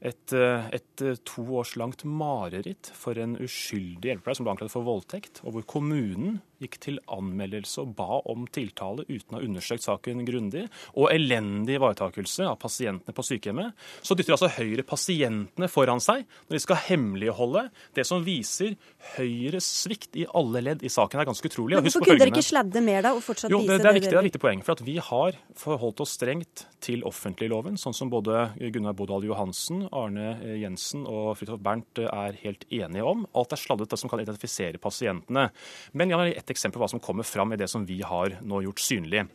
Et, 0.00 0.32
eh, 0.32 0.68
et 0.72 1.02
eh, 1.02 1.18
to 1.24 1.44
års 1.58 1.76
langt 1.76 2.04
mareritt 2.04 2.90
for 2.94 3.18
en 3.18 3.36
uskyldig 3.36 4.14
hjelpepleier 4.14 4.38
som 4.38 4.46
ble 4.46 4.54
anklaget 4.54 4.72
for 4.72 4.86
voldtekt, 4.86 5.42
og 5.44 5.56
hvor 5.56 5.66
kommunen 5.76 6.40
gikk 6.60 6.78
til 6.82 7.00
anmeldelse 7.10 7.82
og 7.84 7.94
ba 7.98 8.20
om 8.30 8.46
tiltale 8.52 9.06
uten 9.08 9.36
å 9.36 9.40
ha 9.40 9.44
undersøkt 9.46 9.86
saken 9.86 10.24
grundig, 10.28 10.66
og 10.94 11.10
elendig 11.12 11.78
ivaretakelse 11.78 12.46
av 12.48 12.58
pasientene 12.60 13.16
på 13.16 13.24
sykehjemmet. 13.26 13.76
Så 14.04 14.16
dytter 14.18 14.36
altså 14.36 14.50
Høyre 14.58 14.84
pasientene 14.86 15.70
foran 15.70 16.02
seg 16.02 16.26
når 16.48 16.56
de 16.56 16.62
skal 16.64 16.82
hemmeligholde 16.88 17.66
det 17.96 18.06
som 18.08 18.24
viser 18.26 18.76
Høyres 19.16 19.66
svikt 19.80 20.16
i 20.20 20.26
alle 20.36 20.62
ledd 20.64 20.84
i 20.84 20.92
saken. 20.92 21.18
Det 21.18 21.24
er 21.24 21.30
ganske 21.30 21.50
utrolig. 21.50 21.78
Men 21.78 21.86
hvorfor 21.86 22.04
kunne 22.04 22.20
dere 22.20 22.34
ikke 22.34 22.46
sladde 22.46 22.84
mer 22.84 23.04
da, 23.06 23.14
og 23.16 23.24
fortsatt 23.24 23.52
jo, 23.52 23.62
vise 23.62 23.72
det, 23.72 23.80
det, 23.82 23.90
er 23.90 23.98
viktig, 23.98 24.10
det 24.10 24.18
er 24.18 24.22
et 24.22 24.28
viktig 24.30 24.42
poeng. 24.42 24.64
For 24.66 24.76
at 24.76 24.84
vi 24.86 24.96
har 25.10 25.38
forholdt 25.58 26.04
oss 26.04 26.14
strengt 26.18 26.66
til 26.84 27.04
offentligloven, 27.08 27.78
sånn 27.80 27.96
som 27.96 28.12
både 28.12 28.50
Gunnar 28.74 28.96
Bodal 28.98 29.24
Johansen, 29.28 29.86
Arne 29.96 30.34
eh, 30.38 30.58
Jensen 30.62 31.06
og 31.08 31.34
Fridtjof 31.38 31.60
Bernt 31.64 32.00
eh, 32.02 32.08
er 32.10 32.38
helt 32.44 32.66
enige 32.68 33.06
om. 33.06 33.24
Alt 33.36 33.56
er 33.56 33.62
sladdet 33.62 33.90
det 33.92 34.00
som 34.00 34.12
kan 34.12 34.22
identifisere 34.22 34.80
pasientene. 34.82 35.48
Men 35.92 36.12
jeg 36.12 36.20
har 36.20 36.32
eksempel 36.52 36.78
på 36.78 36.84
hva 36.84 36.92
som 36.92 37.02
kommer 37.02 37.26
fram 37.26 37.54
i 37.54 37.60
det 37.60 37.70
som 37.70 37.86
vi 37.88 38.00
har 38.06 38.38
nå 38.42 38.62
gjort 38.66 38.82
synlig. 38.82 39.26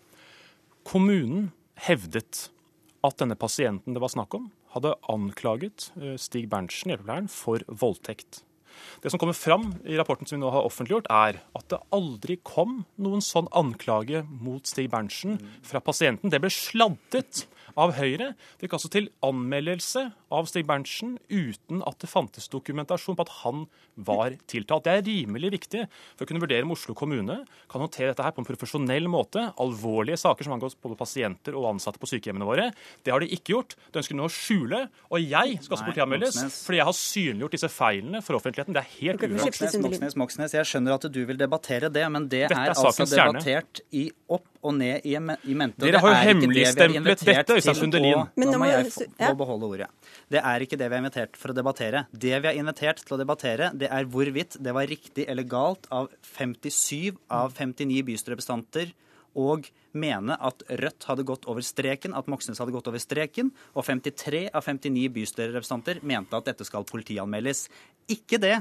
Kommunen 0.85 1.49
hevdet 1.87 2.49
at 3.05 3.21
denne 3.21 3.37
pasienten 3.37 3.95
det 3.95 4.01
var 4.01 4.13
snakk 4.13 4.37
om, 4.37 4.49
hadde 4.75 4.95
anklaget 5.11 5.89
eh, 6.01 6.15
Stig 6.19 6.49
Berntsen, 6.51 6.91
hjelpepleieren, 6.91 7.31
for 7.31 7.63
voldtekt. 7.67 8.43
Det 9.03 9.11
som 9.11 9.19
kommer 9.21 9.37
fram 9.37 9.69
i 9.87 9.95
rapporten 9.95 10.27
som 10.27 10.37
vi 10.37 10.43
nå 10.43 10.51
har 10.51 10.65
offentliggjort, 10.67 11.07
er 11.07 11.39
at 11.55 11.67
det 11.71 11.79
aldri 11.95 12.37
kom 12.43 12.81
noen 13.01 13.23
sånn 13.23 13.47
anklage 13.55 14.23
mot 14.27 14.67
Stig 14.67 14.89
Berntsen 14.91 15.39
fra 15.65 15.81
pasienten. 15.83 16.31
Det 16.33 16.41
ble 16.43 16.51
sladdet 16.51 17.45
av 17.79 17.93
Høyre. 17.97 18.31
Det 18.57 18.67
gikk 18.67 18.75
altså 18.77 18.91
til 18.93 19.09
anmeldelse 19.25 20.05
av 20.35 20.47
Stig 20.49 20.65
Berntsen 20.67 21.15
uten 21.29 21.81
at 21.87 21.99
det 22.01 22.09
fantes 22.11 22.47
dokumentasjon 22.51 23.17
på 23.17 23.25
at 23.25 23.33
han 23.43 23.65
var 23.95 24.35
tiltalt. 24.51 24.85
Det 24.87 24.93
er 24.93 25.03
rimelig 25.05 25.51
viktig 25.55 25.83
for 26.15 26.25
å 26.25 26.29
kunne 26.29 26.43
vurdere 26.43 26.65
om 26.67 26.73
Oslo 26.75 26.95
kommune 26.97 27.41
kan 27.71 27.83
håndtere 27.83 28.11
dette 28.13 28.25
her 28.25 28.35
på 28.35 28.43
en 28.43 28.47
profesjonell 28.47 29.09
måte. 29.11 29.43
Alvorlige 29.61 30.19
saker 30.19 30.47
som 30.47 30.55
angår 30.57 30.75
både 30.83 30.97
pasienter 30.99 31.55
og 31.55 31.69
ansatte 31.73 32.01
på 32.01 32.09
sykehjemmene 32.11 32.47
våre. 32.47 32.69
Det 33.05 33.13
har 33.13 33.23
de 33.23 33.29
ikke 33.35 33.55
gjort. 33.55 33.77
De 33.91 34.01
ønsker 34.01 34.17
nå 34.19 34.27
å 34.27 34.33
skjule. 34.33 34.85
Og 35.11 35.21
jeg 35.21 35.59
skal 35.61 35.77
også 35.77 35.85
Nei, 35.85 35.91
politianmeldes 35.91 36.41
fordi 36.65 36.81
jeg 36.81 36.89
har 36.89 36.97
synliggjort 36.99 37.57
disse 37.57 37.71
feilene 37.71 38.23
for 38.25 38.39
offentligheten. 38.39 38.75
Det 38.75 38.83
er 38.83 38.91
helt 38.99 39.21
uaktuelt. 39.21 39.45
Moxnes, 39.45 39.77
Moxnes, 39.85 40.17
Moxnes, 40.19 40.55
jeg 40.57 40.71
skjønner 40.71 40.97
at 40.97 41.07
du 41.11 41.21
vil 41.29 41.39
debattere 41.39 41.91
det, 41.93 42.05
men 42.11 42.27
det 42.31 42.45
Dette 42.49 42.59
er, 42.59 42.73
er 42.73 42.75
altså 42.75 43.05
kjerne. 43.05 43.39
debattert 43.39 43.83
i 43.95 44.07
opp 44.33 44.47
og 44.65 44.73
ned 44.79 45.05
i, 45.05 45.13
i 45.13 45.55
mente. 45.57 45.83
Dere 45.83 46.01
har 46.01 46.13
jo 46.15 46.21
hemmeligstemplet 46.25 47.21
dette, 47.27 47.57
Øystein 47.65 47.81
Sundelin. 47.81 48.25
Nå 48.39 48.57
må 48.61 48.69
jeg 48.69 48.91
få, 48.93 49.07
få 49.19 49.31
beholde 49.39 49.69
ordet. 49.69 49.89
Det 50.31 50.41
er 50.41 50.65
ikke 50.65 50.79
det 50.79 50.89
vi 50.91 50.97
er 50.97 51.03
invitert 51.03 51.39
for 51.39 51.53
å 51.53 51.57
debattere. 51.57 52.05
Det 52.11 52.35
vi 52.35 52.51
er 52.51 52.59
invitert 52.59 53.01
til 53.03 53.17
å 53.17 53.21
debattere, 53.21 53.71
det 53.73 53.89
er 53.91 54.09
hvorvidt 54.11 54.59
det 54.63 54.75
var 54.75 54.89
riktig 54.89 55.27
eller 55.31 55.47
galt 55.49 55.89
av 55.93 56.11
57 56.35 57.17
av 57.33 57.55
59 57.57 58.05
bystyrerepresentanter 58.09 58.93
og 59.35 59.67
mene 59.95 60.37
at 60.39 60.63
Rødt 60.79 61.07
hadde 61.09 61.25
gått 61.27 61.47
over 61.51 61.63
streken, 61.65 62.15
at 62.15 62.29
Moxnes 62.31 62.59
hadde 62.61 62.73
gått 62.75 62.87
over 62.87 63.01
streken, 63.03 63.51
og 63.75 63.83
53 63.87 64.47
av 64.55 64.63
59 64.63 65.09
bystyrerepresentanter 65.17 65.99
mente 66.07 66.39
at 66.39 66.47
dette 66.47 66.67
skal 66.67 66.87
politianmeldes. 66.87 67.65
Ikke 68.11 68.39
det 68.41 68.57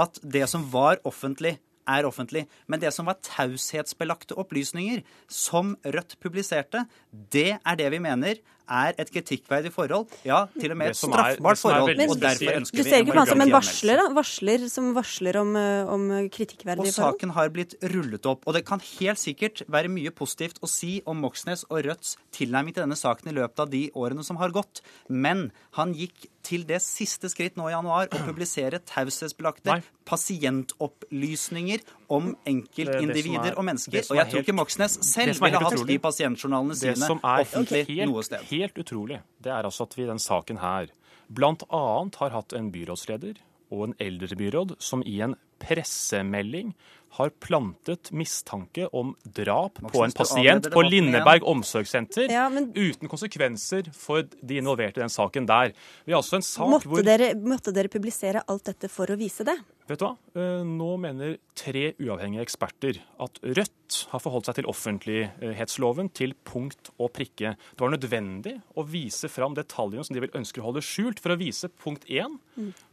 at 0.00 0.20
det 0.22 0.46
som 0.50 0.64
var 0.72 1.00
offentlig, 1.06 1.58
er 1.88 2.08
offentlig. 2.08 2.46
Men 2.66 2.82
det 2.82 2.92
som 2.96 3.08
var 3.08 3.20
taushetsbelagte 3.24 4.36
opplysninger 4.40 5.04
som 5.30 5.76
Rødt 5.84 6.18
publiserte, 6.22 6.86
det 7.10 7.54
er 7.58 7.80
det 7.80 7.90
vi 7.94 8.02
mener 8.02 8.40
er 8.64 8.96
et 9.00 9.10
kritikkverdig 9.12 9.72
forhold. 9.74 10.08
Ja, 10.24 10.44
til 10.56 10.72
og 10.72 10.78
med 10.80 10.92
et 10.92 10.98
straffbart 10.98 11.60
forhold. 11.60 11.96
Men, 11.98 12.10
og 12.10 12.20
derfor 12.20 12.58
ønsker 12.60 12.80
du 12.80 12.86
ser 12.86 13.02
ikke 13.02 13.12
på 13.12 13.20
han 13.20 13.30
som 13.30 13.44
en 13.44 13.52
varsler, 13.52 14.00
da? 14.00 14.06
Varsler 14.16 14.66
som 14.72 14.90
varsler 14.96 15.38
om, 15.40 15.54
eh, 15.60 15.92
om 15.96 16.06
kritikkverdige 16.32 16.92
forhold? 16.94 17.14
Og 17.14 17.20
saken 17.20 17.34
har 17.36 17.52
blitt 17.52 17.76
rullet 17.94 18.28
opp. 18.30 18.46
Og 18.48 18.56
det 18.56 18.64
kan 18.68 18.80
helt 18.80 19.20
sikkert 19.20 19.64
være 19.68 19.92
mye 19.92 20.12
positivt 20.16 20.60
å 20.64 20.70
si 20.70 21.02
om 21.06 21.20
Moxnes 21.20 21.66
og 21.68 21.84
Rødts 21.84 22.16
tilnærming 22.32 22.74
til 22.74 22.86
denne 22.86 22.98
saken 22.98 23.32
i 23.32 23.36
løpet 23.36 23.66
av 23.66 23.72
de 23.72 23.90
årene 23.92 24.24
som 24.24 24.40
har 24.40 24.54
gått. 24.54 24.80
Men 25.08 25.50
han 25.76 25.92
gikk 25.94 26.30
til 26.44 26.66
det 26.68 26.80
siste 26.84 27.30
skritt 27.32 27.58
nå 27.58 27.68
i 27.70 27.74
januar 27.74 28.10
å 28.12 28.20
publisere 28.26 28.80
taushetsbelagte 28.86 29.78
pasientopplysninger 30.08 31.84
om 32.14 32.34
enkeltindivider 32.48 33.56
og 33.58 33.66
mennesker. 33.70 34.04
Og 34.10 34.20
jeg 34.20 34.30
tror 34.32 34.44
ikke 34.44 34.56
Moxnes 34.56 34.98
selv 35.06 35.40
ville 35.40 35.62
hatt 35.64 35.86
de 35.88 35.98
pasientjournalene 36.02 36.76
sine 36.78 37.10
offentlig 37.22 37.86
helt, 37.90 38.10
noe 38.10 38.26
sted. 38.26 38.44
Helt 38.52 38.78
utrolig, 38.84 39.22
det 39.44 39.54
er 39.54 39.66
altså 39.66 39.88
at 39.88 39.96
vi 39.98 40.04
i 40.04 40.10
den 40.10 40.22
saken 40.22 40.60
her 40.62 40.92
bl.a. 41.32 41.84
har 42.20 42.36
hatt 42.36 42.52
en 42.56 42.70
byrådsleder 42.74 43.40
og 43.74 43.88
en 43.88 43.96
eldrebyråd 44.02 44.76
som 44.82 45.02
i 45.08 45.18
en 45.24 45.36
pressemelding 45.62 46.74
har 47.14 47.30
plantet 47.42 48.10
mistanke 48.10 48.88
om 48.90 49.12
drap 49.22 49.78
på 49.92 50.02
en 50.04 50.14
pasient 50.16 50.66
på 50.72 50.82
Lindeberg 50.82 51.46
omsorgssenter 51.46 52.32
ja, 52.32 52.48
men... 52.50 52.72
uten 52.74 53.10
konsekvenser 53.10 53.90
for 53.94 54.26
de 54.42 54.58
involverte 54.58 54.98
i 54.98 55.04
den 55.04 55.12
saken 55.12 55.46
der. 55.46 55.74
Vi 56.04 56.14
har 56.14 56.24
også 56.24 56.40
en 56.40 56.46
sak 56.46 56.72
måtte 56.72 56.90
hvor... 56.90 57.04
Dere, 57.06 57.30
måtte 57.38 57.74
dere 57.76 57.92
publisere 57.92 58.42
alt 58.50 58.66
dette 58.66 58.90
for 58.90 59.14
å 59.14 59.18
vise 59.20 59.46
det? 59.46 59.54
Vet 59.84 60.00
du 60.00 60.06
hva? 60.06 60.14
Eh, 60.32 60.62
nå 60.64 60.94
mener 60.96 61.34
tre 61.60 61.90
uavhengige 62.00 62.44
eksperter 62.46 63.02
at 63.20 63.36
Rødt 63.44 63.98
har 64.14 64.22
forholdt 64.24 64.48
seg 64.48 64.56
til 64.56 64.68
offentlighetsloven 64.70 66.08
til 66.16 66.32
punkt 66.48 66.88
og 66.96 67.12
prikke. 67.18 67.52
Det 67.52 67.84
var 67.84 67.92
nødvendig 67.92 68.54
å 68.80 68.86
vise 68.88 69.28
fram 69.28 69.52
detaljene 69.58 70.06
som 70.08 70.16
de 70.16 70.22
vil 70.24 70.32
ønske 70.40 70.62
å 70.62 70.70
holde 70.70 70.80
skjult, 70.84 71.20
for 71.20 71.34
å 71.34 71.38
vise 71.40 71.68
punkt 71.68 72.08
én, 72.08 72.38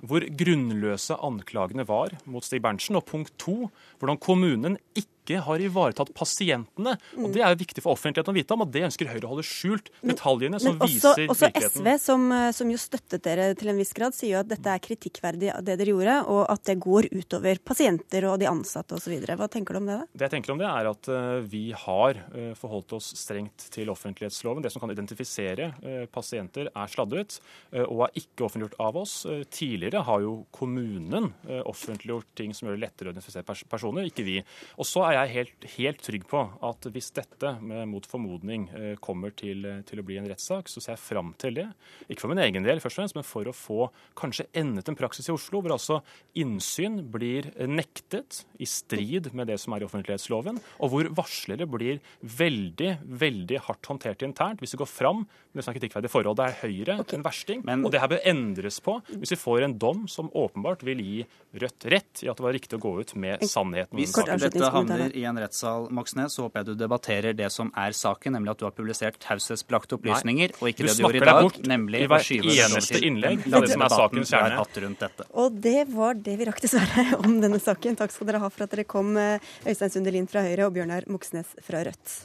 hvor 0.03 0.25
grunnløse 0.43 1.15
anklagene 1.23 1.87
var 1.87 2.17
mot 2.25 2.43
Stig 2.43 2.63
Berntsen, 2.65 2.99
og 2.99 3.07
punkt 3.07 3.37
to, 3.39 3.71
hvordan 4.01 4.19
kommunen 4.19 4.75
ikke 4.91 5.20
ikke 5.21 5.41
har 5.45 5.61
ivaretatt 5.61 6.11
pasientene. 6.17 6.95
Og 7.17 7.31
Det 7.33 7.41
er 7.41 7.53
jo 7.53 7.59
viktig 7.61 7.83
for 7.83 7.95
offentligheten 7.95 8.33
å 8.33 8.35
vite 8.35 8.55
om, 8.55 8.65
og 8.65 8.71
det 8.73 8.85
ønsker 8.89 9.09
Høyre 9.11 9.27
å 9.27 9.33
holde 9.35 9.45
skjult. 9.45 9.91
Detaljene 10.01 10.59
som 10.61 10.75
men 10.75 10.85
også, 10.87 11.13
viser 11.15 11.31
også 11.31 11.49
virkeligheten. 11.49 11.81
SV, 11.85 11.89
som, 12.01 12.25
som, 12.57 12.71
jo 12.73 12.81
støttet 12.81 13.23
dere 13.25 13.49
til 13.59 13.71
en 13.71 13.79
viss 13.79 13.93
grad, 13.97 14.15
sier 14.17 14.35
jo 14.35 14.41
at 14.41 14.49
dette 14.49 14.73
er 14.73 14.83
kritikkverdig 14.83 15.53
det 15.67 15.77
dere 15.79 15.93
gjorde, 15.93 16.17
og 16.31 16.43
at 16.51 16.65
det 16.69 16.77
går 16.81 17.09
utover 17.13 17.61
pasienter 17.63 18.27
og 18.29 18.39
de 18.41 18.49
ansatte 18.49 18.97
osv. 18.97 19.15
Hva 19.21 19.49
tenker 19.51 19.77
du 19.77 19.81
om 19.81 19.89
det? 19.89 19.99
da? 20.01 20.09
Det 20.11 20.27
jeg 20.27 20.35
tenker 20.35 20.55
om 20.55 20.61
det, 20.61 20.69
er 20.71 20.91
at 20.91 21.11
uh, 21.11 21.39
vi 21.45 21.63
har 21.83 22.21
uh, 22.33 22.51
forholdt 22.57 22.97
oss 22.97 23.11
strengt 23.19 23.67
til 23.73 23.91
offentlighetsloven. 23.93 24.63
Det 24.65 24.73
som 24.73 24.83
kan 24.83 24.93
identifisere 24.93 25.71
pasienter, 26.11 26.69
er 26.71 26.89
sladdet 26.89 27.37
og 27.71 28.03
er 28.05 28.17
ikke 28.17 28.45
offentliggjort 28.45 28.77
av 28.81 28.97
oss. 29.01 29.13
tidligere 29.53 30.01
har 30.07 30.21
jo 30.23 30.33
kommunen 30.53 31.29
offentliggjort 31.67 32.29
ting 32.37 32.53
som 32.55 32.67
gjør 32.67 32.77
det 32.77 32.83
lettere 32.85 33.11
å 33.11 33.13
identifisere 33.13 33.45
pers 33.47 33.63
personer, 33.69 34.07
ikke 34.09 34.25
vi. 34.25 34.37
Og 34.81 34.87
så 34.87 35.03
er 35.07 35.10
jeg 35.15 35.21
jeg 35.21 35.33
helt, 35.35 35.65
helt, 35.75 36.01
trygg 36.01 36.25
på 36.29 36.41
at 36.67 36.87
hvis 36.93 37.11
dette 37.15 37.53
med 37.63 37.89
mot 37.91 38.05
formodning 38.07 38.67
eh, 38.77 38.93
kommer 39.03 39.33
til, 39.37 39.65
til, 39.87 40.01
å 40.01 40.05
bli 40.05 40.17
en 40.19 40.27
rettssak, 40.29 40.69
så 40.71 40.81
ser 40.81 40.95
jeg 40.95 41.03
fram 41.03 41.33
til 41.41 41.57
det. 41.59 41.67
Ikke 42.07 42.25
for 42.25 42.33
min 42.33 42.41
egen 42.43 42.65
del, 42.65 42.81
først 42.83 42.97
og 42.97 43.01
fremst, 43.01 43.17
men 43.17 43.27
for 43.27 43.49
å 43.49 43.55
få 43.55 43.87
kanskje 44.17 44.47
endet 44.57 44.89
en 44.89 44.97
praksis 44.97 45.29
i 45.29 45.35
Oslo 45.35 45.61
hvor 45.61 45.75
altså 45.75 45.99
innsyn 46.39 46.99
blir 47.13 47.51
nektet 47.69 48.43
i 48.61 48.67
strid 48.69 49.31
med 49.37 49.51
det 49.51 49.59
som 49.61 49.75
er 49.75 49.83
i 49.83 49.87
offentlighetsloven, 49.87 50.59
og 50.81 50.93
hvor 50.93 51.11
varslere 51.21 51.67
blir 51.69 52.01
veldig, 52.21 52.93
veldig 53.21 53.61
hardt 53.67 53.91
håndtert 53.91 54.25
internt 54.27 54.61
hvis 54.61 54.75
det 54.75 54.81
går 54.81 54.89
fram 54.89 55.23
med 55.25 55.59
det 55.59 55.65
som 55.65 55.73
er 55.73 55.79
kritikkverdige 55.79 56.13
forhold. 56.13 56.39
Det 56.39 56.47
er 56.47 56.59
Høyre 56.61 56.97
okay. 57.01 57.17
en 57.17 57.25
versting, 57.25 57.63
men... 57.67 57.85
og 57.85 57.93
det 57.93 58.01
her 58.03 58.11
bør 58.11 58.25
endres 58.31 58.81
på 58.83 58.97
hvis 59.11 59.35
vi 59.35 59.41
får 59.41 59.67
en 59.67 59.77
dom 59.81 60.05
som 60.11 60.31
åpenbart 60.37 60.85
vil 60.87 61.01
gi 61.03 61.21
Rødt 61.51 61.85
rett 61.91 62.21
i 62.23 62.29
at 62.31 62.39
det 62.39 62.43
var 62.45 62.53
riktig 62.55 62.77
å 62.77 62.79
gå 62.79 62.91
ut 63.01 63.09
med 63.19 63.41
sannheten. 63.43 63.97
Hvis 63.99 64.13
dette 64.15 64.69
i 65.17 65.23
en 65.27 65.39
rettssal, 65.41 65.87
Moxnes, 65.93 66.35
så 66.35 66.45
håper 66.45 66.61
jeg 66.61 66.71
du 66.71 66.73
debatterer 66.79 67.35
det 67.37 67.49
som 67.53 67.71
er 67.77 67.95
saken, 67.97 68.35
nemlig 68.37 68.53
at 68.53 68.61
du 68.61 68.65
har 68.67 68.75
publisert 68.75 69.19
taushetsbelagte 69.23 69.97
opplysninger, 69.97 70.55
og 70.59 70.71
ikke 70.71 70.87
det 70.87 70.95
du 70.97 71.03
gjorde 71.05 71.21
i 71.21 71.29
dag, 71.31 71.59
nemlig 71.73 72.03
å 72.07 72.21
skyve 72.21 72.47
det 72.49 72.65
over 72.67 72.87
til 72.87 73.07
innlegg, 73.09 73.45
det 73.45 73.71
som 73.73 73.85
er 73.85 73.95
sakens 73.95 74.33
kjerne. 74.33 75.11
Og 75.43 75.61
det 75.67 75.79
var 75.93 76.19
det 76.27 76.37
vi 76.41 76.49
rakk, 76.49 76.61
dessverre, 76.63 77.07
om 77.25 77.39
denne 77.43 77.61
saken. 77.61 77.99
Takk 77.99 78.15
skal 78.15 78.31
dere 78.31 78.43
ha 78.43 78.51
for 78.51 78.67
at 78.67 78.75
dere 78.75 78.87
kom, 78.89 79.15
eh, 79.19 79.53
Øystein 79.65 79.93
Sundelin 79.93 80.29
fra 80.31 80.45
Høyre 80.45 80.69
og 80.69 80.75
Bjørnar 80.77 81.07
Moxnes 81.11 81.55
fra 81.65 81.85
Rødt. 81.87 82.17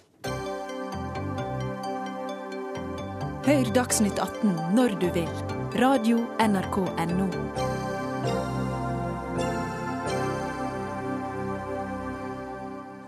Hør 3.46 3.68
Dagsnytt 3.76 4.18
18 4.18 4.74
når 4.74 4.98
du 4.98 5.06
vil. 5.14 5.30
Radio 5.78 6.24
NRK 6.42 6.80
Radio.nrk.no. 6.82 7.75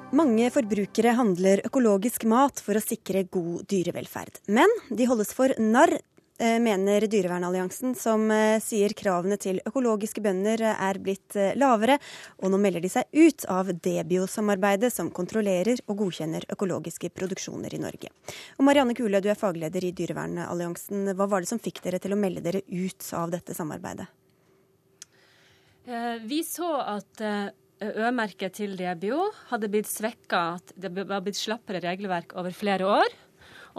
Mange 0.08 0.46
forbrukere 0.48 1.10
handler 1.18 1.60
økologisk 1.68 2.22
mat 2.32 2.62
for 2.64 2.78
å 2.78 2.80
sikre 2.80 3.26
god 3.28 3.66
dyrevelferd. 3.68 4.38
Men 4.48 4.70
de 4.88 5.04
holdes 5.04 5.34
for 5.36 5.52
narr, 5.60 5.98
eh, 6.40 6.56
mener 6.64 7.04
Dyrevernalliansen, 7.04 7.92
som 7.94 8.24
eh, 8.32 8.56
sier 8.64 8.94
kravene 8.96 9.36
til 9.36 9.60
økologiske 9.68 10.24
bønder 10.24 10.64
er 10.70 11.00
blitt 11.04 11.36
eh, 11.36 11.52
lavere, 11.60 11.98
og 12.40 12.48
nå 12.48 12.56
melder 12.56 12.80
de 12.80 12.92
seg 12.94 13.04
ut 13.12 13.44
av 13.52 13.68
Debio-samarbeidet, 13.68 14.88
som 14.94 15.12
kontrollerer 15.12 15.84
og 15.84 16.00
godkjenner 16.00 16.48
økologiske 16.56 17.12
produksjoner 17.12 17.76
i 17.76 17.84
Norge. 17.84 18.08
Og 18.56 18.64
Marianne 18.64 18.96
Kule, 18.96 19.20
du 19.20 19.28
er 19.28 19.36
fagleder 19.36 19.84
i 19.84 19.92
Dyrevernalliansen. 19.92 21.12
Hva 21.12 21.28
var 21.28 21.44
det 21.44 21.52
som 21.52 21.60
fikk 21.60 21.84
dere 21.84 22.00
til 22.00 22.16
å 22.16 22.22
melde 22.24 22.46
dere 22.48 22.64
ut 22.64 23.12
av 23.12 23.28
dette 23.36 23.52
samarbeidet? 23.52 24.08
Vi 26.28 26.44
så 26.44 26.74
at 26.96 27.20
Ø-merket 27.78 28.56
til 28.58 28.74
DBO 28.78 29.28
hadde 29.52 29.70
blitt 29.70 29.88
svekka, 29.90 30.58
at 30.58 30.74
det 30.74 30.90
var 30.98 31.22
blitt 31.22 31.38
slappere 31.38 31.82
regelverk 31.84 32.34
over 32.38 32.54
flere 32.56 32.88
år. 32.90 33.16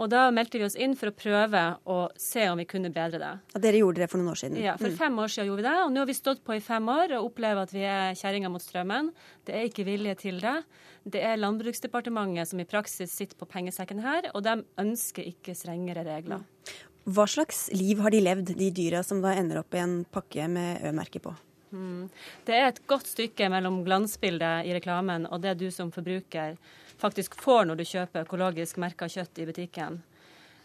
Og 0.00 0.08
da 0.08 0.22
meldte 0.32 0.56
vi 0.56 0.64
oss 0.64 0.76
inn 0.80 0.94
for 0.96 1.10
å 1.10 1.16
prøve 1.16 1.60
å 1.84 1.98
se 2.16 2.46
om 2.48 2.60
vi 2.60 2.64
kunne 2.68 2.92
bedre 2.94 3.20
det. 3.20 3.32
Ja, 3.52 3.60
dere 3.66 3.82
gjorde 3.82 4.00
det 4.00 4.08
for 4.08 4.20
noen 4.20 4.32
år 4.32 4.40
siden? 4.40 4.60
Ja, 4.62 4.76
for 4.80 4.88
mm. 4.88 4.96
fem 4.96 5.18
år 5.20 5.32
siden 5.32 5.50
gjorde 5.50 5.60
vi 5.60 5.66
det. 5.68 5.74
Og 5.84 5.92
nå 5.92 6.00
har 6.00 6.08
vi 6.08 6.16
stått 6.16 6.40
på 6.46 6.56
i 6.56 6.62
fem 6.64 6.88
år 6.88 7.16
og 7.18 7.28
opplever 7.28 7.68
at 7.68 7.74
vi 7.74 7.84
er 7.84 8.16
kjerringa 8.16 8.52
mot 8.52 8.64
strømmen. 8.64 9.10
Det 9.44 9.58
er 9.58 9.68
ikke 9.68 9.84
vilje 9.88 10.16
til 10.22 10.40
det. 10.40 10.56
Det 11.04 11.24
er 11.26 11.40
Landbruksdepartementet 11.40 12.48
som 12.48 12.62
i 12.62 12.68
praksis 12.68 13.12
sitter 13.12 13.36
på 13.40 13.48
pengesekken 13.50 14.00
her, 14.04 14.30
og 14.32 14.44
de 14.46 14.56
ønsker 14.80 15.28
ikke 15.28 15.56
strengere 15.58 16.06
regler. 16.08 16.44
Hva 17.10 17.24
slags 17.28 17.66
liv 17.76 18.00
har 18.00 18.12
de 18.12 18.24
levd, 18.24 18.56
de 18.56 18.72
dyra 18.76 19.04
som 19.04 19.20
da 19.24 19.34
ender 19.36 19.60
opp 19.60 19.76
i 19.76 19.84
en 19.84 20.02
pakke 20.08 20.48
med 20.52 20.84
Ø-merke 20.88 21.20
på? 21.24 21.32
Mm. 21.70 22.08
Det 22.46 22.56
er 22.56 22.68
et 22.68 22.82
godt 22.90 23.08
stykke 23.10 23.48
mellom 23.52 23.80
glansbildet 23.86 24.68
i 24.68 24.74
reklamen 24.76 25.26
og 25.30 25.42
det 25.44 25.56
du 25.60 25.68
som 25.74 25.92
forbruker 25.94 26.56
faktisk 27.00 27.36
får 27.40 27.66
når 27.68 27.80
du 27.80 27.88
kjøper 27.88 28.26
økologisk 28.26 28.80
merka 28.82 29.08
kjøtt 29.10 29.40
i 29.40 29.48
butikken. 29.48 30.00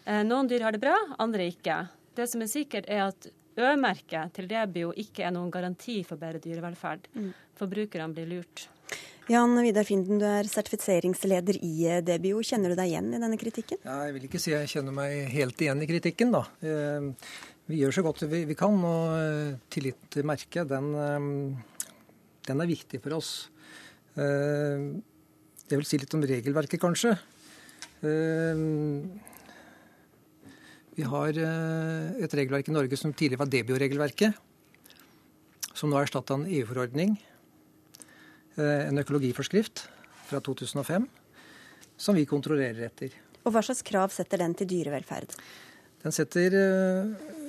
Eh, 0.04 0.22
noen 0.26 0.50
dyr 0.50 0.66
har 0.66 0.76
det 0.76 0.82
bra, 0.82 0.96
andre 1.22 1.48
ikke. 1.50 1.80
Det 2.16 2.28
som 2.30 2.44
er 2.44 2.52
sikkert, 2.52 2.88
er 2.88 3.08
at 3.08 3.28
Ø-merket 3.56 4.34
til 4.36 4.48
Debio 4.50 4.90
ikke 5.00 5.24
er 5.24 5.32
noen 5.32 5.48
garanti 5.52 6.02
for 6.04 6.20
bedre 6.20 6.42
dyrevelferd. 6.44 7.06
Mm. 7.16 7.30
Forbrukerne 7.56 8.12
blir 8.12 8.28
lurt. 8.28 8.66
Jan 9.32 9.56
Vidar 9.58 9.86
Finden, 9.88 10.20
du 10.20 10.26
er 10.28 10.46
sertifiseringsleder 10.46 11.56
i 11.64 11.72
eh, 11.88 12.02
Debio. 12.04 12.42
Kjenner 12.44 12.70
du 12.70 12.78
deg 12.78 12.92
igjen 12.92 13.08
i 13.16 13.20
denne 13.22 13.40
kritikken? 13.40 13.80
Ja, 13.82 14.02
jeg 14.06 14.18
vil 14.18 14.28
ikke 14.28 14.42
si 14.42 14.52
jeg 14.52 14.70
kjenner 14.70 14.94
meg 14.94 15.32
helt 15.32 15.64
igjen 15.64 15.82
i 15.82 15.88
kritikken, 15.88 16.36
da. 16.36 16.44
Vi 17.66 17.80
gjør 17.80 17.96
så 17.96 18.02
godt 18.06 18.22
vi, 18.30 18.44
vi 18.46 18.54
kan, 18.54 18.76
og 18.86 19.16
eh, 19.18 19.56
tillit 19.74 19.98
til 20.14 20.26
merket, 20.28 20.68
den, 20.70 20.92
eh, 21.02 21.24
den, 22.46 22.62
er 22.62 22.70
viktig 22.70 23.00
for 23.02 23.16
oss. 23.18 23.30
Eh, 24.14 24.84
jeg 25.66 25.80
vil 25.80 25.88
si 25.88 25.98
litt 25.98 26.14
om 26.14 26.22
regelverket, 26.22 26.78
kanskje. 26.78 27.16
Vi 30.96 31.06
har 31.10 31.38
et 31.40 32.34
regelverk 32.38 32.68
i 32.70 32.74
Norge 32.76 32.98
som 33.00 33.10
tidligere 33.10 33.40
var 33.40 33.50
Debio-regelverket, 33.50 34.36
som 35.74 35.90
nå 35.90 35.98
er 35.98 36.06
erstatta 36.06 36.36
en 36.36 36.46
EU-forordning, 36.46 37.16
en 38.62 39.02
økologiforskrift 39.02 39.88
fra 40.28 40.38
2005. 40.38 41.08
som 41.96 42.14
vi 42.14 42.26
kontrollerer 42.28 42.84
etter. 42.86 43.16
Og 43.42 43.50
Hva 43.50 43.64
slags 43.64 43.82
krav 43.82 44.12
setter 44.12 44.38
den 44.44 44.54
til 44.54 44.68
dyrevelferd? 44.68 45.34
Den 46.04 46.12
setter 46.12 46.52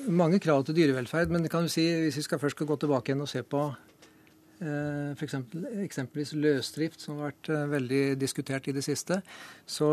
mange 0.07 0.39
krav 0.43 0.65
til 0.65 0.77
dyrevelferd, 0.77 1.31
men 1.33 1.47
kan 1.51 1.67
du 1.67 1.71
si, 1.71 1.85
hvis 2.05 2.17
vi 2.19 2.25
skal 2.25 2.41
først 2.41 2.57
skal 2.57 2.69
gå 2.69 2.79
tilbake 2.81 3.11
igjen 3.11 3.23
og 3.25 3.31
se 3.31 3.43
på 3.43 3.63
uh, 3.67 5.13
for 5.17 5.23
eksempel, 5.27 5.65
eksempelvis 5.85 6.35
løsdrift, 6.37 7.01
som 7.03 7.17
har 7.17 7.31
vært 7.31 7.51
uh, 7.53 7.63
veldig 7.71 8.03
diskutert 8.19 8.67
i 8.67 8.75
det 8.75 8.85
siste, 8.85 9.21
så 9.65 9.89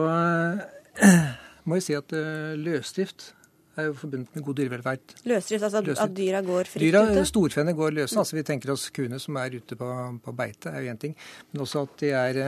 må 1.67 1.81
jeg 1.81 1.89
si 1.89 1.99
at 1.99 2.15
løsdrift 2.61 3.33
er 3.75 3.89
jo 3.89 3.95
forbundet 3.99 4.37
med 4.37 4.45
god 4.47 4.59
dyrevelferd. 4.61 5.15
Løsdrift, 5.27 5.65
altså 5.67 5.81
løsdrift. 5.83 6.03
at 6.05 6.17
dyra 6.17 6.43
går 6.47 6.69
fritt 6.71 6.85
dyra, 6.85 7.01
ute? 7.11 7.25
Storfene 7.27 7.75
går 7.75 7.97
løse. 7.97 8.19
altså 8.21 8.37
Vi 8.37 8.45
tenker 8.47 8.71
oss 8.75 8.85
kuene 8.95 9.19
som 9.23 9.39
er 9.41 9.57
ute 9.59 9.79
på, 9.79 9.89
på 10.25 10.35
beite, 10.37 10.71
er 10.71 10.85
jo 10.85 10.93
én 10.93 11.01
ting. 11.01 11.17
Men 11.53 11.65
også 11.67 11.83
at 11.89 11.97
de 12.05 12.13
er, 12.15 12.39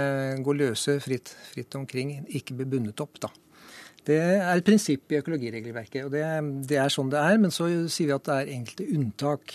går 0.46 0.60
løse 0.60 0.98
fritt, 1.02 1.34
fritt 1.50 1.74
omkring, 1.78 2.20
ikke 2.28 2.60
blir 2.60 2.70
bundet 2.76 3.02
opp. 3.02 3.18
da. 3.26 3.32
Det 4.06 4.16
er 4.22 4.52
et 4.52 4.66
prinsipp 4.66 5.10
i 5.10 5.18
økologiregelverket, 5.18 6.04
og 6.06 6.12
det, 6.14 6.22
det, 6.70 6.78
er 6.78 6.92
sånn 6.92 7.10
det 7.10 7.18
er. 7.18 7.40
Men 7.42 7.54
så 7.54 7.66
sier 7.90 8.12
vi 8.12 8.14
at 8.14 8.28
det 8.28 8.36
er 8.36 8.52
enkelte 8.54 8.86
unntak 8.94 9.54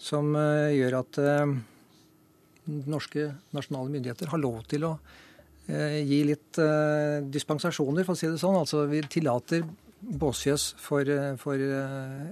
som 0.00 0.34
uh, 0.36 0.68
gjør 0.72 0.98
at 1.00 1.20
uh, 1.24 1.54
norske 2.90 3.30
nasjonale 3.56 3.92
myndigheter 3.92 4.32
har 4.32 4.42
lov 4.42 4.62
til 4.68 4.84
å 4.88 4.94
uh, 4.96 5.96
gi 5.96 6.20
litt 6.28 6.60
dispensasjoner, 7.32 8.04
for 8.04 8.16
å 8.16 8.20
si 8.20 8.28
det 8.28 8.40
sånn. 8.42 8.58
Altså 8.60 8.84
vi 8.90 9.00
tillater 9.08 9.64
båsfjøs 10.00 10.70
for, 10.80 11.08
for 11.40 11.60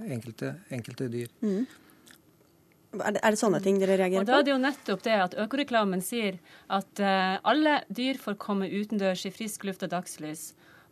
enkelte, 0.09 0.55
enkelte, 0.73 1.09
dyr. 1.13 1.33
Mm. 1.45 1.65
Er 2.97 3.13
det, 3.13 3.19
er 3.21 3.35
det, 3.35 3.37
sånne 3.37 3.59
ting 3.61 3.77
dere 3.77 3.99
reagerer 4.01 4.25
på? 4.25 4.25
Og 4.25 4.29
da 4.31 4.39
er 4.41 4.45
det 4.47 4.53
jo 4.53 4.61
nettopp 4.61 5.03
det 5.05 5.17
at 5.21 5.35
Økoreklamen 5.45 6.01
sier 6.01 6.39
at 6.73 7.01
alle 7.45 7.75
dyr 7.93 8.17
får 8.17 8.39
komme 8.41 8.69
utendørs 8.69 9.27
i 9.29 9.33
frisk 9.33 9.67
luft 9.69 9.85
og 9.85 9.93
dagslys. 9.93 10.47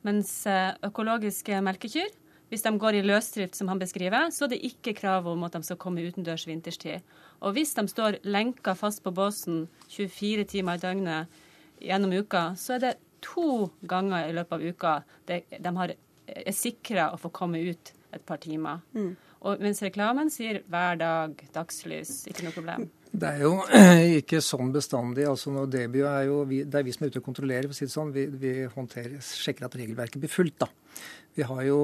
Mens 0.07 0.31
eh, 0.47 0.71
økologiske 0.87 1.59
melkekyr, 1.65 2.13
hvis 2.47 2.63
de 2.63 2.71
går 2.79 2.95
i 2.95 3.03
løsdrift, 3.03 3.57
som 3.57 3.67
han 3.67 3.79
beskriver, 3.81 4.29
så 4.31 4.45
er 4.45 4.53
det 4.53 4.61
ikke 4.63 4.95
krav 4.95 5.27
om 5.27 5.43
at 5.43 5.57
de 5.57 5.67
skal 5.67 5.79
komme 5.81 6.05
utendørs 6.07 6.45
vinterstid. 6.47 7.03
Og 7.43 7.57
hvis 7.57 7.75
de 7.75 7.83
står 7.91 8.21
lenka 8.23 8.73
fast 8.77 9.03
på 9.03 9.11
båsen 9.11 9.65
24 9.91 10.47
timer 10.47 10.79
i 10.79 10.83
døgnet 10.85 11.41
gjennom 11.83 12.15
uka, 12.15 12.53
så 12.55 12.77
er 12.77 12.85
det 12.85 12.93
to 13.25 13.67
ganger 13.89 14.29
i 14.29 14.35
løpet 14.37 14.55
av 14.55 14.63
uka 14.63 14.93
de, 15.27 15.41
de 15.59 15.73
har, 15.81 15.93
er 16.27 16.55
sikra 16.55 17.11
å 17.11 17.19
få 17.19 17.33
komme 17.35 17.59
ut 17.67 17.91
et 18.15 18.23
par 18.23 18.39
timer. 18.39 18.79
Mm. 18.95 19.11
Og 19.47 19.61
mens 19.61 19.83
reklamen 19.83 20.31
sier 20.33 20.63
hver 20.71 20.97
dag, 21.01 21.35
dagslys, 21.53 22.23
ikke 22.31 22.47
noe 22.47 22.55
problem. 22.55 22.87
Det 23.17 23.29
er 23.31 23.39
jo 23.41 23.53
ikke 24.21 24.39
sånn 24.45 24.69
bestandig. 24.73 25.25
altså 25.25 25.49
når 25.53 25.69
Debio 25.73 26.05
er 26.09 26.27
jo, 26.27 26.41
vi, 26.45 26.61
Det 26.63 26.79
er 26.79 26.85
vi 26.85 26.93
som 26.93 27.05
er 27.05 27.11
ute 27.11 27.21
og 27.21 27.25
kontrollerer. 27.25 27.65
for 27.65 27.73
å 27.73 27.79
si 27.79 27.87
det 27.87 27.95
sånn. 27.95 28.13
Vi, 28.13 28.25
vi 28.29 28.51
sjekker 29.25 29.65
at 29.65 29.77
regelverket 29.79 30.21
blir 30.21 30.29
fulgt. 30.29 30.59
da. 30.61 30.69
Vi 31.37 31.45
har 31.45 31.63
jo 31.65 31.79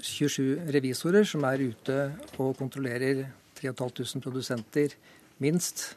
27 0.00 0.40
eh, 0.40 0.72
revisorer 0.72 1.28
som 1.28 1.44
er 1.48 1.64
ute 1.64 1.98
og 2.38 2.56
kontrollerer 2.56 3.26
3500 3.60 4.24
produsenter 4.24 4.96
minst 5.40 5.94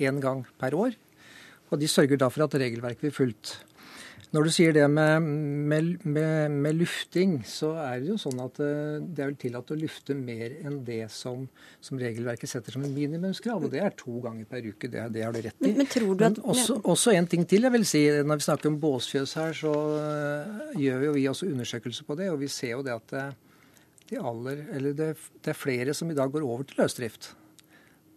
én 0.00 0.20
gang 0.20 0.44
per 0.60 0.76
år. 0.76 0.96
Og 1.72 1.80
de 1.80 1.88
sørger 1.88 2.20
da 2.20 2.28
for 2.28 2.44
at 2.44 2.54
regelverket 2.60 3.06
blir 3.06 3.16
fulgt. 3.16 3.56
Når 4.32 4.46
du 4.46 4.50
sier 4.54 4.72
det 4.72 4.84
med, 4.88 5.26
med, 5.68 5.88
med, 6.08 6.54
med, 6.64 6.76
lufting, 6.80 7.34
så 7.44 7.74
er 7.82 7.98
det 8.00 8.08
jo 8.14 8.14
sånn 8.20 8.38
at 8.40 8.60
eh, 8.64 9.02
det 9.04 9.20
er 9.20 9.28
vel 9.28 9.36
tillatt 9.42 9.72
å 9.74 9.76
lufte 9.76 10.16
mer 10.16 10.54
enn 10.64 10.78
det 10.86 11.02
som, 11.12 11.42
som, 11.84 12.00
regelverket 12.00 12.48
setter 12.48 12.72
som 12.72 12.86
en 12.86 12.94
minimumskrav. 12.96 13.66
Og 13.66 13.74
det 13.74 13.82
er 13.84 13.92
to 13.98 14.22
ganger 14.24 14.48
per 14.48 14.64
uke. 14.64 14.88
Det, 14.88 15.04
det 15.12 15.26
har 15.26 15.36
du 15.36 15.42
rett 15.44 15.58
i. 15.60 15.66
Men, 15.66 15.82
men 15.82 15.90
tror 15.92 16.16
du 16.16 16.24
at... 16.24 16.40
Men 16.40 16.54
også, 16.54 16.78
også, 16.80 17.12
en 17.12 17.28
ting 17.28 17.44
til 17.48 17.68
jeg 17.68 17.76
vil 17.76 17.84
si. 17.88 18.02
Når 18.24 18.40
vi 18.40 18.48
snakker 18.48 18.72
om 18.72 18.80
båsfjøs 18.80 19.36
her, 19.42 19.52
så 19.60 19.74
uh, 20.00 20.80
gjør 20.80 21.08
jo 21.10 21.14
vi 21.18 21.28
også 21.28 21.50
undersøkelser 21.52 22.08
på 22.08 22.16
det. 22.22 22.32
Og 22.32 22.40
vi 22.40 22.48
ser 22.56 22.72
jo 22.78 22.86
det 22.88 22.96
at 22.96 23.12
det, 23.12 23.28
de 24.14 24.22
aller, 24.32 24.64
eller 24.72 24.96
det, 24.96 25.12
det 25.44 25.52
er 25.52 25.60
flere 25.60 25.92
som 25.96 26.08
i 26.08 26.16
dag 26.16 26.32
går 26.32 26.48
over 26.48 26.64
til 26.64 26.80
løsdrift. 26.80 27.34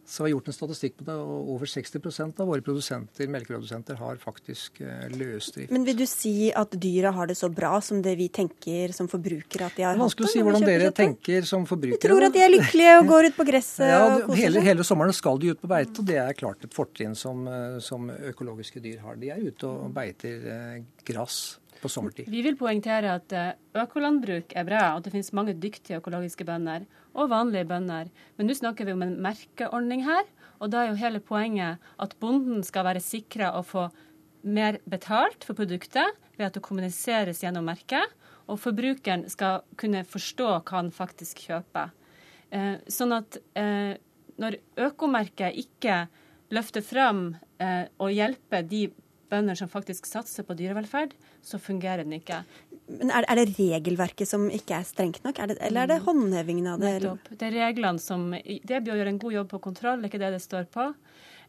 Så 0.05 0.21
vi 0.21 0.27
har 0.27 0.35
gjort 0.35 0.49
en 0.51 0.53
statistikk 0.53 0.99
på 0.99 1.05
det, 1.07 1.13
og 1.17 1.47
over 1.55 1.69
60% 1.69 2.41
av 2.43 2.49
våre 2.51 2.61
produsenter, 2.61 3.29
melkeprodusenter 3.33 3.97
har 3.97 4.19
faktisk 4.21 4.77
eh, 4.85 5.07
løsdrift. 5.17 5.71
Men 5.73 5.87
vil 5.87 5.97
du 5.97 6.03
si 6.05 6.51
at 6.53 6.75
dyra 6.77 7.09
har 7.15 7.31
det 7.31 7.37
så 7.39 7.49
bra 7.49 7.79
som 7.81 8.03
det 8.05 8.13
vi 8.19 8.27
tenker 8.29 8.93
som 8.93 9.09
forbrukere 9.09 9.65
at 9.65 9.79
de 9.79 9.87
har 9.87 9.95
hatt 9.95 9.97
det? 9.97 10.03
Vanskelig 10.03 10.29
å 10.29 10.33
si 10.35 10.43
hvordan 10.45 10.67
dere 10.67 10.91
tenker 10.93 11.47
som 11.49 11.65
forbrukere. 11.65 11.97
Vi 11.97 12.05
tror 12.05 12.27
at 12.27 12.37
de 12.37 12.43
er 12.45 12.53
lykkelige 12.53 12.91
og 12.99 13.09
går 13.09 13.29
ut 13.31 13.39
på 13.39 13.47
gresset 13.49 13.89
ja, 13.89 14.03
og 14.03 14.27
koser 14.27 14.41
hele, 14.43 14.61
hele, 14.67 14.85
sommeren 14.85 15.17
skal 15.17 15.41
de 15.41 15.55
ut 15.55 15.63
på 15.63 15.69
beite, 15.73 15.97
og 16.03 16.09
det 16.11 16.19
er 16.21 16.37
klart 16.37 16.67
et 16.69 16.77
fortrinn 16.77 17.17
som, 17.17 17.41
eh, 17.49 17.79
som 17.81 18.05
økologiske 18.13 18.83
dyr 18.85 19.01
har. 19.07 19.17
De 19.17 19.31
er 19.33 19.41
ute 19.41 19.71
og 19.71 19.87
beiter 19.95 20.45
eh, 20.53 20.83
gress 21.07 21.39
på 21.81 21.89
sommertid. 21.89 22.29
Vi 22.29 22.45
vil 22.45 22.59
poengtere 22.61 23.17
at 23.17 23.33
økolandbruk 23.73 24.53
er 24.53 24.69
bra, 24.69 24.83
og 24.93 25.01
det 25.01 25.15
finnes 25.17 25.33
mange 25.33 25.57
dyktige 25.57 25.97
økologiske 25.97 26.45
bønder 26.45 26.85
og 27.16 27.32
vanlige 27.32 27.68
bønder. 27.70 28.11
Men 28.36 28.49
nå 28.49 28.55
snakker 28.57 28.88
vi 28.88 28.95
om 28.95 29.03
en 29.05 29.16
merkeordning 29.24 30.03
her, 30.05 30.28
og 30.59 30.72
da 30.72 30.84
er 30.84 30.91
jo 30.91 30.99
hele 30.99 31.22
poenget 31.24 31.82
at 32.01 32.16
bonden 32.22 32.63
skal 32.63 32.88
være 32.88 33.03
sikra 33.03 33.53
å 33.57 33.63
få 33.66 33.88
mer 34.45 34.80
betalt 34.86 35.47
for 35.47 35.57
produktet 35.57 36.16
ved 36.36 36.47
at 36.49 36.57
det 36.57 36.63
kommuniseres 36.66 37.41
gjennom 37.43 37.66
merket, 37.66 38.05
og 38.45 38.59
forbrukeren 38.61 39.26
skal 39.32 39.63
kunne 39.80 40.03
forstå 40.05 40.49
hva 40.59 40.78
han 40.78 40.91
faktisk 40.93 41.41
kjøper. 41.47 41.93
Eh, 42.53 42.76
sånn 42.91 43.16
at 43.16 43.39
eh, 43.57 43.95
når 44.41 44.59
økomerket 44.86 45.57
ikke 45.63 46.05
løfter 46.53 46.84
fram 46.86 47.28
eh, 47.57 47.88
og 47.97 48.13
hjelper 48.13 48.68
de 48.70 48.88
bønder 49.32 49.57
som 49.57 49.72
faktisk 49.72 50.05
satser 50.05 50.45
på 50.45 50.55
dyrevelferd, 50.57 51.16
så 51.41 51.57
fungerer 51.61 52.05
den 52.05 52.20
ikke. 52.20 52.43
Men 52.86 53.09
er, 53.09 53.25
er, 53.25 53.39
det 53.41 53.57
regelverket 53.57 54.29
som 54.29 54.45
ikke 54.53 54.77
er 54.77 54.86
strengt 54.86 55.23
nok, 55.25 55.39
er 55.41 55.51
det, 55.51 55.59
eller 55.65 55.86
er 55.86 55.93
det 55.95 55.99
mm. 56.01 56.05
håndhevingen 56.05 56.67
av 56.69 56.81
det? 56.83 56.95
Nettopp. 56.99 57.29
Det 57.33 57.47
er 57.47 57.55
reglene 57.57 58.01
som 58.01 58.27
Det 58.36 58.81
blir 58.81 58.93
å 58.93 58.97
gjøre 58.99 59.13
en 59.15 59.21
god 59.21 59.38
jobb 59.39 59.53
på 59.55 59.61
kontroll, 59.63 60.01
det 60.01 60.09
er 60.09 60.13
ikke 60.13 60.25
det 60.25 60.33
det 60.36 60.41
står 60.45 60.67
på. 60.73 60.89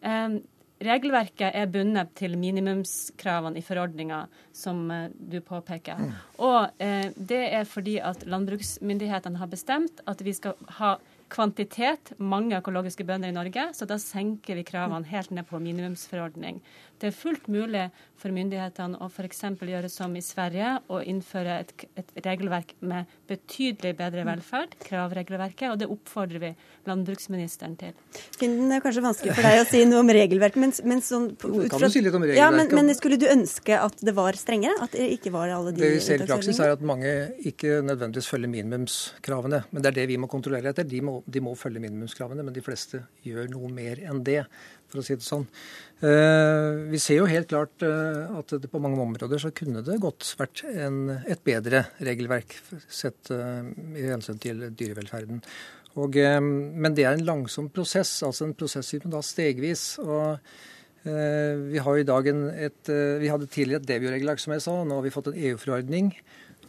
Um, 0.03 0.39
Regelverket 0.77 1.55
er 1.57 1.71
bundet 1.73 2.11
til 2.19 2.35
minimumskravene 2.37 3.57
i 3.57 3.65
forordninga, 3.65 4.27
som 4.53 4.83
uh, 4.93 5.07
du 5.09 5.39
påpeker. 5.41 6.03
Mm. 6.05 6.11
Og 6.45 6.83
uh, 6.85 7.07
det 7.17 7.43
er 7.61 7.69
fordi 7.69 7.97
at 8.05 8.27
landbruksmyndighetene 8.29 9.41
har 9.41 9.49
bestemt 9.53 10.03
at 10.05 10.25
vi 10.25 10.35
skal 10.37 10.57
ha 10.81 10.99
kvantitet, 11.33 12.13
mange 12.23 12.59
økologiske 12.59 13.05
bønder 13.07 13.33
i 13.33 13.35
Norge, 13.35 13.71
så 13.75 13.89
da 13.89 13.97
senker 13.99 14.59
vi 14.59 14.67
kravene 14.69 15.09
helt 15.11 15.33
ned 15.35 15.49
på 15.49 15.59
minimumsforordning. 15.63 16.61
Det 17.01 17.11
er 17.11 17.17
fullt 17.17 17.49
mulig 17.53 17.89
for 18.17 18.33
myndighetene 18.33 18.99
å 19.05 19.09
f.eks. 19.11 19.43
gjøre 19.61 19.89
som 19.93 20.15
i 20.17 20.23
Sverige 20.25 20.73
og 20.89 21.05
innføre 21.05 21.59
et, 21.63 21.73
et, 22.01 22.13
regelverk 22.25 22.73
med 22.81 23.11
betydelig 23.29 23.93
bedre 23.99 24.25
velferd, 24.27 24.73
kravregelverket, 24.87 25.69
og 25.73 25.81
det 25.83 25.89
oppfordrer 25.93 26.43
vi 26.43 26.51
landbruksministeren 26.89 27.77
til. 27.81 27.93
Finden, 28.39 28.71
det 28.71 28.79
er 28.79 28.85
kanskje 28.87 29.05
vanskelig 29.05 29.37
for 29.37 29.49
deg 29.49 29.61
å 29.61 29.67
si 29.69 29.83
noe 29.89 30.01
om 30.01 30.13
regelverket, 30.17 30.63
men, 30.63 30.73
men 30.89 31.05
sånn 31.05 31.29
ut 31.35 31.75
fra, 31.75 31.91
si 31.93 32.01
regelverket? 32.01 32.39
Ja, 32.41 32.49
men, 32.55 32.73
men, 32.73 32.93
skulle 32.97 33.21
du 33.21 33.29
ønske 33.29 33.77
at 33.77 34.01
det 34.01 34.17
var 34.17 34.39
strengere? 34.41 34.79
At 34.87 34.97
det 34.97 35.11
ikke 35.19 35.35
var 35.37 35.53
alle 35.53 35.75
de 35.77 35.85
Det 35.85 35.93
vi 35.99 36.01
ser 36.07 36.25
i 36.25 36.31
praksis, 36.31 36.61
er 36.63 36.73
at 36.79 36.87
mange 36.87 37.13
ikke 37.53 37.83
nødvendigvis 37.85 38.31
følger 38.33 38.53
minimumskravene. 38.53 39.63
Men 39.71 39.85
det 39.85 39.93
er 39.93 40.01
det 40.01 40.09
vi 40.15 40.19
må 40.23 40.31
kontrollere 40.33 40.73
etter. 40.73 40.89
De 40.89 41.03
må, 41.05 41.19
de 41.29 41.45
må 41.45 41.53
følge 41.59 41.85
minimumskravene, 41.85 42.47
men 42.47 42.57
de 42.57 42.65
fleste 42.65 43.05
gjør 43.27 43.53
noe 43.53 43.71
mer 43.73 44.01
enn 44.09 44.25
det 44.25 44.43
for 44.97 45.05
å 45.05 45.07
si 45.07 45.17
det 45.19 45.27
sånn. 45.27 45.45
Eh, 46.05 46.83
vi 46.91 47.01
ser 47.01 47.21
jo 47.21 47.29
helt 47.31 47.49
klart 47.49 47.85
eh, 47.85 48.37
at 48.37 48.53
det 48.61 48.69
på 48.73 48.81
mange 48.85 49.01
områder 49.01 49.41
så 49.41 49.53
kunne 49.57 49.85
det 49.85 49.97
godt 50.03 50.29
vært 50.37 50.65
en, 50.69 50.99
et 51.25 51.41
bedre 51.47 51.87
regelverk 52.05 52.53
sett 52.85 53.31
eh, 53.33 53.69
i 53.97 54.07
hensyn 54.11 54.41
til 54.43 54.67
dyrevelferden. 54.77 55.41
Og, 55.97 56.13
men 56.13 56.93
det 56.93 57.07
er 57.09 57.15
en 57.17 57.25
langsom 57.25 57.71
prosess, 57.73 58.19
altså 58.27 58.45
en 58.45 58.57
prosess 58.59 58.91
som 58.93 59.13
da 59.15 59.23
stegvis. 59.25 59.95
og 60.05 60.37
vi 61.07 61.79
har 61.81 61.97
i 61.97 62.05
dag 62.05 62.27
en, 62.29 62.43
et, 62.51 62.91
vi 63.23 63.31
hadde 63.31 63.47
tidligere 63.47 63.79
et 63.79 63.87
Devio-regelverk, 63.89 64.43
som 64.43 64.53
jeg 64.53 64.65
sa. 64.65 64.75
Nå 64.85 64.99
har 64.99 65.07
vi 65.07 65.13
fått 65.15 65.31
en 65.31 65.39
EU-forordning. 65.39 66.11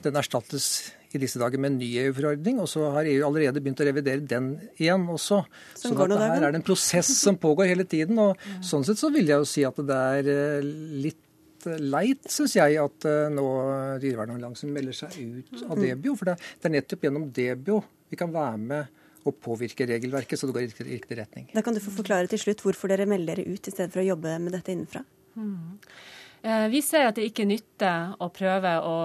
Den 0.05 0.19
erstattes 0.21 0.93
i 1.15 1.21
disse 1.21 1.39
dager 1.39 1.61
med 1.61 1.73
en 1.73 1.77
ny 1.79 1.89
EU-forordning, 2.03 2.59
og 2.63 2.67
så 2.71 2.89
har 2.95 3.07
EU 3.07 3.21
allerede 3.27 3.61
begynt 3.63 3.79
å 3.83 3.87
revidere 3.87 4.25
den 4.27 4.49
igjen 4.75 5.05
også. 5.13 5.39
Så 5.77 5.93
sånn 5.93 6.15
her 6.17 6.41
er 6.41 6.51
det 6.51 6.59
en 6.59 6.67
prosess 6.67 7.11
som 7.21 7.37
pågår 7.39 7.71
hele 7.71 7.87
tiden. 7.87 8.19
og 8.19 8.41
Sånn 8.65 8.85
sett 8.87 8.99
så 8.99 9.11
vil 9.13 9.29
jeg 9.29 9.39
jo 9.39 9.47
si 9.47 9.63
at 9.67 9.79
det 9.87 10.01
er 10.17 10.29
eh, 10.33 10.67
litt 11.07 11.67
eh, 11.69 11.79
leit, 11.79 12.27
syns 12.31 12.57
jeg, 12.59 12.79
at 12.81 13.07
eh, 13.07 13.29
nå 13.33 13.47
Dyrevernalliansen 14.03 14.73
melder 14.75 14.99
seg 14.99 15.15
ut 15.15 15.63
av 15.63 15.77
mm. 15.77 15.83
Debio. 15.85 16.17
For 16.19 16.33
det 16.33 16.67
er 16.67 16.75
nettopp 16.75 17.07
gjennom 17.07 17.31
Debio 17.31 17.81
vi 18.07 18.19
kan 18.19 18.31
være 18.31 18.59
med 18.59 18.93
og 19.27 19.35
påvirke 19.43 19.83
regelverket, 19.87 20.39
så 20.39 20.47
det 20.47 20.55
går 20.55 20.67
i 20.67 20.91
riktig 20.93 21.17
retning. 21.19 21.49
Da 21.51 21.63
kan 21.63 21.75
du 21.75 21.81
få 21.83 21.91
forklare 21.91 22.29
til 22.31 22.39
slutt 22.39 22.61
hvorfor 22.63 22.91
dere 22.91 23.07
melder 23.09 23.41
dere 23.41 23.49
ut, 23.51 23.59
i 23.59 23.73
stedet 23.73 23.91
for 23.91 23.99
å 23.99 24.07
jobbe 24.07 24.37
med 24.39 24.55
dette 24.55 24.71
innenfra. 24.71 25.01
Mm. 25.35 25.75
Vi 26.71 26.79
ser 26.85 27.09
at 27.09 27.17
det 27.17 27.25
ikke 27.27 27.43
nytter 27.49 28.13
å 28.23 28.29
prøve 28.31 28.71
å 28.87 28.95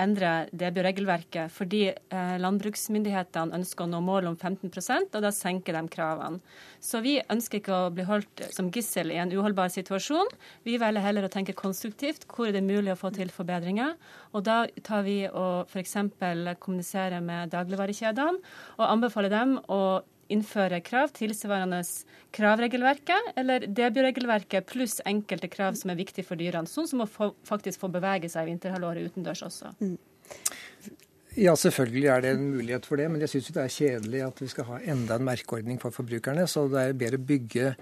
endre 0.00 0.46
DBU-regelverket 0.52 1.52
fordi 1.54 1.82
eh, 1.92 2.34
landbruksmyndighetene 2.42 3.54
ønsker 3.58 3.86
å 3.86 3.90
nå 3.90 4.00
målet 4.04 4.30
om 4.32 4.36
15% 4.36 5.14
og 5.14 5.24
da 5.24 5.32
senker 5.34 5.76
de 5.76 5.82
kravene. 5.92 6.40
Så 6.82 7.00
vi 7.04 7.16
ønsker 7.32 7.60
ikke 7.60 7.76
å 7.86 7.92
bli 7.94 8.06
holdt 8.08 8.44
som 8.54 8.70
gissel 8.74 9.12
i 9.14 9.20
en 9.22 9.32
uholdbar 9.32 9.72
situasjon. 9.72 10.30
Vi 10.66 10.78
velger 10.82 11.04
heller 11.04 11.28
å 11.28 11.32
tenke 11.32 11.56
konstruktivt. 11.56 12.26
Hvor 12.30 12.50
er 12.50 12.56
det 12.56 12.64
mulig 12.66 12.92
å 12.92 12.98
få 13.00 13.12
til 13.14 13.32
forbedringer? 13.34 13.94
Og 14.34 14.44
da 14.46 14.64
tar 14.86 15.04
vi 15.06 15.22
og 15.30 15.70
f.eks. 15.70 15.96
kommuniserer 16.60 17.24
med 17.24 17.54
dagligvarekjedene 17.54 18.42
og 18.78 18.88
anbefaler 18.88 19.32
dem 19.32 19.58
å 19.72 19.80
innføre 20.32 20.80
krav 20.84 21.12
tilsvarende 21.16 21.80
kravregelverket 22.34 23.34
eller 23.40 23.66
debutregelverket 23.66 24.66
pluss 24.70 25.00
enkelte 25.06 25.50
krav 25.52 25.78
som 25.78 25.92
er 25.92 26.00
viktige 26.00 26.26
for 26.26 26.40
dyrene, 26.40 26.70
sånn 26.70 26.88
som 26.90 27.04
å 27.04 27.08
få, 27.10 27.32
faktisk 27.46 27.82
få 27.84 27.90
bevege 27.94 28.30
seg 28.32 28.46
i 28.46 28.52
vinterhalvåret 28.52 29.10
utendørs 29.10 29.44
også. 29.46 29.74
Mm. 29.80 29.96
Ja, 31.34 31.56
selvfølgelig 31.58 32.08
er 32.12 32.20
det 32.22 32.30
en 32.36 32.44
mulighet 32.52 32.86
for 32.86 33.00
det, 33.00 33.08
men 33.10 33.22
jeg 33.24 33.32
syns 33.32 33.50
det 33.56 33.62
er 33.64 33.72
kjedelig 33.74 34.20
at 34.22 34.42
vi 34.42 34.50
skal 34.52 34.68
ha 34.68 34.76
enda 34.94 35.16
en 35.18 35.26
merkeordning 35.26 35.80
for 35.82 35.94
forbrukerne. 35.94 36.46
Så 36.50 36.68
det 36.70 36.82
er 36.82 36.98
bedre 36.98 37.18
å 37.18 37.26
bygge 37.26 37.72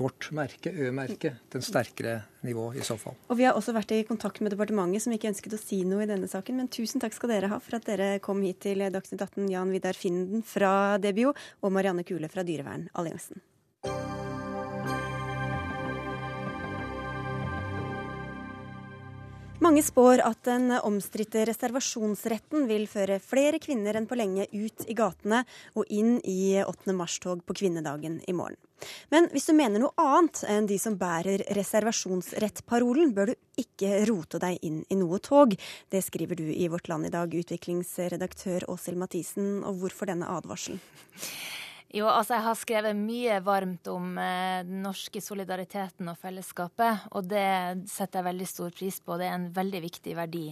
vårt 0.00 0.30
merke, 0.36 0.72
Ø-merket, 0.72 1.42
den 1.52 1.64
sterkere 1.64 2.16
nivå 2.46 2.70
i 2.74 2.84
så 2.86 2.96
fall. 3.00 3.18
Og 3.28 3.38
Vi 3.38 3.46
har 3.46 3.58
også 3.58 3.74
vært 3.76 3.92
i 3.94 4.02
kontakt 4.08 4.40
med 4.40 4.54
departementet, 4.54 5.04
som 5.04 5.14
ikke 5.14 5.30
ønsket 5.32 5.56
å 5.56 5.60
si 5.60 5.82
noe 5.84 6.06
i 6.06 6.10
denne 6.10 6.30
saken. 6.30 6.56
Men 6.56 6.72
tusen 6.72 7.02
takk 7.02 7.16
skal 7.16 7.34
dere 7.34 7.52
ha 7.52 7.60
for 7.60 7.76
at 7.78 7.86
dere 7.88 8.14
kom 8.24 8.42
hit 8.46 8.62
til 8.64 8.82
Dagsnytt 8.90 9.20
18, 9.20 9.50
Jan 9.52 9.70
Vidar 9.74 9.98
Finden 9.98 10.42
fra 10.46 10.96
DBO 10.98 11.34
og 11.34 11.72
Marianne 11.76 12.06
Kule 12.08 12.32
fra 12.32 12.46
Dyrevernalliansen. 12.46 13.44
Mange 19.60 19.82
spår 19.84 20.22
at 20.24 20.38
den 20.48 20.72
omstridte 20.72 21.42
reservasjonsretten 21.44 22.62
vil 22.64 22.86
føre 22.88 23.18
flere 23.20 23.58
kvinner 23.60 23.98
enn 23.98 24.06
på 24.08 24.16
lenge 24.16 24.46
ut 24.54 24.86
i 24.88 24.96
gatene 24.96 25.42
og 25.76 25.90
inn 25.92 26.14
i 26.24 26.62
8. 26.64 26.94
mars-tog 26.96 27.42
på 27.44 27.58
kvinnedagen 27.60 28.22
i 28.24 28.32
morgen. 28.32 28.56
Men 29.12 29.28
hvis 29.34 29.50
du 29.50 29.52
mener 29.52 29.82
noe 29.82 29.92
annet 30.00 30.40
enn 30.48 30.70
de 30.70 30.80
som 30.80 30.96
bærer 30.96 31.44
reservasjonsrettparolen, 31.58 33.12
bør 33.12 33.34
du 33.34 33.60
ikke 33.60 34.00
rote 34.08 34.40
deg 34.40 34.64
inn 34.64 34.80
i 34.88 34.96
noe 34.96 35.20
tog. 35.20 35.52
Det 35.92 36.00
skriver 36.08 36.40
du 36.40 36.46
i 36.48 36.70
Vårt 36.72 36.88
Land 36.88 37.10
i 37.10 37.12
dag, 37.12 37.28
utviklingsredaktør 37.28 38.64
Åshild 38.72 38.96
Mathisen. 38.96 39.58
Og 39.60 39.82
hvorfor 39.84 40.08
denne 40.08 40.32
advarselen? 40.40 40.80
Jo, 41.90 42.06
altså 42.06 42.36
jeg 42.36 42.44
har 42.44 42.54
skrevet 42.58 42.94
mye 42.94 43.40
varmt 43.42 43.88
om 43.90 44.12
eh, 44.22 44.60
den 44.62 44.84
norske 44.84 45.18
solidariteten 45.24 46.06
og 46.12 46.18
fellesskapet, 46.22 47.08
og 47.18 47.26
det 47.32 47.88
setter 47.90 48.20
jeg 48.20 48.28
veldig 48.28 48.46
stor 48.46 48.76
pris 48.76 49.00
på. 49.02 49.16
Det 49.18 49.26
er 49.26 49.34
en 49.34 49.48
veldig 49.56 49.80
viktig 49.88 50.14
verdi. 50.14 50.44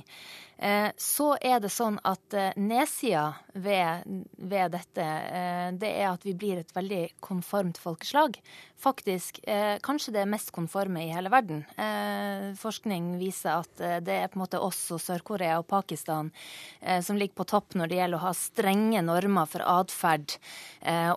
Eh, 0.58 0.90
så 0.96 1.36
er 1.38 1.60
det 1.62 1.70
sånn 1.70 2.00
at 2.02 2.34
eh, 2.34 2.56
nedsida 2.58 3.28
ved, 3.54 4.02
ved 4.42 4.72
dette, 4.74 5.04
eh, 5.04 5.68
det 5.78 5.90
er 6.00 6.08
at 6.10 6.26
vi 6.26 6.34
blir 6.34 6.58
et 6.58 6.72
veldig 6.74 7.02
konformt 7.22 7.78
folkeslag. 7.78 8.40
Faktisk 8.78 9.40
kanskje 9.82 10.12
det 10.14 10.22
mest 10.30 10.52
konforme 10.54 11.00
i 11.02 11.08
hele 11.10 11.32
verden. 11.32 11.64
Forskning 12.60 13.08
viser 13.18 13.64
at 13.64 13.80
det 14.06 14.14
er 14.14 14.30
på 14.30 14.38
en 14.38 14.44
måte 14.44 14.60
oss 14.62 14.78
og 14.94 15.00
Sør-Korea 15.02 15.56
og 15.58 15.66
Pakistan 15.66 16.30
som 17.02 17.18
ligger 17.18 17.40
på 17.40 17.48
topp 17.50 17.74
når 17.74 17.90
det 17.90 17.98
gjelder 17.98 18.20
å 18.20 18.26
ha 18.28 18.32
strenge 18.38 19.02
normer 19.02 19.50
for 19.50 19.66
atferd 19.66 20.36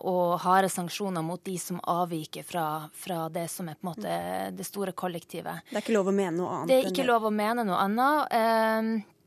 og 0.02 0.42
harde 0.42 0.74
sanksjoner 0.74 1.22
mot 1.22 1.46
de 1.46 1.60
som 1.62 1.78
avviker 1.86 2.50
fra, 2.50 2.66
fra, 2.98 3.28
det 3.30 3.46
som 3.54 3.70
er 3.70 3.78
på 3.78 3.86
en 3.86 3.92
måte 3.92 4.18
det 4.58 4.66
store 4.66 4.98
kollektivet. 4.98 5.62
Det 5.70 5.84
er 5.84 5.86
ikke 5.86 6.00
lov 6.00 6.10
å 6.10 6.18
mene 6.18 6.38
noe 6.42 6.60
annet? 6.64 6.74
Det 6.74 6.82
er 6.82 6.94
ikke 6.96 7.10
lov 7.14 7.30
å 7.30 7.36
mene 7.44 7.70
noe 7.70 7.86
annet. 7.86 9.20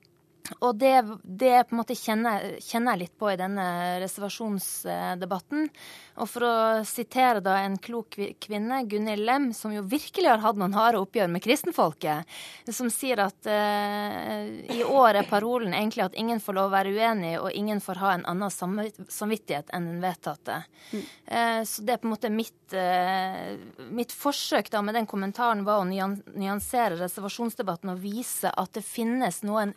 Og 0.61 0.77
det, 0.77 0.93
det 1.25 1.55
på 1.65 1.73
en 1.73 1.79
måte 1.81 1.95
kjenner, 1.97 2.59
jeg 2.61 2.99
litt 3.01 3.15
på 3.17 3.31
i 3.33 3.39
denne 3.41 3.65
reservasjonsdebatten. 4.03 5.71
Og 6.21 6.29
for 6.31 6.45
å 6.47 6.57
sitere 6.87 7.41
da 7.43 7.57
en 7.65 7.79
klok 7.81 8.19
kvinne, 8.45 8.83
Gunhild 8.87 9.25
Lem, 9.25 9.49
som 9.57 9.73
jo 9.75 9.83
virkelig 9.89 10.29
har 10.29 10.43
hatt 10.45 10.59
noen 10.61 10.77
harde 10.77 11.01
oppgjør 11.01 11.33
med 11.33 11.43
kristenfolket, 11.43 12.29
som 12.69 12.91
sier 12.93 13.25
at 13.25 13.49
eh, 13.51 14.53
i 14.77 14.85
år 14.85 15.23
er 15.23 15.31
parolen 15.31 15.75
egentlig 15.75 16.05
at 16.05 16.19
ingen 16.21 16.43
får 16.45 16.59
lov 16.59 16.69
å 16.69 16.75
være 16.77 16.93
uenig, 16.93 17.33
og 17.41 17.49
ingen 17.57 17.81
får 17.83 18.03
ha 18.03 18.13
en 18.15 18.27
annen 18.31 18.53
samvittighet 18.53 19.73
enn 19.75 19.89
den 19.95 20.05
vedtatte. 20.05 20.61
Mm. 20.93 21.03
Eh, 21.25 21.63
så 21.67 21.89
det 21.89 21.97
er 21.97 22.05
på 22.05 22.11
en 22.11 22.15
måte 22.15 22.31
mitt, 22.31 22.77
eh, 22.77 23.57
mitt 23.89 24.15
forsøk 24.15 24.71
da 24.71 24.85
med 24.85 25.01
den 25.01 25.09
kommentaren 25.11 25.65
var 25.67 25.83
å 25.83 25.89
nyansere 25.89 27.01
reservasjonsdebatten 27.01 27.91
og 27.97 28.05
vise 28.05 28.53
at 28.53 28.77
det 28.77 28.85
finnes 28.87 29.43
noen 29.43 29.75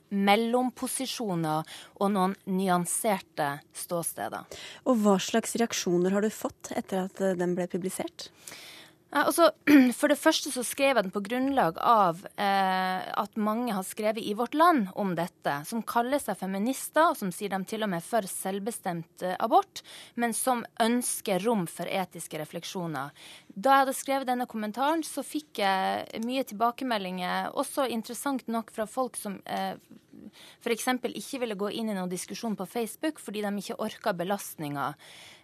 mellomposisjoner 0.57 1.77
og 2.01 2.13
noen 2.13 2.35
nyanserte 2.49 3.57
ståsteder. 3.77 4.47
Og 4.87 5.03
hva 5.03 5.17
slags 5.21 5.55
reaksjoner 5.59 6.15
har 6.15 6.25
du 6.25 6.33
fått 6.33 6.73
etter 6.75 7.05
at 7.05 7.21
eh, 7.21 7.37
den 7.37 7.55
ble 7.57 7.67
publisert? 7.69 8.31
Ja, 9.07 9.21
altså, 9.23 9.51
for 9.99 10.11
det 10.11 10.19
første 10.19 10.51
så 10.51 10.65
skrev 10.67 10.97
jeg 10.97 11.05
den 11.05 11.13
på 11.15 11.21
grunnlag 11.23 11.77
av 11.79 12.25
eh, 12.35 13.05
at 13.07 13.37
mange 13.39 13.71
har 13.71 13.85
skrevet 13.87 14.19
i 14.19 14.33
Vårt 14.35 14.57
Land 14.57 14.89
om 14.99 15.13
dette, 15.15 15.53
som 15.69 15.85
kaller 15.87 16.19
seg 16.19 16.39
feminister, 16.41 17.13
og 17.13 17.19
som 17.19 17.31
sier 17.31 17.53
de 17.53 17.61
til 17.69 17.85
og 17.87 17.91
med 17.93 18.03
for 18.03 18.27
selvbestemt 18.27 19.23
eh, 19.23 19.37
abort, 19.39 19.81
men 20.19 20.35
som 20.35 20.65
ønsker 20.83 21.39
rom 21.47 21.63
for 21.71 21.87
etiske 21.87 22.41
refleksjoner. 22.41 23.15
Da 23.47 23.77
jeg 23.77 23.85
hadde 23.85 23.95
skrevet 23.95 24.29
denne 24.29 24.49
kommentaren, 24.49 25.05
så 25.07 25.23
fikk 25.23 25.63
jeg 25.63 26.25
mye 26.27 26.43
tilbakemeldinger, 26.51 27.53
også 27.55 27.87
interessant 27.87 28.51
nok 28.51 28.75
fra 28.75 28.89
folk 28.91 29.15
som 29.15 29.39
eh, 29.47 29.79
f.eks. 30.61 30.87
ikke 31.07 31.41
ville 31.43 31.57
gå 31.59 31.71
inn 31.79 31.91
i 31.91 31.97
noen 31.97 32.11
diskusjon 32.11 32.57
på 32.59 32.67
Facebook 32.69 33.21
fordi 33.23 33.43
de 33.45 33.53
ikke 33.63 33.79
orka 33.83 34.13
belastninga 34.17 34.93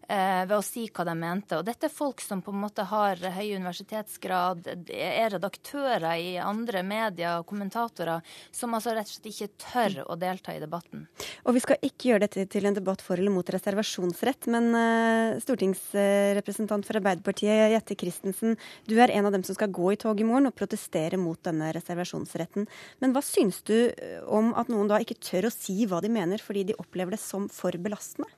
ved 0.07 0.53
å 0.55 0.61
si 0.65 0.85
hva 0.93 1.05
de 1.07 1.15
mente. 1.17 1.57
Og 1.57 1.65
dette 1.67 1.87
er 1.87 1.93
folk 1.93 2.21
som 2.21 2.41
på 2.43 2.53
en 2.53 2.61
måte 2.63 2.85
har 2.89 3.21
høy 3.35 3.55
universitetsgrad, 3.55 4.67
er 4.93 5.31
redaktører 5.33 6.07
i 6.19 6.35
andre 6.41 6.83
medier 6.85 7.39
og 7.39 7.47
kommentatorer, 7.49 8.21
som 8.51 8.75
altså 8.75 8.93
rett 8.95 9.09
og 9.09 9.15
slett 9.15 9.31
ikke 9.31 9.49
tør 9.63 9.99
å 10.07 10.17
delta 10.19 10.55
i 10.55 10.61
debatten. 10.61 11.07
Og 11.47 11.57
vi 11.57 11.63
skal 11.63 11.81
ikke 11.83 12.11
gjøre 12.11 12.25
dette 12.27 12.45
til 12.51 12.67
en 12.67 12.77
debatt 12.77 13.03
for 13.03 13.19
eller 13.19 13.33
mot 13.33 13.49
reservasjonsrett, 13.55 14.47
men 14.53 14.69
uh, 14.75 15.39
stortingsrepresentant 15.43 16.87
for 16.87 16.99
Arbeiderpartiet 16.99 17.73
Jette 17.73 17.97
Christensen, 17.99 18.57
du 18.89 18.97
er 19.01 19.13
en 19.13 19.29
av 19.29 19.35
dem 19.35 19.45
som 19.47 19.57
skal 19.57 19.71
gå 19.73 19.93
i 19.93 19.99
tog 19.99 20.19
i 20.19 20.27
morgen 20.27 20.49
og 20.49 20.57
protestere 20.57 21.19
mot 21.19 21.39
denne 21.45 21.71
reservasjonsretten. 21.75 22.67
Men 23.03 23.15
hva 23.15 23.23
syns 23.25 23.61
du 23.67 23.75
eh, 23.89 24.21
om 24.27 24.51
at 24.59 24.71
noen 24.71 24.89
da 24.91 24.99
ikke 25.01 25.19
tør 25.23 25.49
å 25.49 25.53
si 25.53 25.83
hva 25.89 26.01
de 26.03 26.11
mener 26.13 26.41
fordi 26.43 26.67
de 26.69 26.79
opplever 26.79 27.15
det 27.15 27.21
som 27.23 27.49
for 27.51 27.75
belastende? 27.79 28.29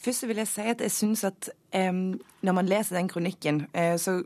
Først 0.00 0.28
vil 0.28 0.40
jeg 0.40 0.48
si 0.48 0.60
at 0.60 0.80
jeg 0.80 0.92
syns 0.94 1.24
at 1.28 1.50
eh, 1.76 1.92
når 2.42 2.52
man 2.56 2.68
leser 2.68 2.96
den 2.96 3.08
kronikken, 3.08 3.66
eh, 3.74 3.98
så 3.98 4.22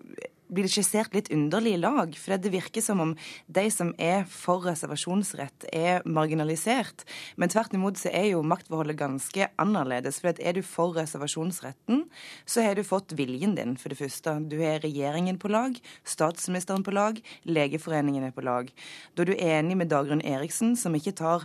blir 0.54 0.68
det 0.68 0.72
skissert 0.74 1.14
litt 1.16 1.30
underlig 1.34 1.74
i 1.76 1.82
lag. 1.82 2.14
For 2.18 2.36
det 2.38 2.52
virker 2.54 2.84
som 2.84 3.02
om 3.02 3.14
de 3.46 3.66
som 3.72 3.92
er 3.98 4.24
for 4.30 4.64
reservasjonsrett, 4.68 5.68
er 5.74 6.04
marginalisert. 6.06 7.04
Men 7.40 7.52
tvert 7.52 7.74
imot 7.76 8.00
så 8.00 8.12
er 8.14 8.30
jo 8.32 8.44
maktforholdet 8.46 8.98
ganske 9.00 9.50
annerledes. 9.60 10.20
For 10.22 10.34
er 10.34 10.58
du 10.58 10.62
for 10.66 10.94
reservasjonsretten, 10.98 12.04
så 12.46 12.64
har 12.64 12.78
du 12.78 12.84
fått 12.86 13.16
viljen 13.18 13.56
din, 13.58 13.76
for 13.80 13.92
det 13.92 14.00
første. 14.00 14.36
Du 14.50 14.58
har 14.62 14.82
regjeringen 14.84 15.38
på 15.40 15.50
lag, 15.52 15.78
statsministeren 16.08 16.84
på 16.86 16.94
lag, 16.94 17.20
Legeforeningen 17.44 18.24
er 18.24 18.34
på 18.34 18.44
lag. 18.44 18.70
Da 19.14 19.24
er 19.24 19.30
du 19.30 19.34
enig 19.36 19.76
med 19.78 19.90
Dagrun 19.92 20.22
Eriksen, 20.24 20.74
som 20.78 20.94
ikke 20.96 21.14
tar 21.18 21.44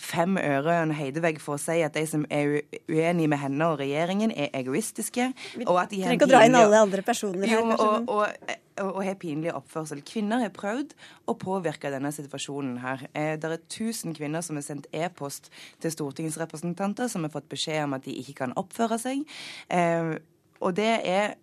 fem 0.00 0.38
øre 0.40 0.72
og 0.72 0.86
en 0.86 0.94
heidevegg 0.96 1.40
for 1.42 1.56
å 1.56 1.60
si 1.60 1.80
at 1.84 1.96
de 1.96 2.04
som 2.08 2.24
er 2.32 2.60
uenige 2.88 3.30
med 3.30 3.40
henne 3.42 3.68
og 3.68 3.80
regjeringen, 3.80 4.32
er 4.32 4.52
egoistiske. 4.56 5.30
Vi 5.58 5.66
trenger 5.66 6.16
ikke 6.16 6.28
å 6.28 6.32
dra 6.32 6.44
inn 6.46 6.58
alle 6.58 6.80
andre 6.86 7.04
personer 7.06 7.46
her. 7.46 7.60
Jo, 7.60 7.76
og, 7.76 8.10
og, 8.10 8.49
og, 8.80 8.94
og 8.94 9.02
har 9.04 9.18
pinlig 9.20 9.52
oppførsel. 9.54 10.02
Kvinner 10.06 10.44
har 10.44 10.54
prøvd 10.54 10.94
å 11.30 11.36
påvirke 11.40 11.92
denne 11.92 12.12
situasjonen 12.14 12.80
her. 12.84 13.06
Eh, 13.12 13.34
det 13.40 13.50
er 13.50 13.68
tusen 13.72 14.16
kvinner 14.16 14.44
som 14.46 14.58
har 14.58 14.66
sendt 14.66 14.88
e-post 14.96 15.50
til 15.82 15.94
stortingsrepresentanter 15.94 17.10
som 17.12 17.26
har 17.26 17.34
fått 17.34 17.50
beskjed 17.52 17.84
om 17.86 17.98
at 17.98 18.06
de 18.06 18.16
ikke 18.22 18.38
kan 18.44 18.56
oppføre 18.60 19.00
seg. 19.02 19.24
Eh, 19.72 20.16
og 20.60 20.76
det 20.76 20.92
er 21.08 21.38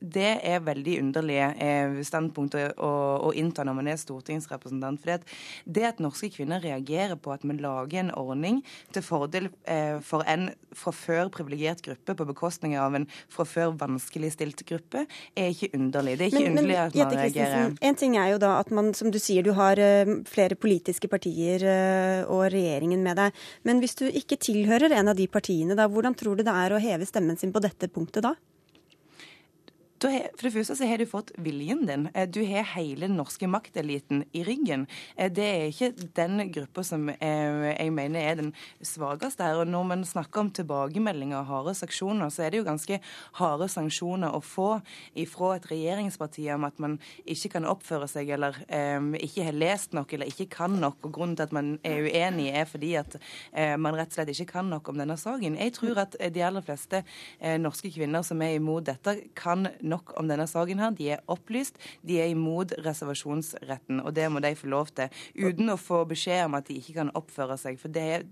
det 0.00 0.40
er 0.48 0.62
veldig 0.64 0.96
underlige 1.02 1.50
eh, 1.60 1.98
standpunkt 2.06 2.56
å, 2.56 2.64
å, 2.80 2.92
å, 3.28 3.32
innta 3.36 3.64
når 3.66 3.76
man 3.76 3.90
er 3.92 4.00
stortingsrepresentant. 4.00 5.02
For 5.02 5.20
det 5.68 5.86
at 5.86 6.00
norske 6.02 6.30
kvinner 6.32 6.62
reagerer 6.64 7.18
på 7.20 7.34
at 7.34 7.44
vi 7.44 7.56
lager 7.60 8.04
en 8.04 8.12
ordning 8.16 8.62
til 8.94 9.04
fordel 9.04 9.50
eh, 9.68 9.98
for 10.04 10.24
en 10.30 10.48
fra 10.76 10.92
før 10.94 11.28
privilegert 11.34 11.82
gruppe 11.84 12.14
på 12.16 12.26
bekostning 12.28 12.76
av 12.78 12.94
en 12.96 13.06
fra 13.28 13.44
før 13.48 13.74
vanskeligstilt 13.80 14.62
gruppe, 14.68 15.04
er 15.36 15.50
ikke 15.52 15.72
underlig. 15.76 16.16
Det 16.16 16.28
er 16.28 16.32
ikke 16.32 16.44
men, 16.46 16.52
underlig 16.54 16.76
men, 16.76 16.84
at 16.84 16.98
man 17.00 17.16
reagerer. 17.18 17.74
En 17.90 17.98
ting 17.98 18.16
er 18.16 18.32
jo 18.32 18.40
da 18.42 18.52
at 18.60 18.70
man, 18.74 18.92
som 18.96 19.10
du 19.12 19.18
sier, 19.20 19.44
du 19.44 19.52
har 19.58 19.80
uh, 19.80 20.12
flere 20.30 20.56
politiske 20.56 21.10
partier 21.10 21.64
og 22.30 22.44
regjeringen 22.54 23.02
med 23.04 23.18
deg. 23.18 23.42
Men 23.66 23.82
hvis 23.82 23.98
du 23.98 24.06
ikke 24.06 24.38
tilhører 24.40 24.94
en 24.94 25.10
av 25.10 25.18
de 25.18 25.26
partiene, 25.30 25.76
da, 25.76 25.88
hvordan 25.90 26.14
tror 26.16 26.38
du 26.38 26.46
det 26.46 26.54
er 26.54 26.72
å 26.72 26.80
heve 26.82 27.08
stemmen 27.08 27.38
sin 27.40 27.52
på 27.52 27.62
dette 27.62 27.90
punktet 27.90 28.24
da? 28.24 28.36
Da 30.00 30.08
for 30.32 30.46
det 30.46 30.54
første 30.54 30.74
så 30.78 30.86
har 30.88 30.96
du 30.96 31.04
fått 31.04 31.30
viljen 31.44 31.82
din. 31.84 32.06
Eh, 32.16 32.24
du 32.24 32.38
har 32.48 32.64
hele 32.72 33.04
den 33.04 33.18
norske 33.18 33.44
makteliten 33.50 34.22
i 34.32 34.40
ryggen. 34.46 34.86
Eh, 35.14 35.28
det 35.28 35.44
er 35.44 35.64
ikke 35.68 36.06
den 36.16 36.40
gruppa 36.54 36.80
som 36.88 37.10
eh, 37.12 37.66
jeg 37.74 37.92
mener 37.92 38.24
er 38.24 38.38
den 38.38 38.48
svakeste 38.80 39.44
her. 39.44 39.60
Og 39.60 39.68
når 39.68 39.84
man 39.90 40.04
snakker 40.08 40.40
om 40.40 40.50
tilbakemeldinger 40.56 41.42
og 41.42 41.50
harde 41.50 41.74
sanksjoner, 41.76 42.32
så 42.32 42.46
er 42.46 42.54
det 42.54 42.62
jo 42.62 42.68
ganske 42.70 42.96
harde 43.42 43.68
sanksjoner 43.68 44.32
å 44.32 44.40
få 44.40 44.70
ifra 45.20 45.50
et 45.58 45.68
regjeringsparti 45.68 46.48
om 46.54 46.64
at 46.70 46.80
man 46.80 46.96
ikke 47.28 47.52
kan 47.58 47.68
oppføre 47.68 48.08
seg 48.08 48.32
eller 48.38 48.56
eh, 48.72 48.96
ikke 49.20 49.50
har 49.50 49.60
lest 49.60 49.92
nok 49.92 50.16
eller 50.16 50.32
ikke 50.32 50.48
kan 50.56 50.80
nok. 50.80 50.96
og 51.04 51.12
Grunnen 51.18 51.36
til 51.36 51.50
at 51.50 51.54
man 51.58 51.74
er 51.84 52.08
uenig, 52.08 52.48
er 52.56 52.64
fordi 52.72 52.94
at 53.02 53.18
eh, 53.52 53.76
man 53.76 54.00
rett 54.00 54.14
og 54.14 54.22
slett 54.22 54.32
ikke 54.32 54.48
kan 54.54 54.72
nok 54.72 54.88
om 54.94 55.04
denne 55.04 55.20
saken. 55.20 55.60
Jeg 55.60 55.76
tror 55.76 56.06
at 56.06 56.16
de 56.16 56.46
aller 56.48 56.64
fleste 56.64 57.04
eh, 57.04 57.60
norske 57.60 57.92
kvinner 57.92 58.24
som 58.24 58.40
er 58.40 58.56
imot 58.56 58.88
dette, 58.88 59.18
kan 59.36 59.68
nok 59.68 59.89
om 60.20 60.28
denne 60.30 60.46
saken 60.50 60.82
her. 60.82 60.94
De 60.96 61.10
er 61.16 61.24
opplyst, 61.30 61.78
de 62.06 62.20
er 62.22 62.30
imot 62.32 62.74
reservasjonsretten, 62.84 64.02
og 64.04 64.14
det 64.16 64.28
må 64.32 64.42
de 64.44 64.54
få 64.58 64.70
lov 64.70 64.92
til. 64.96 65.10
Uten 65.38 65.72
å 65.72 65.78
få 65.80 66.04
beskjed 66.10 66.46
om 66.46 66.58
at 66.58 66.68
de 66.68 66.78
ikke 66.80 66.96
kan 67.00 67.12
oppføre 67.18 67.56
seg. 67.60 67.78
For 67.80 67.92
det 67.92 68.04
er, 68.14 68.26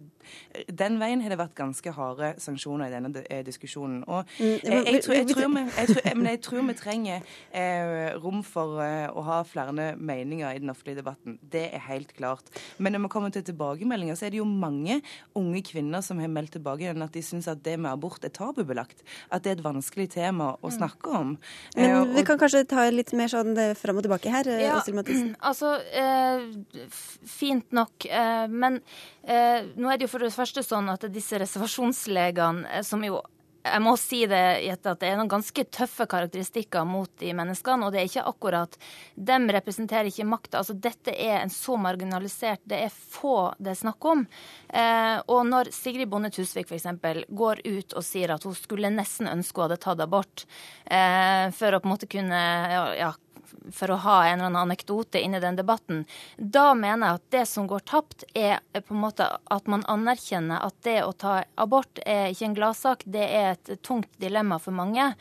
den 0.69 0.99
veien 1.01 1.23
har 1.25 1.33
det 1.33 1.41
vært 1.41 1.57
ganske 1.59 1.95
harde 1.97 2.35
sanksjoner 2.43 2.89
i 2.91 2.95
denne 2.95 3.25
eh, 3.27 3.45
diskusjonen. 3.47 4.03
Og 4.09 4.29
jeg, 4.39 5.03
tror, 5.05 5.17
jeg, 5.17 5.29
tror, 5.33 5.49
vi, 5.55 5.65
jeg, 5.67 5.93
tror, 5.93 6.09
men 6.19 6.31
jeg 6.33 6.43
tror 6.47 6.67
vi 6.69 6.77
trenger 6.79 7.35
eh, 7.53 8.15
rom 8.21 8.43
for 8.47 8.83
eh, 8.85 9.07
å 9.09 9.25
ha 9.27 9.41
flere 9.49 9.75
meninger 9.97 10.49
i 10.53 10.63
den 10.63 10.73
offentlige 10.73 11.01
debatten. 11.01 11.39
Det 11.43 11.67
er 11.73 11.85
helt 11.89 12.15
klart. 12.17 12.53
Men 12.79 12.95
når 12.95 13.07
vi 13.07 13.13
kommer 13.13 13.35
til 13.35 13.47
tilbakemeldinger, 13.47 14.19
så 14.19 14.29
er 14.29 14.35
det 14.35 14.43
jo 14.43 14.49
mange 14.49 15.01
unge 15.39 15.63
kvinner 15.67 16.05
som 16.05 16.21
har 16.23 16.31
meldt 16.33 16.57
tilbake 16.59 16.95
at 17.09 17.15
de 17.15 17.23
syns 17.25 17.49
at 17.51 17.63
det 17.65 17.77
med 17.81 17.91
abort 17.91 18.25
er 18.25 18.33
tabubelagt. 18.35 19.03
At 19.33 19.45
det 19.45 19.53
er 19.53 19.59
et 19.59 19.65
vanskelig 19.65 20.09
tema 20.15 20.53
å 20.57 20.71
mm. 20.71 20.75
snakke 20.79 21.15
om. 21.21 21.35
Men 21.77 21.91
eh, 21.91 22.15
vi 22.17 22.25
kan 22.27 22.39
kanskje 22.41 22.65
ta 22.69 22.89
litt 22.93 23.13
mer 23.17 23.31
sånn 23.33 23.55
eh, 23.59 23.75
fram 23.79 24.01
og 24.01 24.07
tilbake 24.07 24.33
her. 24.33 24.49
Eh, 24.51 24.65
ja, 24.67 24.79
altså, 25.51 25.75
eh, 25.93 26.45
fint 27.39 27.73
nok. 27.77 28.09
Eh, 28.09 28.47
men 28.51 28.81
eh, 29.25 29.67
nå 29.77 29.91
er 29.91 29.99
det 29.99 30.09
jo 30.09 30.13
for 30.17 30.27
det 30.27 30.35
første 30.35 30.65
sånn 30.67 30.91
at 30.93 31.09
disse 31.13 31.41
reservasjonslegene, 31.41 32.83
som 32.87 33.05
jo 33.07 33.23
jeg 33.69 33.83
må 33.85 33.95
si 34.01 34.23
det, 34.31 34.43
Jette, 34.65 34.95
at 34.95 35.03
det 35.03 35.11
er 35.11 35.19
noen 35.21 35.31
ganske 35.31 35.65
tøffe 35.75 36.07
karakteristikker 36.11 36.87
mot 36.89 37.11
de 37.21 37.33
menneskene. 37.37 37.87
Og 37.87 37.95
det 37.95 38.03
er 38.03 38.11
ikke 38.11 38.27
akkurat 38.31 38.79
Dem 39.29 39.49
representerer 39.53 40.09
ikke 40.11 40.27
makta. 40.29 40.63
Altså, 40.63 40.77
dette 40.79 41.13
er 41.13 41.43
en 41.43 41.53
så 41.53 41.77
marginalisert 41.81 42.63
Det 42.69 42.81
er 42.87 42.95
få 42.95 43.53
det 43.59 43.73
er 43.73 43.81
snakk 43.83 44.09
om. 44.09 44.25
Eh, 44.69 45.17
og 45.27 45.45
når 45.49 45.73
Sigrid 45.75 46.11
Bonde 46.11 46.31
Tusvik 46.35 46.71
f.eks. 46.71 46.87
går 47.29 47.63
ut 47.65 47.97
og 47.97 48.05
sier 48.07 48.35
at 48.35 48.45
hun 48.47 48.57
skulle 48.57 48.93
nesten 48.93 49.31
ønske 49.31 49.59
hun 49.59 49.69
hadde 49.69 49.81
tatt 49.83 50.03
abort 50.05 50.45
eh, 50.85 51.49
for 51.57 51.75
å 51.75 51.81
på 51.83 51.89
en 51.89 51.95
måte 51.95 52.11
kunne 52.11 52.43
ja, 52.99 53.13
for 53.75 53.93
å 53.93 53.99
ha 54.05 54.17
en 54.27 54.39
eller 54.39 54.51
annen 54.51 54.63
anekdote 54.69 55.21
inn 55.21 55.37
i 55.37 55.43
den 55.43 55.59
debatten. 55.59 56.05
Da 56.37 56.73
mener 56.75 57.07
jeg 57.07 57.21
at 57.21 57.29
det 57.35 57.45
som 57.51 57.69
går 57.71 57.85
tapt, 57.89 58.25
er 58.35 58.61
på 58.75 58.95
en 58.95 59.03
måte 59.03 59.29
at 59.29 59.71
man 59.71 59.85
anerkjenner 59.91 60.65
at 60.67 60.77
det 60.87 61.01
å 61.05 61.13
ta 61.13 61.43
abort 61.61 62.01
er 62.07 62.33
ikke 62.33 62.51
en 62.51 62.59
gladsak, 62.59 63.07
det 63.07 63.29
er 63.29 63.55
et 63.57 63.79
tungt 63.83 64.11
dilemma 64.23 64.61
for 64.63 64.77
mange. 64.77 65.13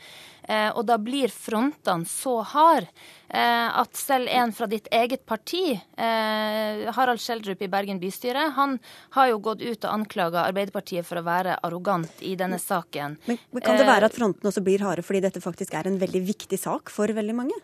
Eh, 0.48 0.70
og 0.72 0.86
da 0.88 0.96
blir 0.96 1.28
frontene 1.28 2.08
så 2.08 2.38
harde 2.54 2.88
eh, 3.28 3.68
at 3.68 3.98
selv 4.00 4.30
en 4.32 4.54
fra 4.56 4.68
ditt 4.70 4.88
eget 4.96 5.26
parti, 5.28 5.74
eh, 5.76 6.88
Harald 6.96 7.20
Schjelderup 7.20 7.66
i 7.66 7.68
Bergen 7.68 8.00
bystyre, 8.00 8.46
han 8.56 8.78
har 9.16 9.28
jo 9.28 9.42
gått 9.44 9.60
ut 9.60 9.84
og 9.84 9.90
anklaga 9.92 10.46
Arbeiderpartiet 10.48 11.04
for 11.04 11.20
å 11.20 11.26
være 11.26 11.58
arrogant 11.68 12.24
i 12.24 12.32
denne 12.40 12.56
saken. 12.62 13.18
Men, 13.28 13.40
men 13.52 13.66
Kan 13.66 13.76
det 13.76 13.88
være 13.90 14.08
at 14.08 14.16
frontene 14.16 14.48
også 14.48 14.64
blir 14.64 14.86
harde 14.86 15.04
fordi 15.04 15.26
dette 15.28 15.44
faktisk 15.44 15.76
er 15.76 15.90
en 15.90 16.00
veldig 16.00 16.24
viktig 16.32 16.60
sak 16.60 16.94
for 16.94 17.12
veldig 17.12 17.36
mange? 17.36 17.60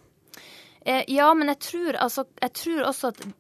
Ja, 0.84 1.32
men 1.34 1.48
jeg 1.48 1.58
tror, 1.64 1.96
altså, 1.96 2.24
jeg 2.42 2.52
tror 2.52 2.82
også 2.90 3.08
at 3.14 3.24
Eh, 3.24 3.32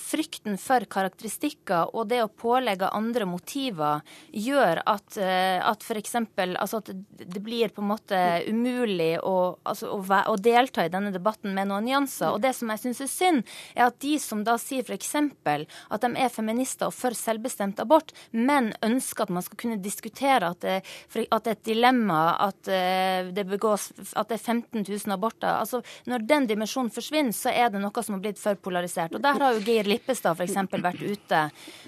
frykten 0.00 0.58
for 0.60 0.84
karakteristikker 0.90 1.92
og 1.92 2.08
det 2.10 2.22
å 2.24 2.30
pålegge 2.30 2.90
andre 2.92 3.26
motiver 3.28 4.02
gjør 4.32 4.82
at, 4.88 5.16
eh, 5.20 5.58
at 5.62 5.84
f.eks. 5.84 6.16
Altså 6.36 6.80
at 6.80 6.90
det 6.92 7.42
blir 7.42 7.72
på 7.72 7.82
en 7.82 7.90
måte 7.92 8.18
umulig 8.48 9.16
å, 9.22 9.56
altså 9.68 9.92
å, 9.94 10.00
å, 10.02 10.36
delta 10.42 10.86
i 10.86 10.92
denne 10.92 11.12
debatten 11.14 11.54
med 11.56 11.70
noen 11.70 11.86
nyanser. 11.86 12.32
Og 12.32 12.42
det 12.44 12.54
som 12.56 12.70
jeg 12.72 12.82
syns 12.84 13.02
er 13.04 13.10
synd, 13.12 13.52
er 13.76 13.88
at 13.88 13.98
de 14.02 14.16
som 14.22 14.42
da 14.46 14.56
sier 14.60 14.84
f.eks. 14.86 15.14
at 15.16 16.04
de 16.04 16.12
er 16.12 16.32
feminister 16.32 16.90
og 16.90 16.96
for 16.96 17.16
selvbestemt 17.16 17.80
abort, 17.82 18.12
men 18.32 18.72
ønsker 18.82 19.26
at 19.26 19.34
man 19.34 19.44
skal 19.44 19.60
kunne 19.60 19.80
diskutere 19.82 20.52
at 20.52 20.62
det, 20.64 20.80
at 20.82 21.44
det 21.44 21.52
er 21.52 21.58
et 21.58 21.68
dilemma 21.72 22.22
at 22.42 22.70
eh, 22.70 23.32
det 23.34 23.46
begås 23.48 23.90
at 24.18 24.30
det 24.30 24.38
er 24.38 24.44
15 24.44 24.84
000 24.84 25.14
aborter. 25.14 25.50
Altså, 25.52 25.82
når 26.08 26.26
den 26.28 26.48
dimensjonen 26.50 26.92
forsvinner, 26.92 27.34
så 27.36 27.52
er 27.52 27.72
det 27.72 27.82
noe 27.82 28.04
som 28.04 28.16
har 28.16 28.24
blitt 28.24 28.40
for 28.40 28.58
polarisert. 28.58 29.14
Og 29.16 29.22
der 29.22 29.38
har 29.40 29.56
jo 29.56 29.61
Geir 29.66 29.88
Lippestad 29.88 30.38
f.eks. 30.38 30.56
vært 30.72 31.02
ute 31.02 31.42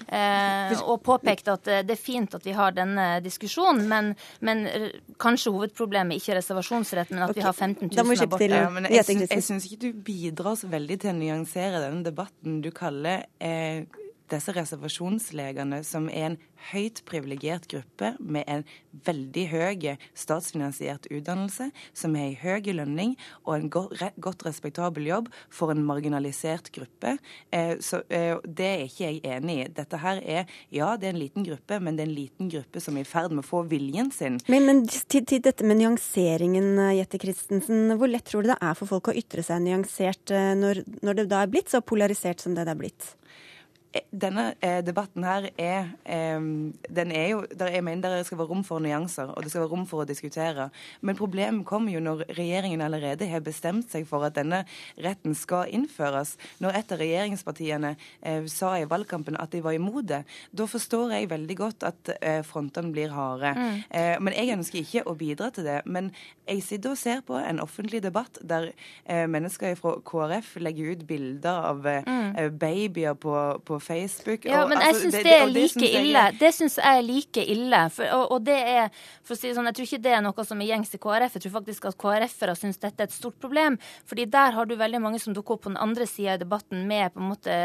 eh, 0.07 0.75
og 0.83 1.01
påpekt 1.05 1.49
at 1.53 1.69
eh, 1.71 1.83
det 1.85 1.95
er 1.97 2.01
fint 2.01 2.37
at 2.37 2.45
vi 2.45 2.55
har 2.55 2.75
denne 2.75 3.07
diskusjonen, 3.25 3.85
men, 3.89 4.13
men 4.45 4.65
kanskje 5.21 5.53
hovedproblemet 5.55 6.19
ikke 6.19 6.35
er 6.35 6.41
reservasjonsrett, 6.41 7.13
men 7.13 7.25
at 7.25 7.33
okay. 7.33 7.41
vi 7.41 7.47
har 7.47 7.53
15 7.53 7.91
000 7.91 8.25
aborter. 8.27 8.57
Ja, 8.57 8.71
men 8.73 8.89
jeg, 8.91 9.05
jeg 9.25 9.45
syns 9.45 9.67
ikke 9.69 9.81
du 9.87 10.01
bidrar 10.05 10.57
så 10.59 10.71
veldig 10.71 10.99
til 11.03 11.13
å 11.13 11.17
nyansere 11.19 11.83
denne 11.83 12.05
debatten. 12.05 12.59
Du 12.65 12.71
kaller 12.75 13.27
eh, 13.39 13.85
disse 14.31 14.53
reservasjonslegene, 14.55 15.81
som 15.85 16.09
er 16.09 16.31
en 16.31 16.37
høyt 16.71 17.01
privilegert 17.05 17.67
gruppe 17.69 18.13
med 18.19 18.45
en 18.49 18.63
veldig 19.05 19.45
høy 19.51 19.85
statsfinansiert 20.17 21.07
utdannelse, 21.11 21.69
som 21.93 22.15
har 22.17 22.31
en 22.31 22.39
høy 22.41 22.71
lønning 22.73 23.15
og 23.43 23.55
en 23.57 23.69
godt, 23.69 24.45
respektabel 24.45 25.07
jobb 25.09 25.29
for 25.53 25.73
en 25.73 25.83
marginalisert 25.85 26.71
gruppe. 26.75 27.17
Eh, 27.51 27.75
så 27.83 28.01
eh, 28.09 28.37
Det 28.45 28.65
er 28.65 28.85
ikke 28.85 29.09
jeg 29.09 29.21
enig 29.35 29.57
i. 29.59 29.67
Dette 29.75 29.99
her 30.01 30.21
er 30.21 30.51
ja, 30.73 30.95
det 30.97 31.09
er 31.09 31.15
en 31.15 31.21
liten 31.21 31.45
gruppe, 31.45 31.79
men 31.79 31.97
det 31.97 32.05
er 32.05 32.09
en 32.09 32.17
liten 32.17 32.51
gruppe 32.51 32.81
som 32.81 32.97
er 32.97 33.05
i 33.05 33.09
ferd 33.09 33.33
med 33.33 33.45
å 33.45 33.47
få 33.47 33.63
viljen 33.69 34.11
sin. 34.15 34.39
Men, 34.51 34.65
men 34.69 34.83
til, 34.87 35.25
til, 35.25 35.43
dette 35.45 35.65
med 35.67 35.81
nyanseringen, 35.81 36.71
Jette 36.95 37.19
Christensen. 37.21 37.93
Hvor 37.99 38.09
lett 38.11 38.25
tror 38.29 38.45
du 38.45 38.53
det 38.53 38.59
er 38.61 38.77
for 38.77 38.89
folk 38.89 39.11
å 39.11 39.17
ytre 39.17 39.43
seg 39.45 39.63
nyansert 39.65 40.33
eh, 40.33 40.53
når, 40.57 40.83
når 41.05 41.21
det 41.21 41.29
da 41.33 41.43
er 41.43 41.51
blitt 41.51 41.73
så 41.73 41.83
polarisert 41.85 42.43
som 42.43 42.57
det 42.57 42.65
det 42.65 42.75
er 42.75 42.81
blitt? 42.81 43.13
Denne 44.11 44.53
eh, 44.59 44.81
debatten 44.83 45.23
her 45.23 45.47
er 45.57 45.89
eh, 46.03 46.39
den 46.89 47.11
er 47.11 47.27
jo, 47.29 47.43
der, 47.51 47.67
Jeg 47.67 47.83
mener 47.83 48.17
det 48.17 48.25
skal 48.25 48.37
være 48.37 48.47
rom 48.47 48.63
for 48.63 48.79
nyanser, 48.79 49.31
og 49.31 49.43
det 49.43 49.51
skal 49.51 49.63
være 49.63 49.71
rom 49.71 49.85
for 49.87 50.03
å 50.03 50.07
diskutere. 50.07 50.69
Men 51.01 51.15
problemet 51.15 51.65
kommer 51.67 51.93
jo 51.93 52.01
når 52.03 52.25
regjeringen 52.35 52.81
allerede 52.81 53.27
har 53.29 53.43
bestemt 53.45 53.91
seg 53.91 54.07
for 54.07 54.25
at 54.27 54.35
denne 54.35 54.63
retten 55.01 55.35
skal 55.35 55.71
innføres. 55.71 56.35
Når 56.63 56.79
et 56.79 56.91
av 56.91 57.01
regjeringspartiene 57.01 57.95
eh, 58.21 58.47
sa 58.51 58.75
i 58.79 58.87
valgkampen 58.89 59.39
at 59.39 59.53
de 59.55 59.63
var 59.63 59.77
imot 59.77 60.07
det, 60.11 60.23
da 60.51 60.67
forstår 60.69 61.15
jeg 61.15 61.31
veldig 61.31 61.57
godt 61.59 61.87
at 61.87 62.13
eh, 62.19 62.41
frontene 62.45 62.91
blir 62.95 63.13
harde. 63.15 63.53
Mm. 63.55 63.79
Eh, 63.89 64.15
men 64.19 64.35
jeg 64.35 64.55
ønsker 64.57 64.81
ikke 64.81 65.05
å 65.07 65.15
bidra 65.19 65.51
til 65.55 65.67
det. 65.67 65.81
Men 65.85 66.11
jeg 66.45 66.63
sitter 66.65 66.93
og 66.93 66.99
ser 66.99 67.23
på 67.25 67.39
en 67.39 67.63
offentlig 67.63 68.03
debatt 68.03 68.39
der 68.43 68.71
eh, 69.05 69.25
mennesker 69.31 69.77
fra 69.79 69.95
KrF 70.05 70.55
legger 70.61 70.93
ut 70.93 71.07
bilder 71.07 71.69
av 71.71 71.85
mm. 71.85 72.57
babyer 72.59 73.15
på, 73.19 73.35
på 73.65 73.79
Facebook. 73.85 74.45
Ja, 74.49 74.63
men 74.67 74.79
jeg 74.81 74.93
altså, 74.93 75.03
syns 75.03 75.15
det, 75.15 75.23
det, 75.27 75.35
er 75.37 75.51
like 75.53 75.89
ille. 75.99 76.23
Det 76.39 76.51
syns 76.55 76.77
jeg 76.79 76.99
er 76.99 77.05
like 77.05 77.45
ille. 77.55 77.81
For, 77.93 78.09
og, 78.17 78.23
og, 78.35 78.45
det 78.47 78.55
er, 78.57 79.03
for 79.25 79.35
å 79.35 79.39
si 79.39 79.49
det 79.49 79.55
sånn, 79.57 79.69
Jeg 79.69 79.77
tror 79.77 79.89
ikke 79.89 80.01
det 80.05 80.13
er 80.17 80.23
noe 80.25 80.45
som 80.47 80.63
er 80.63 80.69
gjengs 80.71 80.95
i 80.97 80.99
KrF. 81.05 81.37
Jeg 81.37 81.45
tror 81.45 81.53
faktisk 81.57 81.87
at 81.89 81.97
KrF-ere 82.01 82.55
syns 82.57 82.81
dette 82.81 83.05
er 83.05 83.09
et 83.09 83.15
stort 83.15 83.37
problem. 83.41 83.77
fordi 84.05 84.25
der 84.31 84.55
har 84.57 84.65
du 84.65 84.75
veldig 84.75 85.01
mange 85.01 85.19
som 85.21 85.35
dukker 85.35 85.55
opp 85.55 85.65
på 85.65 85.73
den 85.73 85.81
andre 85.81 86.07
sida 86.09 86.35
i 86.35 86.41
debatten 86.41 86.87
med 86.87 87.13
på 87.13 87.21
en 87.21 87.29
måte 87.29 87.57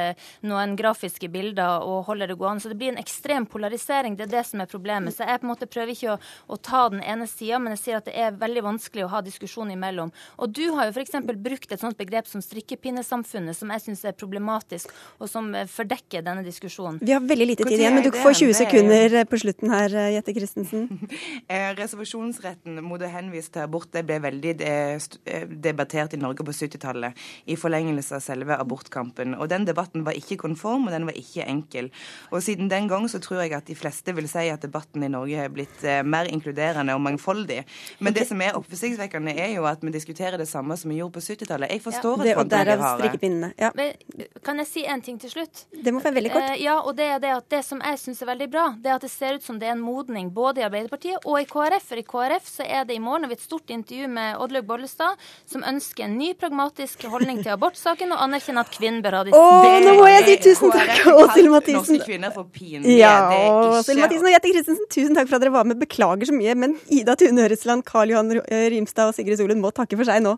noen 0.47 0.77
grafiske 0.77 1.29
bilder 1.33 1.87
og 1.87 2.05
holder 2.11 2.33
det 2.33 2.39
gående. 2.41 2.63
Så 2.63 2.73
det 2.73 2.79
blir 2.81 2.93
en 2.93 3.01
ekstrem 3.01 3.47
polarisering. 3.47 4.17
Det 4.17 4.29
er 4.29 4.35
det 4.37 4.45
som 4.49 4.61
er 4.61 4.71
problemet. 4.71 5.17
Så 5.17 5.25
jeg 5.25 5.41
på 5.41 5.49
en 5.49 5.53
måte 5.53 5.71
prøver 5.71 5.95
ikke 5.95 6.17
å, 6.17 6.19
å 6.53 6.61
ta 6.61 6.87
den 6.93 7.03
ene 7.03 7.29
sida, 7.31 7.59
men 7.59 7.77
jeg 7.77 7.85
sier 7.85 8.01
at 8.01 8.09
det 8.09 8.17
er 8.19 8.37
veldig 8.37 8.67
vanskelig 8.67 9.07
å 9.07 9.13
ha 9.15 9.25
diskusjon 9.25 9.73
imellom. 9.73 10.13
Og 10.39 10.53
du 10.53 10.67
har 10.77 10.91
jo 10.91 10.97
f.eks. 10.97 11.17
brukt 11.41 11.73
et 11.73 11.83
sånt 11.83 11.99
begrep 12.01 12.29
som 12.29 12.45
strikkepinnesamfunnet, 12.45 13.57
som 13.57 13.73
jeg 13.73 13.87
syns 13.87 14.05
er 14.09 14.19
problematisk, 14.19 14.93
og 15.19 15.31
som 15.31 15.53
fordekker 15.71 16.00
trekke 16.01 16.23
denne 16.25 16.43
diskusjonen. 16.45 16.99
Vi 17.03 17.13
har 17.13 17.21
veldig 17.21 17.47
lite 17.47 17.65
tid 17.65 17.79
igjen, 17.79 17.95
men 17.95 18.05
du 18.05 18.11
får 18.15 18.35
20 18.41 18.55
sekunder 18.55 19.25
på 19.29 19.39
slutten 19.39 19.71
her, 19.71 19.95
eh, 19.95 20.15
Jette 20.17 20.35
Christensen. 20.35 20.89
Eh, 21.51 21.73
reservasjonsretten 21.75 22.79
mot 22.85 23.01
å 23.03 23.09
henvise 23.11 23.51
til 23.51 23.65
abort 23.65 23.89
det 23.93 24.03
ble 24.07 24.19
veldig 24.23 24.53
eh, 24.63 25.47
debattert 25.51 26.15
i 26.15 26.19
Norge 26.21 26.45
på 26.47 26.53
70-tallet 26.55 27.17
i 27.51 27.57
forlengelse 27.59 28.15
av 28.19 28.23
selve 28.23 28.55
abortkampen. 28.55 29.35
Og 29.35 29.49
Den 29.51 29.67
debatten 29.67 30.05
var 30.07 30.15
ikke 30.19 30.39
konform, 30.41 30.87
og 30.87 30.95
den 30.95 31.09
var 31.09 31.17
ikke 31.19 31.47
enkel. 31.49 31.91
Og 32.31 32.45
Siden 32.45 32.71
den 32.71 32.89
gang 32.91 33.09
så 33.11 33.19
tror 33.23 33.43
jeg 33.43 33.55
at 33.57 33.67
de 33.67 33.77
fleste 33.79 34.15
vil 34.17 34.29
si 34.31 34.47
at 34.53 34.63
debatten 34.63 35.03
i 35.03 35.11
Norge 35.11 35.43
er 35.43 35.53
blitt 35.53 35.83
mer 36.07 36.31
inkluderende 36.31 36.95
og 36.95 37.03
mangfoldig. 37.05 37.65
Men 37.99 38.15
det 38.15 38.29
som 38.29 38.41
er 38.45 38.59
oppsiktsvekkende, 38.59 39.35
er 39.35 39.57
jo 39.57 39.67
at 39.71 39.83
vi 39.83 39.93
diskuterer 39.95 40.39
det 40.39 40.49
samme 40.49 40.77
som 40.79 40.93
vi 40.93 41.01
gjorde 41.01 41.19
på 41.19 41.25
70-tallet. 41.27 41.75
Jeg 41.75 41.85
forstår 41.85 42.25
ja, 42.25 42.29
det, 42.29 42.37
at 42.37 42.39
folk 42.39 42.57
er 42.61 42.85
harde. 42.85 43.53
Ja. 43.59 43.73
Men, 43.75 44.29
kan 44.47 44.63
jeg 44.63 44.71
si 44.71 44.87
en 44.87 45.03
ting 45.03 45.19
til 45.21 45.35
slutt? 45.35 45.67
Det 45.75 45.90
Det 45.91 45.97
må 45.97 46.03
være 46.05 46.15
veldig 46.21 46.31
kort. 46.31 46.45
Eh, 46.55 46.61
ja, 46.63 46.77
og 46.87 46.95
det 46.95 47.07
er 47.11 47.19
det 47.23 47.31
at 47.35 47.47
det 47.51 47.61
som 47.67 47.81
jeg 47.83 47.99
syns 47.99 48.21
er 48.23 48.29
veldig 48.31 48.47
bra, 48.53 48.65
det 48.79 48.93
er 48.93 48.99
at 49.01 49.03
det 49.03 49.11
ser 49.11 49.39
ut 49.41 49.43
som 49.43 49.57
det 49.59 49.67
er 49.67 49.75
en 49.75 49.83
modning 49.83 50.29
både 50.35 50.63
i 50.63 50.65
Arbeiderpartiet 50.69 51.25
og 51.27 51.41
i 51.41 51.47
KrF. 51.51 51.89
For 51.89 51.99
i 51.99 52.05
KrF 52.07 52.47
så 52.47 52.67
er 52.67 52.85
det 52.87 52.95
i 52.95 53.03
morgen 53.03 53.27
har 53.27 53.33
vi 53.33 53.39
et 53.41 53.43
stort 53.43 53.73
intervju 53.75 54.07
med 54.13 54.39
Oddlaug 54.39 54.69
Bollestad, 54.69 55.19
som 55.51 55.65
ønsker 55.67 56.07
en 56.07 56.15
ny 56.21 56.31
pragmatisk 56.39 57.09
holdning 57.11 57.41
til 57.43 57.51
abortsaken 57.57 58.15
og 58.15 58.23
anerkjenner 58.29 58.69
at 58.69 58.71
kvinnen 58.77 59.03
bør 59.03 59.19
ha 59.19 59.25
de 59.27 59.35
Å, 59.35 59.49
nå 59.89 59.97
må 59.99 60.07
jeg 60.13 60.29
si 60.29 60.37
tusen 60.47 60.75
takk, 60.77 60.95
Åshild 61.11 61.51
Mathisen. 61.57 61.99
Norske 61.99 62.07
kvinner 62.07 62.37
får 62.37 62.47
pin. 62.55 62.87
Ja, 62.95 63.17
det 63.33 63.43
Åshild 63.81 64.05
Mathisen 64.05 64.31
og 64.31 64.37
Jette 64.37 64.55
Christensen, 64.55 64.87
tusen 64.95 65.19
takk 65.19 65.33
for 65.33 65.41
at 65.41 65.47
dere 65.47 65.57
var 65.59 65.67
med. 65.67 65.81
Beklager 65.83 66.31
så 66.31 66.37
mye, 66.39 66.55
men 66.55 66.79
Ida 66.87 67.19
Tune 67.19 67.49
Øresland, 67.49 67.83
Karl 67.89 68.15
Johan 68.15 68.31
Rimstad 68.47 69.11
og 69.11 69.19
Sigrid 69.19 69.43
Solund 69.43 69.65
må 69.65 69.75
takke 69.75 69.99
for 69.99 70.07
seg 70.07 70.23
nå. 70.23 70.37